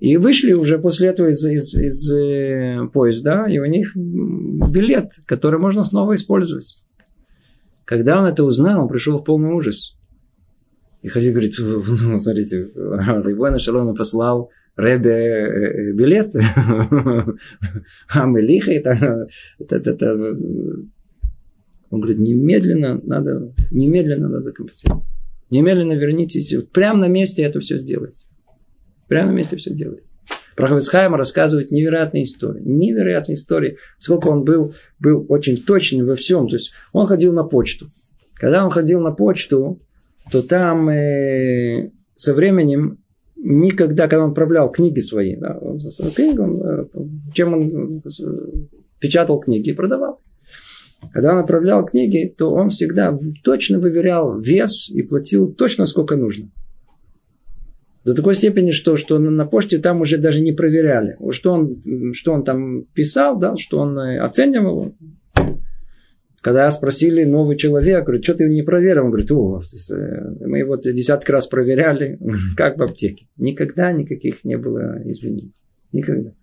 И 0.03 0.17
вышли 0.17 0.51
уже 0.51 0.79
после 0.79 1.07
этого 1.07 1.29
из, 1.29 1.45
из, 1.45 1.73
из 1.75 2.11
э, 2.11 2.89
поезда, 2.91 3.47
и 3.47 3.57
у 3.57 3.65
них 3.65 3.95
билет, 3.95 5.13
который 5.25 5.59
можно 5.59 5.81
снова 5.81 6.15
использовать. 6.15 6.83
Когда 7.85 8.19
он 8.19 8.25
это 8.25 8.43
узнал, 8.43 8.81
он 8.81 8.89
пришел 8.89 9.17
в 9.19 9.23
полный 9.23 9.53
ужас. 9.53 9.95
И 11.03 11.07
Хазид 11.07 11.31
говорит, 11.31 11.55
ну, 11.57 12.19
смотрите, 12.19 12.63
Рибойна 12.75 13.59
Шалона 13.59 13.93
послал 13.95 14.49
Ребе 14.75 15.93
билет, 15.93 16.35
а 18.13 18.25
мы 18.25 18.41
лихо 18.41 18.73
это, 18.73 19.29
это, 19.57 19.89
это. 19.89 20.35
Он 21.91 22.01
говорит, 22.01 22.19
немедленно 22.19 22.99
надо, 23.01 23.53
немедленно 23.71 24.27
надо 24.27 24.41
закомпенсировать. 24.41 25.05
Немедленно 25.49 25.93
вернитесь, 25.93 26.53
прямо 26.73 26.99
на 26.99 27.07
месте 27.07 27.43
это 27.43 27.61
все 27.61 27.77
сделать. 27.77 28.25
Прямо 29.13 29.31
на 29.31 29.35
месте 29.35 29.57
все 29.57 29.71
делается. 29.71 30.11
Про 30.55 30.67
Хавицхайма 30.67 31.17
рассказывают 31.17 31.71
невероятные 31.71 32.23
истории. 32.23 32.61
Невероятные 32.63 33.35
истории. 33.35 33.77
Сколько 33.97 34.27
он 34.27 34.43
был, 34.43 34.73
был 34.99 35.25
очень 35.29 35.57
точен 35.57 36.05
во 36.05 36.15
всем. 36.15 36.47
То 36.47 36.55
есть 36.55 36.71
он 36.93 37.05
ходил 37.05 37.31
на 37.31 37.43
почту. 37.43 37.87
Когда 38.33 38.63
он 38.63 38.71
ходил 38.71 39.01
на 39.01 39.11
почту, 39.11 39.79
то 40.31 40.41
там 40.41 40.89
э, 40.89 41.91
со 42.15 42.33
временем 42.33 42.99
никогда, 43.35 44.07
когда 44.07 44.25
он 44.25 44.31
отправлял 44.31 44.71
книги 44.71 44.99
свои, 44.99 45.35
да, 45.35 45.57
он, 45.59 45.77
книги, 45.77 46.39
он, 46.39 46.61
э, 46.61 46.85
чем 47.33 47.53
он 47.53 48.01
печатал 48.99 49.39
книги 49.39 49.69
и 49.69 49.73
продавал. 49.73 50.21
Когда 51.11 51.33
он 51.33 51.39
отправлял 51.39 51.85
книги, 51.85 52.33
то 52.35 52.51
он 52.51 52.69
всегда 52.69 53.15
точно 53.43 53.79
выверял 53.79 54.39
вес 54.39 54.89
и 54.89 55.03
платил 55.03 55.53
точно 55.53 55.85
сколько 55.85 56.15
нужно. 56.15 56.49
До 58.03 58.13
такой 58.13 58.35
степени, 58.35 58.71
что, 58.71 58.97
что 58.97 59.17
на, 59.17 59.45
почте 59.45 59.77
там 59.77 60.01
уже 60.01 60.17
даже 60.17 60.41
не 60.41 60.51
проверяли. 60.51 61.15
Что 61.31 61.53
он, 61.53 62.13
что 62.13 62.33
он 62.33 62.43
там 62.43 62.83
писал, 62.93 63.39
да, 63.39 63.55
что 63.55 63.79
он 63.79 63.97
оценивал. 63.97 64.93
Когда 66.41 66.69
спросили 66.71 67.23
новый 67.23 67.55
человек, 67.55 68.03
говорит, 68.03 68.25
что 68.25 68.33
ты 68.33 68.49
не 68.49 68.63
проверил? 68.63 69.05
Он 69.05 69.11
говорит, 69.11 69.31
о, 69.31 69.61
мы 70.41 70.59
его 70.59 70.75
десятки 70.75 71.31
раз 71.31 71.47
проверяли, 71.47 72.19
как 72.57 72.77
в 72.77 72.83
аптеке. 72.83 73.27
Никогда 73.37 73.93
никаких 73.93 74.43
не 74.43 74.57
было 74.57 75.01
извинений. 75.05 75.53
Никогда. 75.93 76.33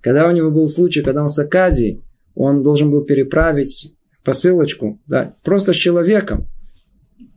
Когда 0.00 0.26
у 0.26 0.32
него 0.32 0.50
был 0.50 0.66
случай, 0.68 1.02
когда 1.02 1.20
он 1.20 1.28
с 1.28 1.38
Аказией, 1.38 2.02
он 2.34 2.62
должен 2.62 2.90
был 2.90 3.02
переправить 3.02 3.94
посылочку, 4.24 5.00
да, 5.06 5.36
просто 5.44 5.74
с 5.74 5.76
человеком. 5.76 6.46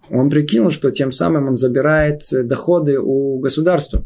Он 0.09 0.29
прикинул, 0.29 0.71
что 0.71 0.91
тем 0.91 1.11
самым 1.11 1.47
он 1.47 1.55
забирает 1.55 2.21
доходы 2.31 2.99
у 2.99 3.39
государства. 3.39 4.05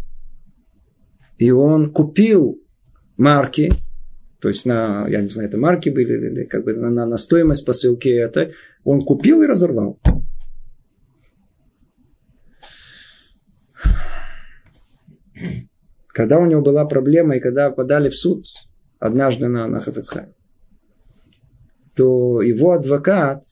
И 1.37 1.51
он 1.51 1.91
купил 1.91 2.61
марки, 3.17 3.71
то 4.39 4.47
есть 4.47 4.65
на, 4.65 5.07
я 5.07 5.21
не 5.21 5.27
знаю, 5.27 5.49
это 5.49 5.57
марки 5.57 5.89
были 5.89 6.13
или 6.13 6.43
как 6.45 6.63
бы 6.63 6.73
на, 6.73 7.05
на 7.05 7.17
стоимость 7.17 7.65
посылки 7.65 8.07
это, 8.09 8.51
он 8.83 9.01
купил 9.01 9.41
и 9.41 9.47
разорвал. 9.47 9.99
Когда 16.07 16.39
у 16.39 16.45
него 16.45 16.61
была 16.61 16.85
проблема, 16.85 17.37
и 17.37 17.39
когда 17.39 17.69
подали 17.69 18.09
в 18.09 18.15
суд 18.15 18.45
однажды 18.99 19.47
на, 19.47 19.67
на 19.67 19.79
Хафецхайм, 19.79 20.33
то 21.95 22.41
его 22.41 22.71
адвокат 22.71 23.43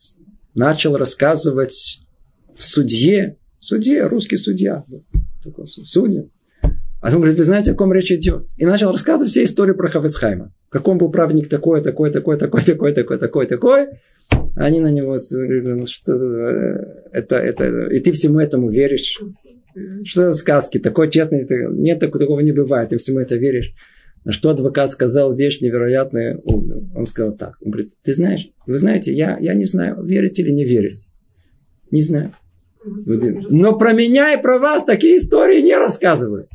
начал 0.54 0.96
рассказывать 0.96 2.07
судье, 2.58 3.36
судье, 3.58 4.06
русский 4.06 4.36
судья, 4.36 4.84
такой 5.42 5.66
судья. 5.66 6.24
А 7.00 7.10
он 7.10 7.16
говорит, 7.16 7.38
вы 7.38 7.44
знаете, 7.44 7.72
о 7.72 7.74
ком 7.74 7.92
речь 7.92 8.10
идет? 8.10 8.42
И 8.56 8.66
начал 8.66 8.90
рассказывать 8.90 9.30
все 9.30 9.44
истории 9.44 9.72
про 9.72 9.88
Хафецхайма. 9.88 10.52
Как 10.68 10.86
он 10.88 10.98
был 10.98 11.10
праведник 11.12 11.48
такой, 11.48 11.82
такой, 11.82 12.10
такой, 12.10 12.38
такой, 12.38 12.62
такой, 12.62 12.92
такой, 12.92 13.18
такой, 13.18 13.46
такой. 13.46 13.86
Они 14.56 14.80
на 14.80 14.90
него 14.90 15.16
что 15.18 16.12
это, 17.12 17.36
это, 17.36 17.86
и 17.88 18.00
ты 18.00 18.10
всему 18.12 18.40
этому 18.40 18.68
веришь. 18.68 19.20
Что 20.04 20.32
за 20.32 20.32
сказки? 20.32 20.78
Такой 20.78 21.10
честный, 21.10 21.46
нет, 21.70 22.00
такого 22.00 22.40
не 22.40 22.50
бывает, 22.50 22.88
ты 22.88 22.98
всему 22.98 23.20
это 23.20 23.36
веришь. 23.36 23.72
На 24.24 24.32
что 24.32 24.50
адвокат 24.50 24.90
сказал 24.90 25.34
вещь 25.34 25.60
невероятная, 25.60 26.40
умную. 26.42 26.90
Он 26.96 27.04
сказал 27.04 27.36
так. 27.36 27.54
Он 27.62 27.70
говорит, 27.70 27.92
ты 28.02 28.12
знаешь, 28.12 28.50
вы 28.66 28.76
знаете, 28.78 29.14
я, 29.14 29.38
я 29.38 29.54
не 29.54 29.64
знаю, 29.64 30.02
верить 30.04 30.38
или 30.40 30.50
не 30.50 30.64
верить. 30.64 31.10
Не 31.92 32.02
знаю. 32.02 32.32
Но 32.84 33.76
про 33.76 33.92
меня 33.92 34.34
и 34.34 34.42
про 34.42 34.58
вас 34.58 34.84
такие 34.84 35.16
истории 35.16 35.60
не 35.60 35.76
рассказывают. 35.76 36.48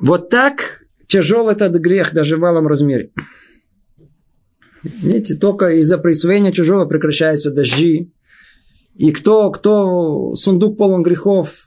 Вот 0.00 0.28
так 0.30 0.84
тяжел 1.08 1.48
этот 1.48 1.74
грех 1.74 2.12
даже 2.12 2.36
в 2.36 2.40
малом 2.40 2.68
размере. 2.68 3.10
Видите, 4.82 5.34
только 5.34 5.70
из-за 5.80 5.98
присвоения 5.98 6.52
чужого 6.52 6.86
прекращаются 6.86 7.50
дожди. 7.50 8.12
И 8.94 9.12
кто, 9.12 9.50
кто 9.50 10.34
сундук 10.34 10.76
полон 10.76 11.02
грехов, 11.02 11.66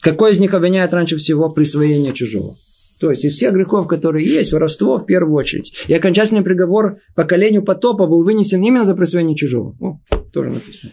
какой 0.00 0.32
из 0.32 0.38
них 0.38 0.54
обвиняет 0.54 0.92
раньше 0.92 1.16
всего 1.16 1.48
присвоение 1.50 2.12
чужого? 2.12 2.54
То 3.00 3.10
есть 3.10 3.24
из 3.24 3.34
всех 3.34 3.52
грехов, 3.54 3.86
которые 3.86 4.26
есть, 4.26 4.52
воровство 4.52 4.98
в 4.98 5.06
первую 5.06 5.34
очередь. 5.34 5.84
И 5.88 5.94
окончательный 5.94 6.42
приговор 6.42 6.98
поколению 7.14 7.62
потопа 7.62 8.06
был 8.06 8.24
вынесен 8.24 8.62
именно 8.62 8.84
за 8.84 8.94
присвоение 8.94 9.36
чужого. 9.36 9.76
О, 9.80 10.00
тоже 10.32 10.50
написано. 10.50 10.92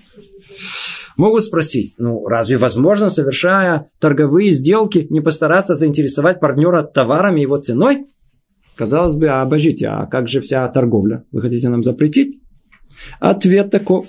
Могут 1.15 1.43
спросить, 1.43 1.95
ну 1.99 2.25
разве 2.25 2.57
возможно, 2.57 3.09
совершая 3.09 3.89
торговые 3.99 4.51
сделки, 4.53 5.05
не 5.09 5.21
постараться 5.21 5.75
заинтересовать 5.75 6.39
партнера 6.39 6.83
товарами 6.83 7.41
его 7.41 7.57
ценой? 7.57 8.05
Казалось 8.75 9.15
бы, 9.15 9.27
а 9.27 9.43
обожите, 9.43 9.87
а 9.87 10.07
как 10.07 10.27
же 10.27 10.41
вся 10.41 10.67
торговля? 10.69 11.23
Вы 11.31 11.41
хотите 11.41 11.69
нам 11.69 11.83
запретить? 11.83 12.41
Ответ 13.19 13.69
таков. 13.69 14.07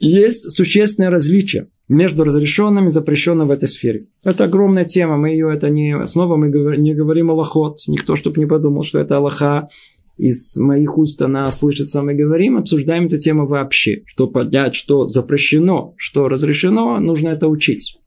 Есть 0.00 0.56
существенное 0.56 1.10
различие 1.10 1.68
между 1.88 2.24
разрешенным 2.24 2.86
и 2.86 2.90
запрещенным 2.90 3.48
в 3.48 3.50
этой 3.50 3.68
сфере. 3.68 4.06
Это 4.22 4.44
огромная 4.44 4.84
тема, 4.84 5.16
мы 5.16 5.30
ее, 5.30 5.52
это 5.52 5.68
не, 5.68 6.06
снова 6.06 6.36
мы 6.36 6.48
не 6.78 6.94
говорим 6.94 7.30
Аллахот, 7.30 7.78
никто 7.88 8.16
чтобы 8.16 8.38
не 8.38 8.46
подумал, 8.46 8.84
что 8.84 8.98
это 8.98 9.18
Аллаха, 9.18 9.68
из 10.16 10.56
моих 10.56 10.96
уст 10.96 11.20
она 11.22 11.50
слышится, 11.50 12.02
мы 12.02 12.14
говорим, 12.14 12.56
обсуждаем 12.56 13.06
эту 13.06 13.18
тему 13.18 13.46
вообще. 13.46 14.02
Что 14.06 14.28
понять, 14.28 14.74
что 14.74 15.08
запрещено, 15.08 15.94
что 15.96 16.28
разрешено, 16.28 17.00
нужно 17.00 17.30
это 17.30 17.48
учить. 17.48 17.98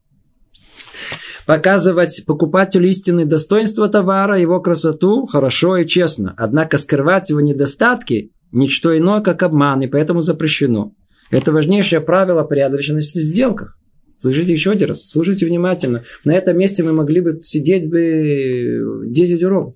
Показывать 1.46 2.24
покупателю 2.26 2.90
истинные 2.90 3.26
достоинства 3.26 3.88
товара, 3.88 4.40
его 4.40 4.60
красоту, 4.60 5.26
хорошо 5.26 5.78
и 5.78 5.88
честно. 5.88 6.34
Однако 6.38 6.78
скрывать 6.78 7.30
его 7.30 7.42
недостатки– 7.42 8.32
ничто 8.52 8.98
иное, 8.98 9.22
как 9.22 9.44
обман, 9.44 9.82
и 9.82 9.88
поэтому 9.88 10.22
запрещено. 10.22 10.94
Это 11.32 11.52
важнейшее 11.52 12.02
правило 12.02 12.44
порядочности 12.44 13.20
в 13.20 13.24
сделках. 13.24 13.78
Слышите 14.18 14.54
еще 14.54 14.72
один 14.72 14.90
раз, 14.90 15.10
слушайте 15.10 15.46
внимательно. 15.46 16.04
На 16.26 16.34
этом 16.34 16.58
месте 16.58 16.84
мы 16.84 16.92
могли 16.92 17.22
бы 17.22 17.40
сидеть 17.44 17.90
бы 17.90 19.04
10 19.06 19.44
уроков. 19.44 19.76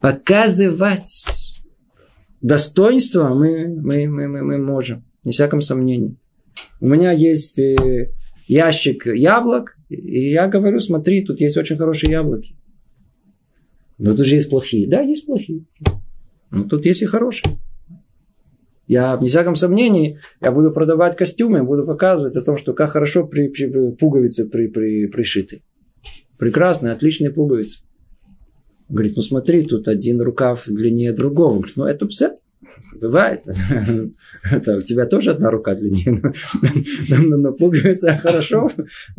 Показывать 0.00 1.62
достоинство 2.40 3.28
мы, 3.28 3.68
мы, 3.68 4.08
мы, 4.08 4.28
мы, 4.28 4.42
мы 4.42 4.58
можем, 4.58 5.04
не 5.22 5.30
всяком 5.30 5.60
сомнении. 5.60 6.16
У 6.80 6.88
меня 6.88 7.12
есть 7.12 7.60
э, 7.60 8.10
ящик 8.48 9.06
яблок, 9.06 9.76
и 9.88 10.30
я 10.30 10.48
говорю, 10.48 10.80
смотри, 10.80 11.24
тут 11.24 11.40
есть 11.40 11.56
очень 11.56 11.76
хорошие 11.76 12.10
яблоки. 12.10 12.56
Но 13.98 14.16
тут 14.16 14.26
же 14.26 14.34
есть 14.34 14.50
плохие. 14.50 14.88
Да, 14.88 15.00
есть 15.00 15.26
плохие. 15.26 15.64
Но 16.50 16.64
тут 16.64 16.84
есть 16.84 17.02
и 17.02 17.06
хорошие. 17.06 17.60
Я, 18.92 19.16
не 19.18 19.28
всяком 19.28 19.54
сомнении, 19.54 20.18
я 20.42 20.52
буду 20.52 20.70
продавать 20.70 21.16
костюмы, 21.16 21.62
буду 21.62 21.86
показывать 21.86 22.36
о 22.36 22.42
том, 22.42 22.58
что 22.58 22.74
как 22.74 22.90
хорошо 22.90 23.26
при, 23.26 23.48
при, 23.48 23.90
пуговицы 23.92 24.46
при, 24.46 24.66
при, 24.66 25.06
пришиты. 25.06 25.62
Прекрасные, 26.36 26.92
отличные 26.92 27.30
пуговицы. 27.30 27.84
Говорит, 28.90 29.14
ну 29.16 29.22
смотри, 29.22 29.64
тут 29.64 29.88
один 29.88 30.20
рукав 30.20 30.64
длиннее 30.66 31.14
другого. 31.14 31.54
Говорит, 31.54 31.76
ну 31.76 31.86
это 31.86 32.06
все. 32.08 32.32
Бывает. 33.00 33.44
Это 34.50 34.76
у 34.76 34.80
тебя 34.80 35.06
тоже 35.06 35.30
одна 35.30 35.50
рука 35.50 35.74
длиннее. 35.74 36.20
Но, 37.08 37.16
но, 37.18 37.36
но 37.36 37.52
пуговицы 37.52 38.18
хорошо. 38.20 38.70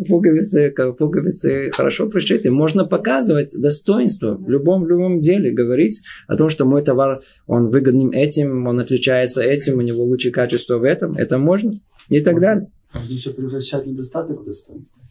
Пуговицы, 0.07 0.73
пуговицы 0.97 1.71
хорошо 1.71 2.09
пришиты. 2.09 2.51
Можно 2.51 2.85
показывать 2.85 3.55
достоинство 3.57 4.35
в 4.35 4.49
любом, 4.49 4.87
любом 4.87 5.19
деле. 5.19 5.51
Говорить 5.51 6.03
о 6.27 6.37
том, 6.37 6.49
что 6.49 6.65
мой 6.65 6.83
товар, 6.83 7.21
он 7.47 7.69
выгодным 7.69 8.11
этим, 8.11 8.67
он 8.67 8.79
отличается 8.79 9.41
этим, 9.41 9.77
у 9.77 9.81
него 9.81 10.03
лучшее 10.03 10.31
качество 10.31 10.77
в 10.77 10.83
этом. 10.83 11.13
Это 11.13 11.37
можно. 11.37 11.73
И 12.09 12.21
так 12.21 12.39
далее. 12.39 12.71
Можно 12.93 13.13
еще 13.13 13.31
превращать 13.31 13.85
недостаток 13.85 14.41
в 14.41 14.45
достоинство. 14.45 15.03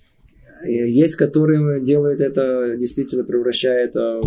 Есть, 0.65 1.17
которые 1.17 1.83
делают 1.83 2.21
это, 2.21 2.77
действительно 2.79 3.25
превращает 3.25 3.91
это, 3.91 4.21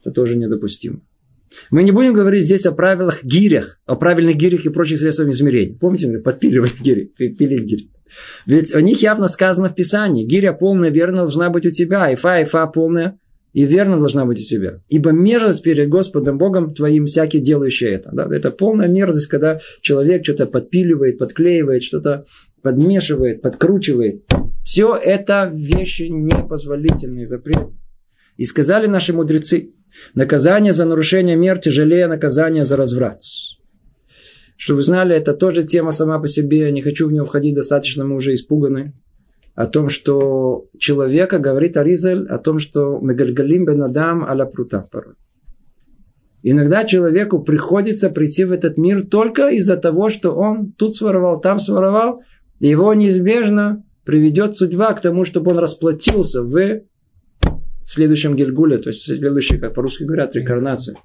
это 0.00 0.10
тоже 0.12 0.38
недопустимо. 0.38 1.02
Мы 1.70 1.82
не 1.82 1.92
будем 1.92 2.12
говорить 2.12 2.44
здесь 2.44 2.66
о 2.66 2.72
правилах 2.72 3.24
гирях, 3.24 3.80
о 3.86 3.96
правильных 3.96 4.36
гирях 4.36 4.64
и 4.66 4.70
прочих 4.70 4.98
средствах 4.98 5.28
измерения. 5.28 5.76
Помните, 5.78 6.08
мы 6.08 6.20
подпиливали 6.20 6.70
гири, 6.80 7.04
пилить 7.16 7.64
гири. 7.64 7.90
Ведь 8.46 8.74
о 8.74 8.80
них 8.80 9.02
явно 9.02 9.28
сказано 9.28 9.68
в 9.68 9.74
Писании. 9.74 10.24
Гиря 10.24 10.52
полная 10.52 10.90
верно 10.90 11.18
должна 11.18 11.50
быть 11.50 11.66
у 11.66 11.70
тебя, 11.70 12.10
и 12.10 12.16
фа, 12.16 12.40
и 12.40 12.44
фа 12.44 12.66
полная 12.66 13.18
и 13.52 13.64
верно 13.64 13.98
должна 13.98 14.24
быть 14.24 14.38
у 14.38 14.42
тебя. 14.42 14.82
Ибо 14.88 15.10
мерзость 15.10 15.62
перед 15.62 15.88
Господом 15.88 16.38
Богом 16.38 16.68
твоим 16.68 17.06
всякий 17.06 17.40
делающий 17.40 17.88
это. 17.88 18.10
Да? 18.12 18.28
Это 18.30 18.50
полная 18.50 18.88
мерзость, 18.88 19.26
когда 19.26 19.58
человек 19.80 20.24
что-то 20.24 20.46
подпиливает, 20.46 21.18
подклеивает, 21.18 21.82
что-то 21.82 22.24
подмешивает, 22.62 23.42
подкручивает. 23.42 24.24
Все 24.64 24.94
это 24.94 25.50
вещи 25.52 26.02
непозволительные, 26.02 27.24
запреты. 27.24 27.72
И 28.36 28.44
сказали 28.44 28.86
наши 28.86 29.12
мудрецы, 29.12 29.72
наказание 30.14 30.72
за 30.72 30.84
нарушение 30.84 31.36
мер 31.36 31.58
тяжелее 31.58 32.06
наказания 32.06 32.64
за 32.64 32.76
разврат. 32.76 33.22
Что 34.56 34.74
вы 34.74 34.82
знали, 34.82 35.14
это 35.14 35.34
тоже 35.34 35.62
тема 35.62 35.92
сама 35.92 36.18
по 36.18 36.26
себе, 36.26 36.60
я 36.60 36.70
не 36.70 36.82
хочу 36.82 37.06
в 37.06 37.12
нее 37.12 37.24
входить, 37.24 37.54
достаточно 37.54 38.04
мы 38.04 38.16
уже 38.16 38.34
испуганы 38.34 38.92
о 39.54 39.66
том, 39.66 39.88
что 39.88 40.66
человека, 40.78 41.40
говорит 41.40 41.76
Аризаль, 41.76 42.26
о 42.28 42.38
том, 42.38 42.58
что 42.58 42.98
Мегальгалим 43.00 43.64
бен 43.64 43.82
Адам 43.82 44.24
аля 44.24 44.44
прута. 44.44 44.88
Иногда 46.42 46.84
человеку 46.84 47.40
приходится 47.40 48.10
прийти 48.10 48.44
в 48.44 48.52
этот 48.52 48.78
мир 48.78 49.04
только 49.04 49.48
из-за 49.48 49.76
того, 49.76 50.10
что 50.10 50.32
он 50.32 50.72
тут 50.72 50.94
своровал, 50.94 51.40
там 51.40 51.58
своровал, 51.58 52.22
и 52.60 52.68
его 52.68 52.94
неизбежно 52.94 53.84
приведет 54.04 54.56
судьба 54.56 54.92
к 54.92 55.00
тому, 55.00 55.24
чтобы 55.24 55.50
он 55.50 55.58
расплатился 55.58 56.42
в 56.42 56.82
следующем 57.90 58.36
Гильгуле, 58.36 58.78
то 58.78 58.90
есть 58.90 59.08
в 59.08 59.60
как 59.60 59.74
по-русски 59.74 60.04
говорят, 60.04 60.34
рекарнации. 60.34 60.96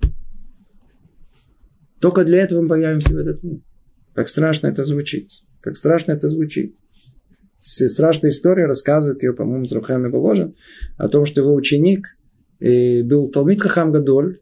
Только 2.01 2.25
для 2.25 2.43
этого 2.43 2.61
мы 2.61 2.67
появимся 2.67 3.13
в 3.13 3.17
этот 3.17 3.43
мир. 3.43 3.61
Как 4.13 4.27
страшно 4.27 4.67
это 4.67 4.84
звучит. 4.84 5.29
Как 5.61 5.77
страшно 5.77 6.11
это 6.11 6.29
звучит 6.29 6.75
страшная 7.63 8.29
история, 8.29 8.65
рассказывает 8.65 9.23
ее, 9.23 9.34
по-моему, 9.34 9.65
с 9.65 9.71
Рабхами 9.71 10.09
Воложин, 10.09 10.55
о 10.97 11.07
том, 11.07 11.25
что 11.25 11.41
его 11.41 11.53
ученик 11.53 12.05
э, 12.59 13.03
был 13.03 13.31
Талмит 13.31 13.61
Хахам 13.61 13.91
Гадоль, 13.91 14.39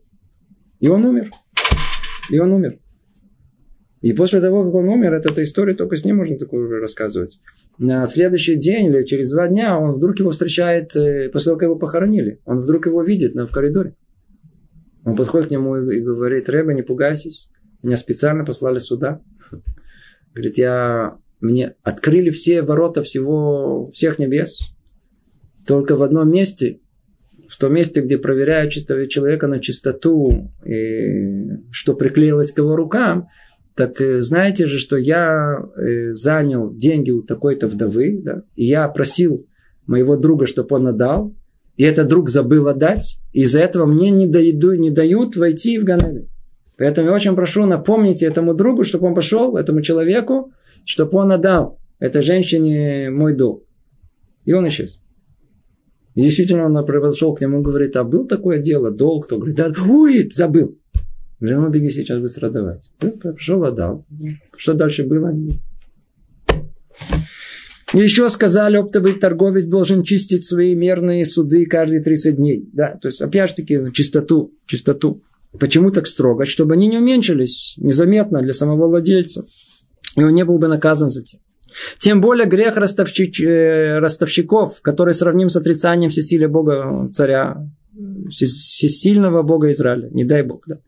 и 0.80 0.88
он 0.88 1.06
умер. 1.06 1.30
И 2.30 2.40
он 2.40 2.52
умер. 2.52 2.80
И 4.02 4.14
после 4.14 4.42
того, 4.42 4.66
как 4.66 4.74
он 4.74 4.90
умер, 4.90 5.14
это, 5.14 5.32
эта 5.32 5.44
история 5.44 5.76
только 5.76 5.96
с 5.96 6.04
ним 6.04 6.18
можно 6.18 6.38
такую 6.38 6.82
рассказывать. 6.82 7.40
На 7.78 8.06
следующий 8.06 8.56
день 8.56 8.88
или 8.88 9.04
через 9.04 9.32
два 9.32 9.48
дня 9.48 9.78
он 9.78 9.94
вдруг 9.94 10.20
его 10.20 10.32
встречает, 10.32 10.96
э, 10.96 11.30
после 11.30 11.46
того, 11.46 11.58
как 11.58 11.68
его 11.68 11.76
похоронили. 11.76 12.40
Он 12.46 12.60
вдруг 12.60 12.88
его 12.88 13.04
видит 13.04 13.36
в 13.36 13.52
коридоре. 13.52 13.96
Он 15.06 15.16
подходит 15.16 15.48
к 15.48 15.52
нему 15.52 15.78
и 15.78 16.02
говорит, 16.02 16.50
Рэба, 16.50 16.74
не 16.74 16.82
пугайтесь, 16.82 17.52
меня 17.84 17.98
специально 17.98 18.44
послали 18.46 18.80
сюда. 18.80 19.22
Говорит, 20.34 20.58
я 20.58 21.18
мне 21.40 21.76
открыли 21.84 22.30
все 22.30 22.62
ворота 22.62 23.02
всего, 23.02 23.90
всех 23.92 24.20
небес. 24.20 24.74
Только 25.68 25.96
в 25.96 26.04
одном 26.04 26.32
месте, 26.32 26.80
в 27.50 27.58
том 27.60 27.74
месте, 27.74 28.02
где 28.02 28.18
проверяют 28.18 28.72
человека 28.72 29.48
на 29.48 29.60
чистоту, 29.60 30.52
и 30.64 31.50
что 31.72 31.96
приклеилось 31.96 32.52
к 32.52 32.60
его 32.60 32.76
рукам, 32.76 33.28
так 33.82 34.00
э, 34.00 34.22
знаете 34.22 34.68
же, 34.68 34.78
что 34.78 34.96
я 34.96 35.58
э, 35.76 36.12
занял 36.12 36.72
деньги 36.72 37.10
у 37.10 37.24
такой-то 37.24 37.66
вдовы, 37.66 38.22
да, 38.24 38.44
и 38.56 38.66
я 38.66 38.88
просил 38.90 39.48
моего 39.88 40.18
друга, 40.18 40.46
чтобы 40.46 40.76
он 40.76 40.86
отдал, 40.86 41.36
и 41.78 41.84
этот 41.84 42.08
друг 42.08 42.30
забыл 42.30 42.68
отдать, 42.68 43.18
и 43.34 43.42
из-за 43.42 43.60
этого 43.60 43.88
мне 43.88 44.12
не, 44.12 44.28
дают, 44.28 44.78
не 44.78 44.92
дают 44.92 45.36
войти 45.36 45.80
в 45.80 45.84
Ганеле. 45.84 46.28
Поэтому 46.78 47.10
я 47.10 47.16
очень 47.16 47.36
прошу, 47.36 47.66
напомните 47.66 48.28
этому 48.28 48.54
другу, 48.54 48.84
чтобы 48.84 49.08
он 49.08 49.16
пошел, 49.16 49.58
этому 49.58 49.82
человеку, 49.82 50.52
чтобы 50.86 51.18
он 51.18 51.32
отдал 51.32 51.80
этой 51.98 52.22
женщине 52.22 53.10
мой 53.10 53.36
долг. 53.36 53.64
И 54.46 54.54
он 54.54 54.68
исчез. 54.68 55.00
И 56.14 56.22
действительно, 56.22 56.68
он 56.68 56.86
подошел 56.86 57.34
к 57.34 57.42
нему 57.42 57.62
и 57.62 57.64
говорит, 57.64 57.96
а 57.96 58.04
был 58.04 58.28
такое 58.28 58.60
дело, 58.60 58.92
долг? 58.92 59.26
Кто 59.26 59.38
говорит, 59.38 59.56
да, 59.56 59.74
ой, 59.90 60.30
забыл. 60.32 60.78
Говорит, 61.42 61.60
ну 61.60 61.70
беги 61.70 61.90
сейчас 61.90 62.20
быстро 62.20 62.48
отдавать. 62.48 62.92
Ну, 63.02 63.12
пришел, 63.12 63.64
отдал. 63.64 64.06
Что 64.56 64.76
дальше 64.76 65.04
было? 65.04 65.36
Еще 67.94 68.30
сказали, 68.30 68.78
оптовый 68.78 69.14
торговец 69.14 69.66
должен 69.66 70.04
чистить 70.04 70.46
свои 70.46 70.76
мерные 70.76 71.26
суды 71.26 71.66
каждые 71.66 72.02
30 72.02 72.36
дней. 72.36 72.70
Да, 72.72 72.96
то 73.02 73.08
есть, 73.08 73.22
опять 73.22 73.50
же 73.50 73.56
таки, 73.58 73.80
чистоту, 73.92 74.54
чистоту. 74.68 75.24
Почему 75.60 75.92
так 75.92 76.08
строго? 76.08 76.46
Чтобы 76.46 76.76
они 76.76 76.88
не 76.88 77.00
уменьшились 77.00 77.74
незаметно 77.78 78.42
для 78.42 78.54
самого 78.54 78.88
владельца. 78.88 79.44
и 80.16 80.24
он 80.24 80.34
не 80.34 80.46
был 80.46 80.60
бы 80.60 80.68
наказан 80.68 81.10
за 81.10 81.22
это. 81.22 81.38
Тем 81.98 82.22
более 82.22 82.48
грех 82.48 82.78
ростовщич, 82.78 83.42
э, 83.42 83.98
ростовщиков, 84.00 84.80
который 84.82 85.14
сравним 85.14 85.50
с 85.50 85.56
отрицанием 85.56 86.12
всесилия 86.12 86.50
Бога 86.50 87.10
царя, 87.12 87.66
всесильного 88.30 89.44
Бога 89.44 89.72
Израиля. 89.72 90.10
Не 90.12 90.26
дай 90.26 90.44
Бог, 90.44 90.64
да. 90.68 90.80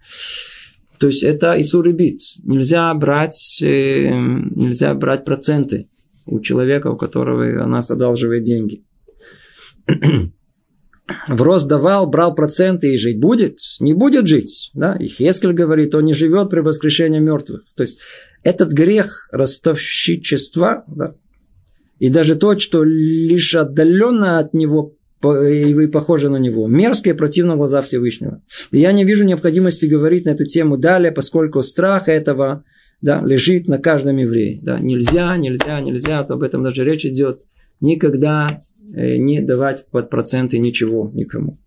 То 1.00 1.08
есть 1.08 1.24
это 1.24 1.60
Исурибит. 1.60 2.20
Нельзя 2.44 2.94
брать, 2.94 3.60
э, 3.62 4.10
нельзя 4.10 4.94
брать 4.94 5.26
проценты 5.26 5.88
у 6.26 6.40
человека, 6.40 6.88
у 6.88 6.98
которого 6.98 7.66
нас 7.66 7.92
одалживает 7.92 8.44
деньги. 8.44 8.86
В 11.28 11.42
рост 11.42 11.68
давал, 11.68 12.08
брал 12.08 12.34
проценты 12.34 12.94
и 12.94 12.98
жить 12.98 13.20
будет? 13.20 13.58
Не 13.82 13.94
будет 13.94 14.28
жить. 14.28 14.72
Да? 14.74 14.96
И 14.96 15.08
Хескель 15.08 15.52
говорит, 15.52 15.94
он 15.96 16.06
не 16.06 16.14
живет 16.14 16.50
при 16.50 16.62
воскрешении 16.62 17.20
мертвых. 17.20 17.64
То 17.76 17.84
есть 17.84 18.00
этот 18.44 18.72
грех 18.72 19.28
ростовщичества, 19.32 20.84
да, 20.88 21.16
и 22.00 22.10
даже 22.10 22.36
то, 22.36 22.58
что 22.58 22.84
лишь 22.84 23.56
отдаленно 23.56 24.40
от 24.40 24.54
него 24.54 24.96
и 25.24 25.88
похоже 25.88 26.30
на 26.30 26.38
него. 26.38 26.68
Мерзко 26.68 27.10
и 27.10 27.14
противно 27.14 27.56
глаза 27.56 27.82
Всевышнего. 27.82 28.42
И 28.72 28.80
я 28.80 28.92
не 28.92 29.06
вижу 29.06 29.24
необходимости 29.26 29.86
говорить 29.86 30.26
на 30.26 30.32
эту 30.32 30.46
тему 30.46 30.78
далее, 30.78 31.12
поскольку 31.12 31.62
страх 31.62 32.08
этого 32.08 32.64
да, 33.02 33.22
лежит 33.22 33.68
на 33.68 33.78
каждом 33.78 34.18
еврее. 34.18 34.60
Да, 34.62 34.80
нельзя, 34.80 35.36
нельзя, 35.38 35.80
нельзя, 35.82 36.24
то 36.24 36.36
об 36.36 36.44
этом 36.44 36.64
даже 36.64 36.84
речь 36.84 37.06
идет. 37.06 37.42
Никогда 37.82 38.62
э, 38.96 39.18
не 39.18 39.42
давать 39.42 39.86
под 39.92 40.10
проценты 40.10 40.58
ничего 40.58 41.12
никому. 41.14 41.60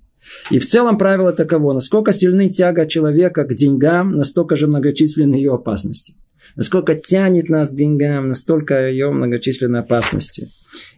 И 0.50 0.58
в 0.58 0.66
целом 0.66 0.98
правило 0.98 1.32
таково, 1.32 1.72
насколько 1.72 2.12
сильны 2.12 2.48
тяга 2.48 2.86
человека 2.86 3.44
к 3.44 3.54
деньгам, 3.54 4.12
настолько 4.12 4.56
же 4.56 4.66
многочисленны 4.66 5.34
ее 5.36 5.54
опасности. 5.54 6.14
Насколько 6.54 6.94
тянет 6.94 7.48
нас 7.48 7.70
к 7.70 7.74
деньгам, 7.74 8.28
настолько 8.28 8.88
ее 8.88 9.10
многочисленные 9.10 9.80
опасности. 9.80 10.46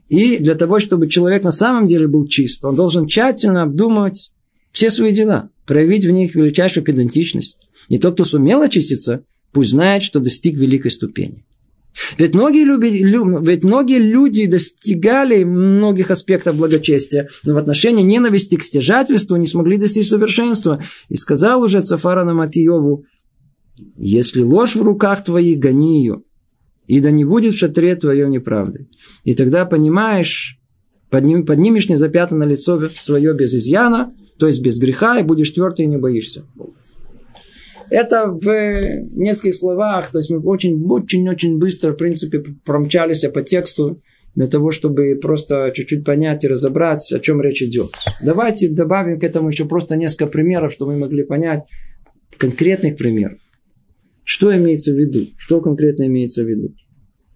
И 0.09 0.39
для 0.39 0.55
того, 0.55 0.81
чтобы 0.81 1.09
человек 1.09 1.43
на 1.43 1.51
самом 1.51 1.87
деле 1.87 2.07
был 2.07 2.27
чист, 2.27 2.65
он 2.65 2.75
должен 2.75 3.07
тщательно 3.07 3.63
обдумывать 3.63 4.33
все 4.73 4.91
свои 4.91 5.13
дела, 5.13 5.51
проявить 5.67 6.05
в 6.05 6.11
них 6.11 6.35
величайшую 6.35 6.85
педантичность. 6.85 7.59
И 7.89 7.99
тот, 7.99 8.15
кто 8.15 8.25
сумел 8.25 8.63
очиститься, 8.63 9.25
пусть 9.53 9.71
знает, 9.71 10.03
что 10.03 10.21
достиг 10.21 10.55
великой 10.57 10.91
ступени. 10.91 11.45
Ведь 12.17 12.35
многие, 12.35 12.65
люди, 12.65 12.99
ведь 13.45 13.65
многие 13.65 13.99
люди 13.99 14.47
достигали 14.47 15.43
многих 15.45 16.11
аспектов 16.11 16.57
благочестия, 16.57 17.29
но 17.45 17.55
в 17.55 17.59
отношении 17.59 18.03
ненависти 18.03 18.57
к 18.57 18.63
стяжательству 18.63 19.37
не 19.37 19.47
смогли 19.47 19.79
достичь 19.79 20.09
совершенства. 20.09 20.81
И 21.09 21.17
сказал 21.17 21.63
уже 21.63 21.81
Цафара 21.81 22.25
на 22.25 22.35
Матиеву, 22.35 23.05
если 23.97 24.43
ложь 24.43 24.77
в 24.77 24.83
руках 24.83 25.25
твоих, 25.25 25.59
гони 25.59 26.01
ее, 26.01 26.23
и 26.87 27.01
да 27.01 27.11
не 27.11 27.25
будет 27.25 27.55
в 27.55 27.59
шатре 27.59 27.95
твоем 27.97 28.31
неправды. 28.31 28.89
И 29.25 29.35
тогда 29.35 29.67
понимаешь, 29.67 30.59
подним, 31.11 31.45
поднимешь 31.45 31.89
незапятнанное 31.89 32.49
лицо 32.49 32.89
свое 32.91 33.35
без 33.35 33.55
изъяна, 33.55 34.15
то 34.39 34.47
есть 34.47 34.63
без 34.63 34.79
греха, 34.79 35.19
и 35.19 35.25
будешь 35.25 35.51
твердый 35.51 35.85
и 35.85 35.89
не 35.89 35.99
боишься. 35.99 36.45
Это 37.91 38.27
в 38.29 38.47
нескольких 39.17 39.57
словах, 39.57 40.11
то 40.11 40.19
есть 40.19 40.31
мы 40.31 40.41
очень-очень-очень 40.41 41.59
быстро, 41.59 41.93
в 41.93 41.97
принципе, 41.97 42.45
промчались 42.65 43.25
по 43.33 43.43
тексту 43.43 44.03
для 44.35 44.47
того, 44.47 44.71
чтобы 44.71 45.19
просто 45.21 45.73
чуть-чуть 45.75 46.05
понять 46.05 46.45
и 46.45 46.49
разобрать, 46.49 47.13
о 47.13 47.19
чем 47.19 47.41
речь 47.41 47.63
идет. 47.63 47.91
Давайте 48.23 48.69
добавим 48.71 49.19
к 49.19 49.25
этому 49.25 49.49
еще 49.49 49.65
просто 49.65 49.97
несколько 49.97 50.27
примеров, 50.27 50.73
чтобы 50.73 50.93
мы 50.93 50.99
могли 50.99 51.25
понять 51.25 51.65
конкретных 52.37 52.97
примеров. 52.97 53.39
Что 54.31 54.55
имеется 54.55 54.93
в 54.93 54.97
виду? 54.99 55.25
Что 55.39 55.63
конкретно 55.63 56.07
имеется 56.07 56.45
в 56.45 56.47
виду? 56.47 56.75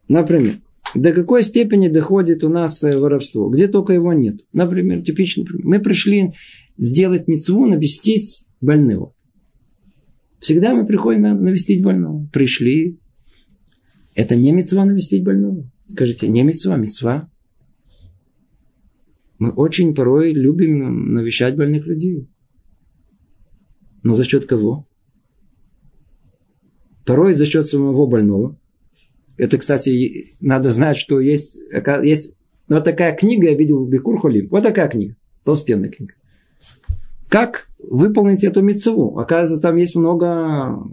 Например, 0.09 0.57
до 0.95 1.14
какой 1.14 1.43
степени 1.43 1.88
доходит 1.88 2.45
у 2.45 2.51
нас 2.51 2.84
э, 2.84 2.99
воровство? 2.99 3.49
Где 3.49 3.66
только 3.66 3.95
его 3.95 4.12
нет. 4.12 4.45
Например, 4.53 5.01
типичный 5.01 5.47
пример. 5.47 5.64
Мы 5.64 5.78
пришли 5.80 6.34
сделать 6.76 7.28
мецву, 7.28 7.64
навестить 7.64 8.47
больного. 8.61 9.14
Всегда 10.38 10.74
мы 10.74 10.86
приходим 10.86 11.22
навестить 11.22 11.82
больного. 11.82 12.28
Пришли. 12.30 13.01
Это 14.14 14.36
не 14.36 14.53
мецва 14.53 14.84
навестить 14.84 15.24
больного. 15.24 15.72
Скажите, 15.86 16.28
не 16.28 16.43
мецва, 16.43 16.76
мецва. 16.76 17.30
Мы 19.38 19.51
очень 19.51 19.95
порой 19.95 20.34
любим 20.34 21.14
навещать 21.14 21.57
больных 21.57 21.86
людей. 21.86 22.28
Но 24.03 24.12
за 24.12 24.24
счет 24.24 24.45
кого? 24.45 24.86
Порой 27.05 27.34
за 27.34 27.46
счет 27.46 27.66
самого 27.66 28.07
больного. 28.07 28.57
Это, 29.36 29.59
кстати, 29.59 30.34
надо 30.40 30.70
знать, 30.70 30.96
что 30.96 31.20
есть, 31.20 31.59
есть 32.03 32.34
вот 32.68 32.84
такая 32.84 33.14
книга, 33.14 33.48
я 33.48 33.55
видел 33.55 33.84
в 33.84 33.88
Бекур 33.88 34.18
Холим. 34.18 34.48
Вот 34.50 34.62
такая 34.62 34.88
книга. 34.88 35.16
Толстенная 35.44 35.90
книга. 35.90 36.14
Как 37.28 37.66
выполнить 37.78 38.44
эту 38.44 38.62
мецву? 38.62 39.18
Оказывается, 39.18 39.61
там 39.61 39.76
есть 39.76 39.96
много 39.96 40.84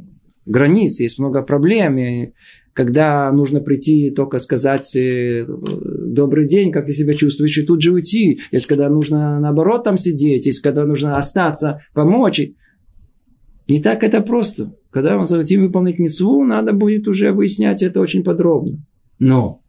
границ, 0.45 0.99
есть 0.99 1.19
много 1.19 1.41
проблем. 1.41 1.97
И 1.97 2.33
когда 2.73 3.31
нужно 3.31 3.59
прийти 3.59 4.09
только 4.09 4.37
сказать 4.37 4.95
э, 4.95 5.45
добрый 5.47 6.47
день, 6.47 6.71
как 6.71 6.85
ты 6.85 6.93
себя 6.93 7.13
чувствуешь, 7.13 7.57
и 7.57 7.65
тут 7.65 7.81
же 7.81 7.91
уйти. 7.91 8.39
Есть 8.51 8.67
когда 8.67 8.89
нужно 8.89 9.39
наоборот 9.39 9.83
там 9.83 9.97
сидеть, 9.97 10.45
есть 10.45 10.61
когда 10.61 10.85
нужно 10.85 11.17
остаться, 11.17 11.81
помочь. 11.93 12.41
Не 13.67 13.81
так 13.81 14.03
это 14.03 14.21
просто. 14.21 14.75
Когда 14.91 15.17
мы 15.17 15.25
захотим 15.25 15.61
выполнить 15.61 15.99
мецву, 15.99 16.43
надо 16.43 16.73
будет 16.73 17.07
уже 17.07 17.31
выяснять 17.31 17.83
это 17.83 17.99
очень 17.99 18.23
подробно. 18.23 18.83
Но 19.19 19.61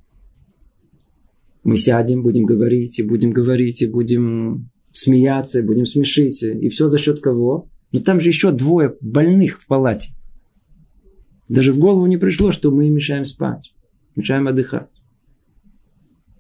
мы 1.62 1.77
сядем, 1.77 2.23
будем 2.23 2.47
говорить, 2.47 2.99
и 2.99 3.03
будем 3.03 3.31
говорить, 3.33 3.83
и 3.83 3.87
будем 3.87 4.71
смеяться, 4.93 5.59
и 5.59 5.62
будем 5.62 5.85
смешить. 5.85 6.43
И 6.43 6.68
все 6.71 6.89
за 6.89 6.99
счет 6.99 7.21
кого? 7.21 7.68
Но 7.93 8.01
там 8.01 8.21
же 8.21 8.29
еще 8.29 8.51
двое 8.51 8.97
больных 9.01 9.61
в 9.61 9.66
палате. 9.66 10.11
Даже 11.49 11.73
в 11.73 11.79
голову 11.79 12.07
не 12.07 12.16
пришло, 12.16 12.53
что 12.53 12.71
мы 12.71 12.87
им 12.87 12.95
мешаем 12.95 13.25
спать, 13.25 13.75
мешаем 14.16 14.49
отдыхать. 14.49 14.89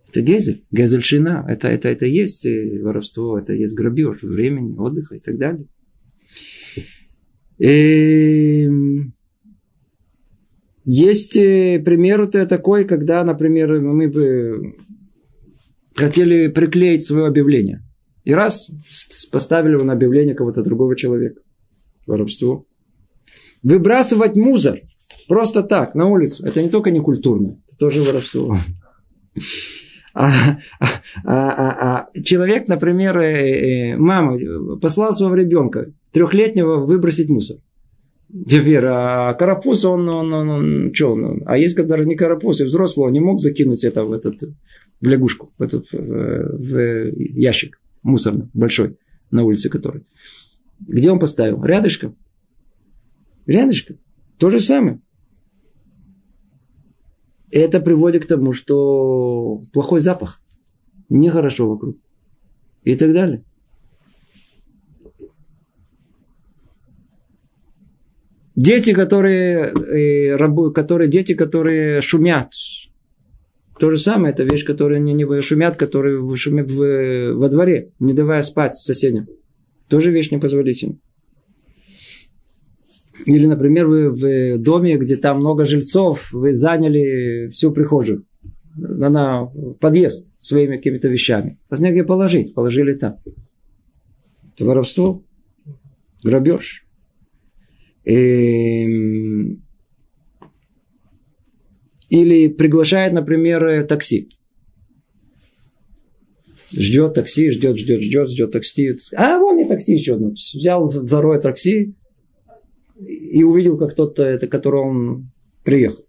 Это 0.08 0.22
гезель, 0.22 0.64
гезель 0.70 1.02
шина. 1.02 1.44
Это, 1.48 1.68
это, 1.68 1.88
это 1.88 2.06
есть 2.06 2.46
воровство, 2.80 3.38
это 3.38 3.52
есть 3.52 3.74
грабеж 3.74 4.22
времени, 4.22 4.76
отдыха 4.76 5.16
и 5.16 5.20
так 5.20 5.38
далее. 5.38 5.66
Эм, 7.62 9.14
есть 10.84 11.36
э, 11.36 11.80
пример 11.84 12.26
такой, 12.28 12.84
когда, 12.84 13.22
например, 13.22 13.80
мы 13.80 14.08
бы 14.08 14.74
хотели 15.94 16.48
приклеить 16.48 17.02
свое 17.02 17.26
объявление. 17.26 17.82
И 18.24 18.32
раз 18.32 18.70
поставили 19.30 19.74
его 19.74 19.84
на 19.84 19.92
объявление 19.92 20.34
кого-то 20.34 20.62
другого 20.62 20.96
человека. 20.96 21.42
Воровство. 22.06 22.66
Выбрасывать 23.62 24.36
мусор 24.36 24.80
просто 25.28 25.62
так, 25.62 25.94
на 25.94 26.06
улицу. 26.06 26.46
Это 26.46 26.62
не 26.62 26.70
только 26.70 26.90
некультурно, 26.90 27.58
это 27.68 27.76
тоже 27.76 28.02
воровство. 28.02 28.56
А, 30.14 30.58
а, 30.80 30.88
а, 31.24 32.08
а, 32.14 32.22
человек, 32.22 32.68
например, 32.68 33.18
э, 33.18 33.92
э, 33.92 33.96
мама 33.96 34.38
послал 34.80 35.12
своего 35.12 35.34
ребенка 35.34 35.92
трехлетнего 36.12 36.84
выбросить 36.84 37.30
мусор. 37.30 37.58
Теперь, 38.46 38.84
а 38.84 39.34
карапуз, 39.34 39.84
он, 39.84 40.08
он, 40.08 40.32
он, 40.32 40.48
он 40.48 40.94
что, 40.94 41.12
он, 41.12 41.42
а 41.46 41.58
есть, 41.58 41.74
который 41.74 42.06
не 42.06 42.14
карапуз, 42.14 42.60
и 42.60 42.64
взрослый, 42.64 43.06
он 43.06 43.12
не 43.12 43.20
мог 43.20 43.40
закинуть 43.40 43.82
это 43.82 44.04
в 44.04 44.12
этот, 44.12 44.42
в 45.00 45.06
лягушку, 45.06 45.52
в 45.58 45.62
этот, 45.62 45.90
в, 45.90 45.96
в 45.98 47.12
ящик 47.16 47.80
мусорный, 48.02 48.48
большой, 48.54 48.96
на 49.30 49.44
улице 49.44 49.68
который. 49.68 50.04
Где 50.80 51.10
он 51.10 51.18
поставил? 51.18 51.62
Рядышком. 51.62 52.16
Рядышком. 53.46 53.98
То 54.38 54.50
же 54.50 54.60
самое. 54.60 55.00
Это 57.50 57.80
приводит 57.80 58.24
к 58.24 58.28
тому, 58.28 58.52
что 58.52 59.62
плохой 59.72 60.00
запах. 60.00 60.40
Нехорошо 61.08 61.68
вокруг. 61.68 61.96
И 62.84 62.94
так 62.94 63.12
далее. 63.12 63.44
Дети, 68.56 68.92
которые, 68.92 69.72
э, 69.72 70.70
которые, 70.72 71.08
дети, 71.08 71.34
которые 71.34 72.00
шумят. 72.02 72.52
То 73.78 73.90
же 73.90 73.96
самое, 73.96 74.34
это 74.34 74.44
вещь, 74.44 74.66
которая 74.66 75.00
не, 75.00 75.14
не 75.14 75.40
шумят, 75.40 75.76
которые 75.76 76.36
шумят 76.36 76.70
в, 76.70 77.32
во 77.34 77.48
дворе, 77.48 77.92
не 77.98 78.12
давая 78.12 78.42
спать 78.42 78.74
соседям. 78.74 79.26
Тоже 79.88 80.10
вещь 80.10 80.30
непозволительная. 80.30 80.98
Или, 83.26 83.46
например, 83.46 83.86
вы 83.86 84.10
в 84.10 84.58
доме, 84.58 84.96
где 84.96 85.16
там 85.16 85.40
много 85.40 85.64
жильцов, 85.64 86.32
вы 86.32 86.52
заняли 86.52 87.48
всю 87.48 87.72
прихожую 87.72 88.24
на, 88.76 89.46
подъезд 89.80 90.32
своими 90.38 90.76
какими-то 90.76 91.08
вещами. 91.08 91.58
Вас 91.68 91.80
негде 91.80 92.04
положить, 92.04 92.54
положили 92.54 92.94
там. 92.94 93.18
Это 94.54 94.64
воровство, 94.64 95.24
грабеж. 96.22 96.84
И, 98.04 98.86
Или 102.10 102.48
приглашает, 102.48 103.12
например, 103.12 103.64
э, 103.64 103.84
такси. 103.84 104.28
Ждет 106.72 107.14
такси, 107.14 107.50
ждет, 107.50 107.78
ждет, 107.78 108.02
ждет, 108.02 108.28
ждет 108.28 108.50
такси. 108.50 108.92
А, 109.16 109.38
вон 109.38 109.58
и 109.60 109.68
такси 109.68 109.94
еще 109.94 110.14
одно. 110.14 110.30
Взял 110.30 110.88
второе 110.88 111.40
такси 111.40 111.94
и 113.06 113.42
увидел, 113.42 113.78
как 113.78 113.94
тот, 113.94 114.18
это, 114.18 114.46
который 114.46 114.80
он 114.80 115.30
приехал. 115.64 116.04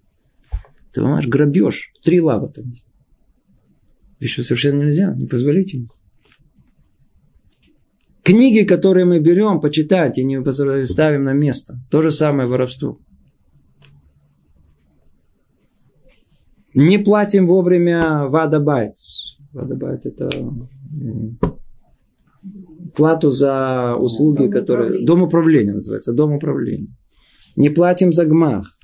Ты 0.92 1.02
понимаешь, 1.02 1.28
грабеж. 1.28 1.92
Три 2.02 2.20
лава 2.22 2.50
там 2.50 2.70
есть. 2.70 2.88
Еще 4.20 4.44
совершенно 4.44 4.84
нельзя, 4.84 5.14
не 5.16 5.26
позволите 5.26 5.78
ему. 5.78 5.90
Книги, 8.24 8.66
которые 8.66 9.06
мы 9.06 9.20
берем, 9.20 9.60
почитать 9.62 10.18
и 10.18 10.24
не 10.24 10.44
ставим 10.86 11.24
на 11.24 11.34
место. 11.34 11.80
То 11.90 12.02
же 12.02 12.12
самое 12.12 12.48
воровство. 12.48 13.00
Не 16.74 17.00
платим 17.00 17.48
вовремя 17.48 18.28
вадабайт. 18.28 18.96
Вадабайт 19.52 20.06
это 20.06 20.30
э, 20.32 21.48
плату 22.96 23.32
за 23.32 23.96
услуги, 23.96 24.44
дом 24.44 24.52
которые... 24.52 24.86
Управления. 24.88 25.06
Дом 25.06 25.22
управления 25.22 25.74
называется, 25.74 26.14
дом 26.14 26.34
управления. 26.34 26.88
Не 27.56 27.70
платим 27.70 28.12
за 28.12 28.26
гмах. 28.26 28.78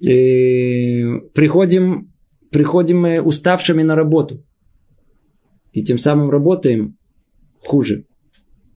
И 0.00 1.04
приходим, 1.34 2.12
приходим 2.50 3.00
мы 3.00 3.20
уставшими 3.20 3.82
на 3.82 3.94
работу. 3.94 4.44
И 5.72 5.82
тем 5.82 5.98
самым 5.98 6.30
работаем 6.30 6.96
хуже. 7.60 8.04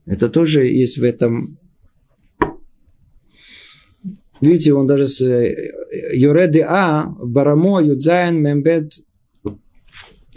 Это 0.05 0.29
тоже 0.29 0.65
есть 0.65 0.97
в 0.97 1.03
этом... 1.03 1.59
Видите, 4.39 4.73
он 4.73 4.85
даже 4.85 5.07
с 5.07 5.19
Юреды 5.21 6.61
А, 6.61 7.07
Барамо, 7.07 7.81
Юдзайн, 7.81 8.39
Мембет, 8.41 8.93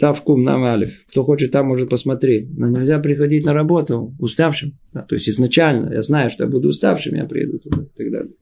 Тавкум, 0.01 0.41
Намалев. 0.41 1.05
Кто 1.09 1.23
хочет, 1.23 1.51
там 1.51 1.67
может 1.67 1.87
посмотреть. 1.87 2.49
Но 2.57 2.67
нельзя 2.67 2.97
приходить 2.97 3.45
на 3.45 3.53
работу 3.53 4.15
уставшим. 4.17 4.79
Да, 4.91 5.03
то 5.03 5.13
есть 5.13 5.29
изначально 5.29 5.93
я 5.93 6.01
знаю, 6.01 6.31
что 6.31 6.43
я 6.43 6.49
буду 6.49 6.69
уставшим, 6.69 7.13
я 7.13 7.25
приеду 7.25 7.59
туда 7.59 7.83
и 7.83 7.95
так 7.95 8.11
далее. 8.11 8.33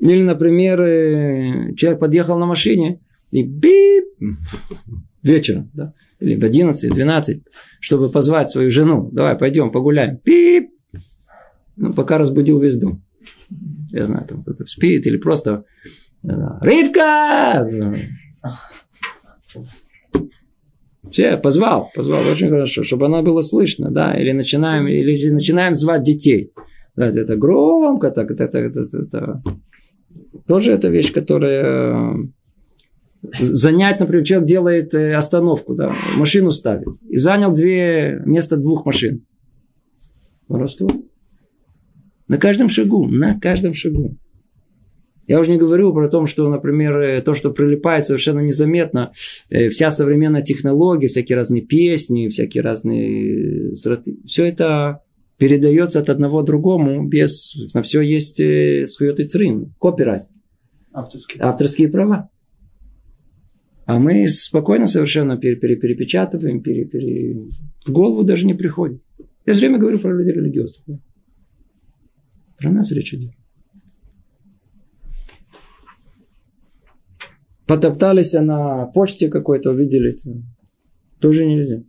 Или, 0.00 0.22
например, 0.24 0.82
э, 0.82 1.74
человек 1.76 2.00
подъехал 2.00 2.38
на 2.40 2.46
машине 2.46 3.00
и 3.30 3.44
бип 3.44 4.06
вечером, 5.22 5.70
да, 5.72 5.94
или 6.18 6.34
в 6.34 6.44
11, 6.44 6.92
12, 6.92 7.42
чтобы 7.78 8.10
позвать 8.10 8.50
свою 8.50 8.72
жену. 8.72 9.10
Давай, 9.12 9.38
пойдем, 9.38 9.70
погуляем. 9.70 10.16
Пип! 10.16 10.70
Ну, 11.76 11.92
пока 11.92 12.18
разбудил 12.18 12.58
весь 12.58 12.78
дом. 12.78 13.04
Я 13.92 14.06
знаю, 14.06 14.26
там 14.26 14.42
кто-то 14.42 14.66
спит 14.66 15.06
или 15.06 15.18
просто 15.18 15.64
Ривка! 16.22 17.66
Все, 21.08 21.36
позвал, 21.38 21.90
позвал, 21.94 22.26
очень 22.26 22.50
хорошо, 22.50 22.84
чтобы 22.84 23.06
она 23.06 23.22
была 23.22 23.42
слышно, 23.42 23.90
да, 23.90 24.14
или 24.14 24.32
начинаем, 24.32 24.86
или 24.86 25.30
начинаем 25.30 25.74
звать 25.74 26.02
детей. 26.02 26.52
Да, 26.94 27.06
это 27.08 27.36
громко, 27.36 28.10
так, 28.10 28.30
это, 28.30 28.44
это, 28.44 28.58
это, 28.58 28.98
это, 28.98 29.42
тоже 30.46 30.72
это 30.72 30.88
вещь, 30.88 31.12
которая 31.12 32.16
занять, 33.38 34.00
например, 34.00 34.24
человек 34.24 34.48
делает 34.48 34.94
э, 34.94 35.14
остановку, 35.14 35.74
да, 35.74 35.94
машину 36.16 36.52
ставит, 36.52 36.88
и 37.08 37.16
занял 37.16 37.52
две, 37.52 38.20
вместо 38.24 38.56
двух 38.56 38.86
машин. 38.86 39.26
Воровство. 40.48 40.88
На 42.28 42.38
каждом 42.38 42.68
шагу, 42.68 43.08
на 43.08 43.38
каждом 43.38 43.74
шагу. 43.74 44.16
Я 45.30 45.38
уже 45.38 45.52
не 45.52 45.58
говорю 45.58 45.92
про 45.92 46.08
то, 46.08 46.26
что, 46.26 46.48
например, 46.48 46.96
э, 46.96 47.22
то, 47.22 47.34
что 47.34 47.52
прилипает 47.52 48.04
совершенно 48.04 48.40
незаметно, 48.40 49.12
э, 49.48 49.68
вся 49.68 49.92
современная 49.92 50.42
технология, 50.42 51.06
всякие 51.06 51.36
разные 51.36 51.62
песни, 51.62 52.26
всякие 52.26 52.64
разные... 52.64 53.72
Все 54.26 54.44
это 54.44 55.04
передается 55.38 56.00
от 56.00 56.08
одного 56.08 56.42
другому 56.42 57.06
без... 57.06 57.54
На 57.74 57.82
все 57.82 58.00
есть 58.00 58.38
сует 58.38 59.20
и 59.20 59.24
црин, 59.24 59.72
копирайт. 59.78 60.22
Авторские. 60.92 61.44
Авторские 61.44 61.88
права. 61.88 62.28
А 63.86 64.00
мы 64.00 64.26
спокойно 64.26 64.88
совершенно 64.88 65.36
пере, 65.36 65.54
пере, 65.54 65.76
перепечатываем, 65.76 66.60
пере, 66.60 66.86
пере... 66.86 67.36
в 67.86 67.92
голову 67.92 68.24
даже 68.24 68.46
не 68.46 68.54
приходит. 68.54 69.00
Я 69.46 69.52
все 69.52 69.60
время 69.60 69.78
говорю 69.78 70.00
про 70.00 70.12
людей 70.12 70.32
религиозных. 70.32 70.98
Про 72.58 72.72
нас 72.72 72.90
речь 72.90 73.14
идет. 73.14 73.30
Потоптались 77.70 78.32
на 78.32 78.86
почте 78.86 79.28
какой-то, 79.28 79.70
увидели. 79.70 80.16
Тоже 81.20 81.46
нельзя. 81.46 81.84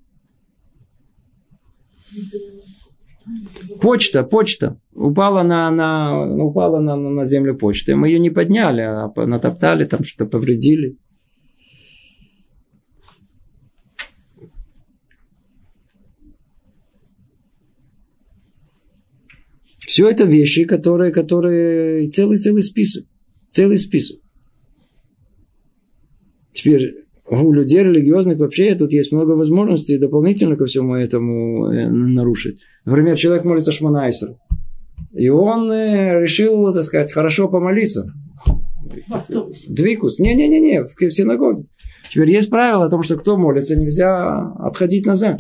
Почта, 3.82 4.22
почта. 4.24 4.80
Упала 4.94 5.42
на, 5.42 5.72
на, 5.72 6.46
упала 6.46 6.80
на, 6.80 6.96
на 6.96 7.26
землю 7.26 7.58
почты. 7.58 7.96
Мы 7.96 8.10
ее 8.10 8.20
не 8.20 8.30
подняли, 8.30 8.82
а 8.82 9.12
натоптали, 9.26 9.86
там 9.86 10.04
что-то 10.04 10.30
повредили. 10.30 10.98
Все 19.80 20.08
это 20.08 20.26
вещи, 20.26 20.66
которые, 20.66 21.12
которые 21.12 22.08
целый-целый 22.12 22.62
список. 22.62 23.06
Целый 23.50 23.80
список. 23.80 24.21
Теперь 26.54 27.06
у 27.30 27.52
людей 27.54 27.84
религиозных 27.84 28.38
вообще 28.38 28.76
тут 28.76 28.92
есть 28.92 29.12
много 29.12 29.32
возможностей 29.32 29.98
дополнительно 29.98 30.56
ко 30.56 30.66
всему 30.66 30.96
этому 30.96 31.72
э, 31.72 31.90
нарушить. 31.90 32.60
Например, 32.84 33.16
человек 33.16 33.46
молится 33.46 33.72
Шманайсер. 33.72 34.36
И 35.14 35.30
он 35.30 35.72
э, 35.72 36.22
решил, 36.22 36.74
так 36.74 36.84
сказать, 36.84 37.12
хорошо 37.12 37.48
помолиться. 37.48 38.14
Двикус. 39.70 40.20
Не-не-не, 40.20 40.84
в 40.84 41.12
синагоге. 41.12 41.66
Теперь 42.10 42.32
есть 42.32 42.50
правило 42.50 42.86
о 42.86 42.90
том, 42.90 43.04
что 43.04 43.16
кто 43.16 43.38
молится, 43.38 43.78
нельзя 43.78 44.52
отходить 44.60 45.06
назад. 45.06 45.40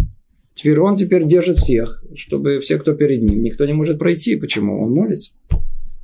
Теперь 0.53 0.80
он 0.80 0.95
теперь 0.95 1.26
держит 1.26 1.59
всех, 1.59 2.03
чтобы 2.16 2.59
все, 2.59 2.78
кто 2.78 2.93
перед 2.93 3.22
ним, 3.22 3.41
никто 3.41 3.66
не 3.66 3.74
может 3.74 3.99
пройти. 3.99 4.36
Почему? 4.36 4.82
Он 4.84 4.93
молится. 4.93 5.32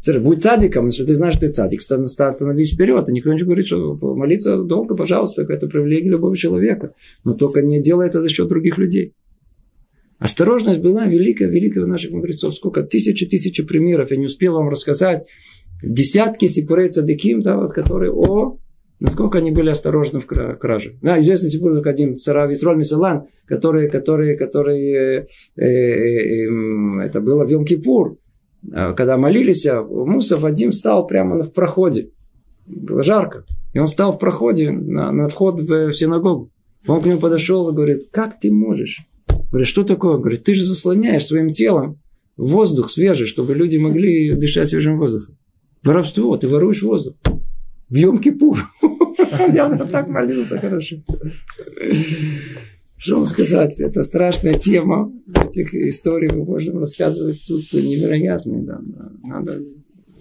Будь 0.06 0.42
цадиком, 0.42 0.86
если 0.86 1.04
ты 1.04 1.16
знаешь, 1.16 1.36
что 1.36 1.48
ты 1.48 1.52
цадик, 1.52 1.82
становись 1.82 2.74
вперед. 2.74 3.10
И 3.10 3.12
никто 3.12 3.34
не 3.34 3.44
говорит, 3.44 3.68
что 3.68 3.98
молиться 4.16 4.58
долго, 4.58 4.96
пожалуйста, 4.96 5.42
это 5.42 5.68
привилегия 5.68 6.12
любого 6.12 6.36
человека. 6.38 6.94
Но 7.24 7.34
только 7.34 7.62
не 7.62 7.82
делай 7.82 8.08
это 8.08 8.22
за 8.22 8.30
счет 8.30 8.48
других 8.48 8.78
людей. 8.78 9.14
Осторожность 10.20 10.80
была 10.80 11.06
великая, 11.06 11.48
великая 11.48 11.84
у 11.84 11.88
наших 11.88 12.12
мудрецов. 12.12 12.56
Сколько? 12.56 12.84
Тысячи, 12.84 13.26
тысячи 13.26 13.64
примеров. 13.64 14.12
Я 14.12 14.18
не 14.18 14.26
успел 14.26 14.54
вам 14.54 14.70
рассказать. 14.70 15.28
Десятки 15.84 16.48
сипурей 16.48 16.90
цадиким, 16.90 17.42
да, 17.42 17.58
вот, 17.58 17.74
которые, 17.74 18.12
о, 18.12 18.58
насколько 19.00 19.38
они 19.38 19.52
были 19.52 19.70
осторожны 19.70 20.20
в 20.20 20.26
краже. 20.26 20.98
Да, 21.04 21.20
известный 21.20 21.50
сипур, 21.50 21.76
как 21.76 21.88
один 21.88 22.16
Сарав 22.16 22.50
Исроль 22.52 22.78
Мисалан, 22.78 23.28
который, 23.46 23.90
который, 23.90 24.36
который, 24.38 24.92
э, 24.92 25.28
э, 25.56 25.66
э, 25.66 27.06
это 27.06 27.22
было 27.22 27.46
в 27.46 27.52
Йом-Кипур, 27.52 28.18
когда 28.72 29.18
молились, 29.18 29.66
а 29.66 29.82
Муса 29.82 30.38
Вадим 30.38 30.72
стал 30.72 31.08
прямо 31.08 31.44
в 31.44 31.54
проходе. 31.54 32.10
Было 32.66 33.04
жарко. 33.04 33.46
И 33.74 33.80
он 33.80 33.88
стал 33.88 34.14
в 34.14 34.20
проходе 34.20 34.72
на, 34.72 35.12
на 35.12 35.30
вход 35.30 35.62
в, 35.62 35.88
в 35.88 35.94
синагогу. 35.94 36.52
Он 36.88 37.02
к 37.02 37.06
нему 37.06 37.20
подошел 37.20 37.70
и 37.70 37.76
говорит, 37.76 38.04
как 38.12 38.40
ты 38.40 38.52
можешь? 38.52 39.02
Говорит, 39.50 39.68
что 39.68 39.84
такое? 39.84 40.18
Говорит, 40.18 40.44
ты 40.44 40.56
же 40.56 40.64
заслоняешь 40.64 41.26
своим 41.26 41.50
телом 41.50 42.00
воздух 42.38 42.90
свежий, 42.90 43.28
чтобы 43.28 43.54
люди 43.56 43.78
могли 43.78 44.34
дышать 44.36 44.70
свежим 44.70 44.98
воздухом. 44.98 45.38
Воровство, 45.84 46.36
ты 46.38 46.48
воруешь 46.48 46.84
воздух. 46.84 47.16
В 47.90 47.96
Йом-Кипур. 47.96 48.58
Я 49.54 49.70
так 49.88 50.08
молился 50.08 50.60
хорошо. 50.60 50.98
Что 52.98 53.16
вам 53.16 53.26
сказать, 53.26 53.80
это 53.80 54.04
страшная 54.04 54.56
тема. 54.56 55.14
Этих 55.28 55.74
историй 55.76 56.30
мы 56.30 56.44
можем 56.46 56.80
рассказывать 56.80 57.40
тут 57.48 57.62
невероятные. 57.74 58.64
Да. 58.64 58.82
Надо... 59.24 59.62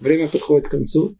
Время 0.01 0.29
подходит 0.29 0.69
к 0.69 0.73
концу. 0.73 1.17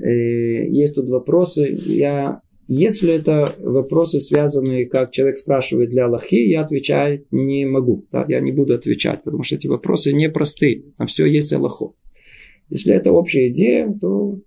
Э, 0.00 0.68
есть 0.68 0.94
тут 0.94 1.08
вопросы. 1.08 1.76
Я... 1.86 2.40
Если 2.68 3.12
это 3.12 3.52
вопросы, 3.58 4.20
связанные, 4.20 4.86
как 4.86 5.10
человек 5.10 5.36
спрашивает 5.36 5.90
для 5.90 6.06
Аллахи, 6.06 6.36
я 6.36 6.62
отвечать 6.62 7.24
не 7.32 7.66
могу. 7.66 8.06
Да? 8.12 8.24
Я 8.28 8.40
не 8.40 8.52
буду 8.52 8.74
отвечать, 8.74 9.24
потому 9.24 9.42
что 9.42 9.56
эти 9.56 9.66
вопросы 9.66 10.12
непростые. 10.12 10.84
На 10.96 11.06
все 11.06 11.26
есть 11.26 11.52
Аллаху. 11.52 11.96
Если 12.70 12.94
это 12.94 13.12
общая 13.12 13.48
идея, 13.48 13.92
то 14.00 14.38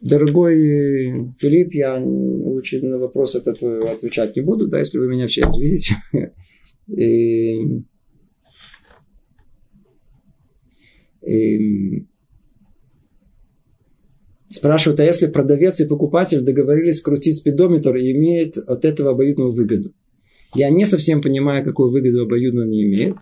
Дорогой 0.00 1.32
Филипп, 1.38 1.74
я 1.74 1.98
лучше 1.98 2.80
на 2.82 2.98
вопрос 2.98 3.34
этот 3.34 3.62
отвечать 3.62 4.36
не 4.36 4.42
буду, 4.42 4.68
да, 4.68 4.78
если 4.78 4.98
вы 4.98 5.08
меня 5.08 5.26
все 5.26 5.42
видите. 5.58 5.94
И, 6.88 7.82
и, 11.26 12.06
спрашивают, 14.48 15.00
а 15.00 15.04
если 15.04 15.26
продавец 15.26 15.80
и 15.80 15.86
покупатель 15.86 16.42
договорились 16.42 16.98
скрутить 16.98 17.36
спидометр 17.36 17.96
и 17.96 18.12
имеет 18.12 18.56
от 18.56 18.84
этого 18.84 19.10
обоюдную 19.10 19.50
выгоду? 19.50 19.92
Я 20.54 20.70
не 20.70 20.84
совсем 20.84 21.20
понимаю, 21.20 21.64
какую 21.64 21.90
выгоду 21.90 22.22
обоюдно 22.22 22.62
они 22.62 22.84
имеют. 22.84 23.16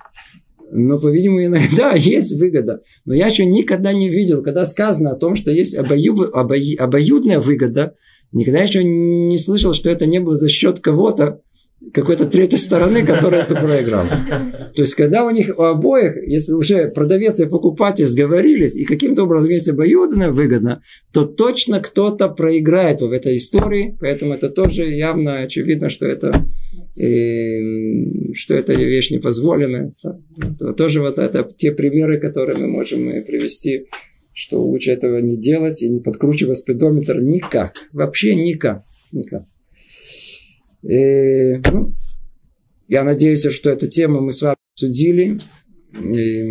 Но, 0.77 0.99
по-видимому, 0.99 1.45
иногда 1.45 1.93
есть 1.97 2.39
выгода. 2.39 2.83
Но 3.05 3.15
я 3.15 3.29
еще 3.29 3.47
никогда 3.47 3.93
не 3.93 4.11
видел, 4.11 4.43
когда 4.43 4.67
сказано 4.67 5.13
о 5.13 5.17
том, 5.17 5.37
что 5.37 5.53
есть 5.53 5.77
обою, 5.77 6.37
обою, 6.37 6.83
обоюдная 6.83 7.39
выгода, 7.39 7.95
никогда 8.33 8.61
еще 8.61 8.83
не 8.83 9.39
слышал, 9.39 9.73
что 9.73 9.89
это 9.89 10.07
не 10.07 10.19
было 10.19 10.37
за 10.37 10.49
счет 10.49 10.81
кого-то, 10.81 11.41
какой-то 11.93 12.27
третьей 12.27 12.59
стороны, 12.59 13.05
которая 13.05 13.43
это 13.43 13.55
проиграла. 13.55 14.09
То 14.75 14.83
есть, 14.83 14.95
когда 14.95 15.25
у 15.25 15.31
них 15.31 15.55
у 15.57 15.63
обоих, 15.63 16.17
если 16.27 16.53
уже 16.53 16.89
продавец 16.89 17.39
и 17.39 17.47
покупатель 17.47 18.07
сговорились, 18.07 18.75
и 18.75 18.85
каким-то 18.85 19.25
образом 19.25 19.51
есть 19.51 19.69
обоюдно 19.69 20.33
выгодно, 20.33 20.83
то 21.13 21.25
точно 21.25 21.81
кто-то 21.81 22.29
проиграет 22.29 23.01
в 23.01 23.13
этой 23.13 23.37
истории, 23.37 23.97
поэтому 24.01 24.35
это 24.35 24.49
тоже 24.49 24.89
явно 24.89 25.39
очевидно, 25.39 25.89
что 25.89 26.07
это 26.07 26.33
и, 26.97 28.33
что 28.35 28.55
это 28.55 28.75
вещь 28.75 29.11
непозволенная. 29.11 29.95
Это 30.37 30.73
тоже 30.73 31.01
вот 31.01 31.19
это 31.19 31.49
те 31.57 31.73
примеры, 31.73 32.21
которые 32.21 32.59
мы 32.59 32.69
можем 32.69 33.07
привести, 33.25 33.87
что 34.33 34.63
лучше 34.63 34.93
этого 34.93 35.19
не 35.19 35.37
делать 35.37 35.83
и 35.83 35.89
не 35.89 36.01
подкручивать 36.01 36.59
спидометр 36.59 37.21
никак. 37.21 37.75
Вообще 37.93 38.35
никак. 38.35 38.83
никак. 39.13 39.45
И, 40.83 41.61
ну, 41.73 41.93
я 42.89 43.05
надеюсь, 43.05 43.47
что 43.47 43.71
эту 43.71 43.89
тему 43.89 44.21
мы 44.21 44.33
с 44.33 44.43
вами 44.43 44.57
обсудили. 44.75 45.39
И 46.01 46.43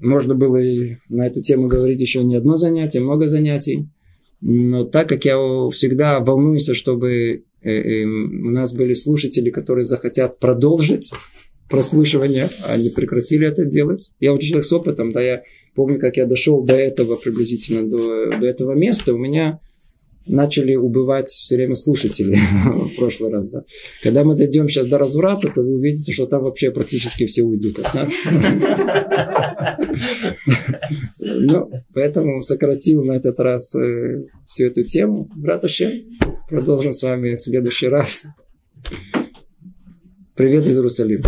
можно 0.00 0.34
было 0.34 0.56
и 0.56 0.96
на 1.08 1.26
эту 1.26 1.42
тему 1.42 1.68
говорить 1.68 2.00
еще 2.00 2.24
не 2.24 2.36
одно 2.36 2.56
занятие, 2.56 3.00
много 3.00 3.28
занятий. 3.28 3.88
Но 4.40 4.84
так 4.84 5.08
как 5.08 5.24
я 5.24 5.36
всегда 5.70 6.20
волнуюсь, 6.20 6.70
чтобы 6.72 7.12
э, 7.12 7.38
э, 7.38 7.55
у 7.66 8.50
нас 8.50 8.72
были 8.72 8.92
слушатели, 8.92 9.50
которые 9.50 9.84
захотят 9.84 10.38
продолжить 10.38 11.10
прослушивание, 11.68 12.48
они 12.68 12.90
прекратили 12.90 13.48
это 13.48 13.64
делать. 13.64 14.12
Я 14.20 14.32
очень 14.32 14.48
человек 14.50 14.64
с 14.66 14.72
опытом, 14.72 15.12
да, 15.12 15.20
я 15.20 15.42
помню, 15.74 15.98
как 15.98 16.16
я 16.16 16.26
дошел 16.26 16.62
до 16.62 16.74
этого 16.74 17.16
приблизительно, 17.16 17.90
до, 17.90 18.38
до 18.38 18.46
этого 18.46 18.72
места, 18.72 19.14
у 19.14 19.18
меня 19.18 19.60
начали 20.28 20.74
убывать 20.74 21.28
все 21.28 21.56
время 21.56 21.74
слушатели 21.74 22.36
в 22.64 22.96
прошлый 22.96 23.32
раз. 23.32 23.50
Да. 23.50 23.64
Когда 24.02 24.24
мы 24.24 24.34
дойдем 24.34 24.68
сейчас 24.68 24.88
до 24.88 24.98
разврата, 24.98 25.48
то 25.48 25.62
вы 25.62 25.76
увидите, 25.76 26.12
что 26.12 26.26
там 26.26 26.42
вообще 26.42 26.70
практически 26.70 27.26
все 27.26 27.42
уйдут 27.42 27.78
от 27.78 27.94
нас. 27.94 28.10
Ну, 31.28 31.70
поэтому 31.92 32.40
сократил 32.40 33.04
на 33.04 33.12
этот 33.12 33.38
раз 33.40 33.74
э, 33.74 34.26
всю 34.46 34.66
эту 34.66 34.82
тему. 34.82 35.28
Брат 35.36 35.64
Ашем, 35.64 35.90
продолжим 36.48 36.92
с 36.92 37.02
вами 37.02 37.34
в 37.34 37.40
следующий 37.40 37.88
раз. 37.88 38.26
Привет 40.34 40.66
из 40.66 40.76
Иерусалима. 40.78 41.24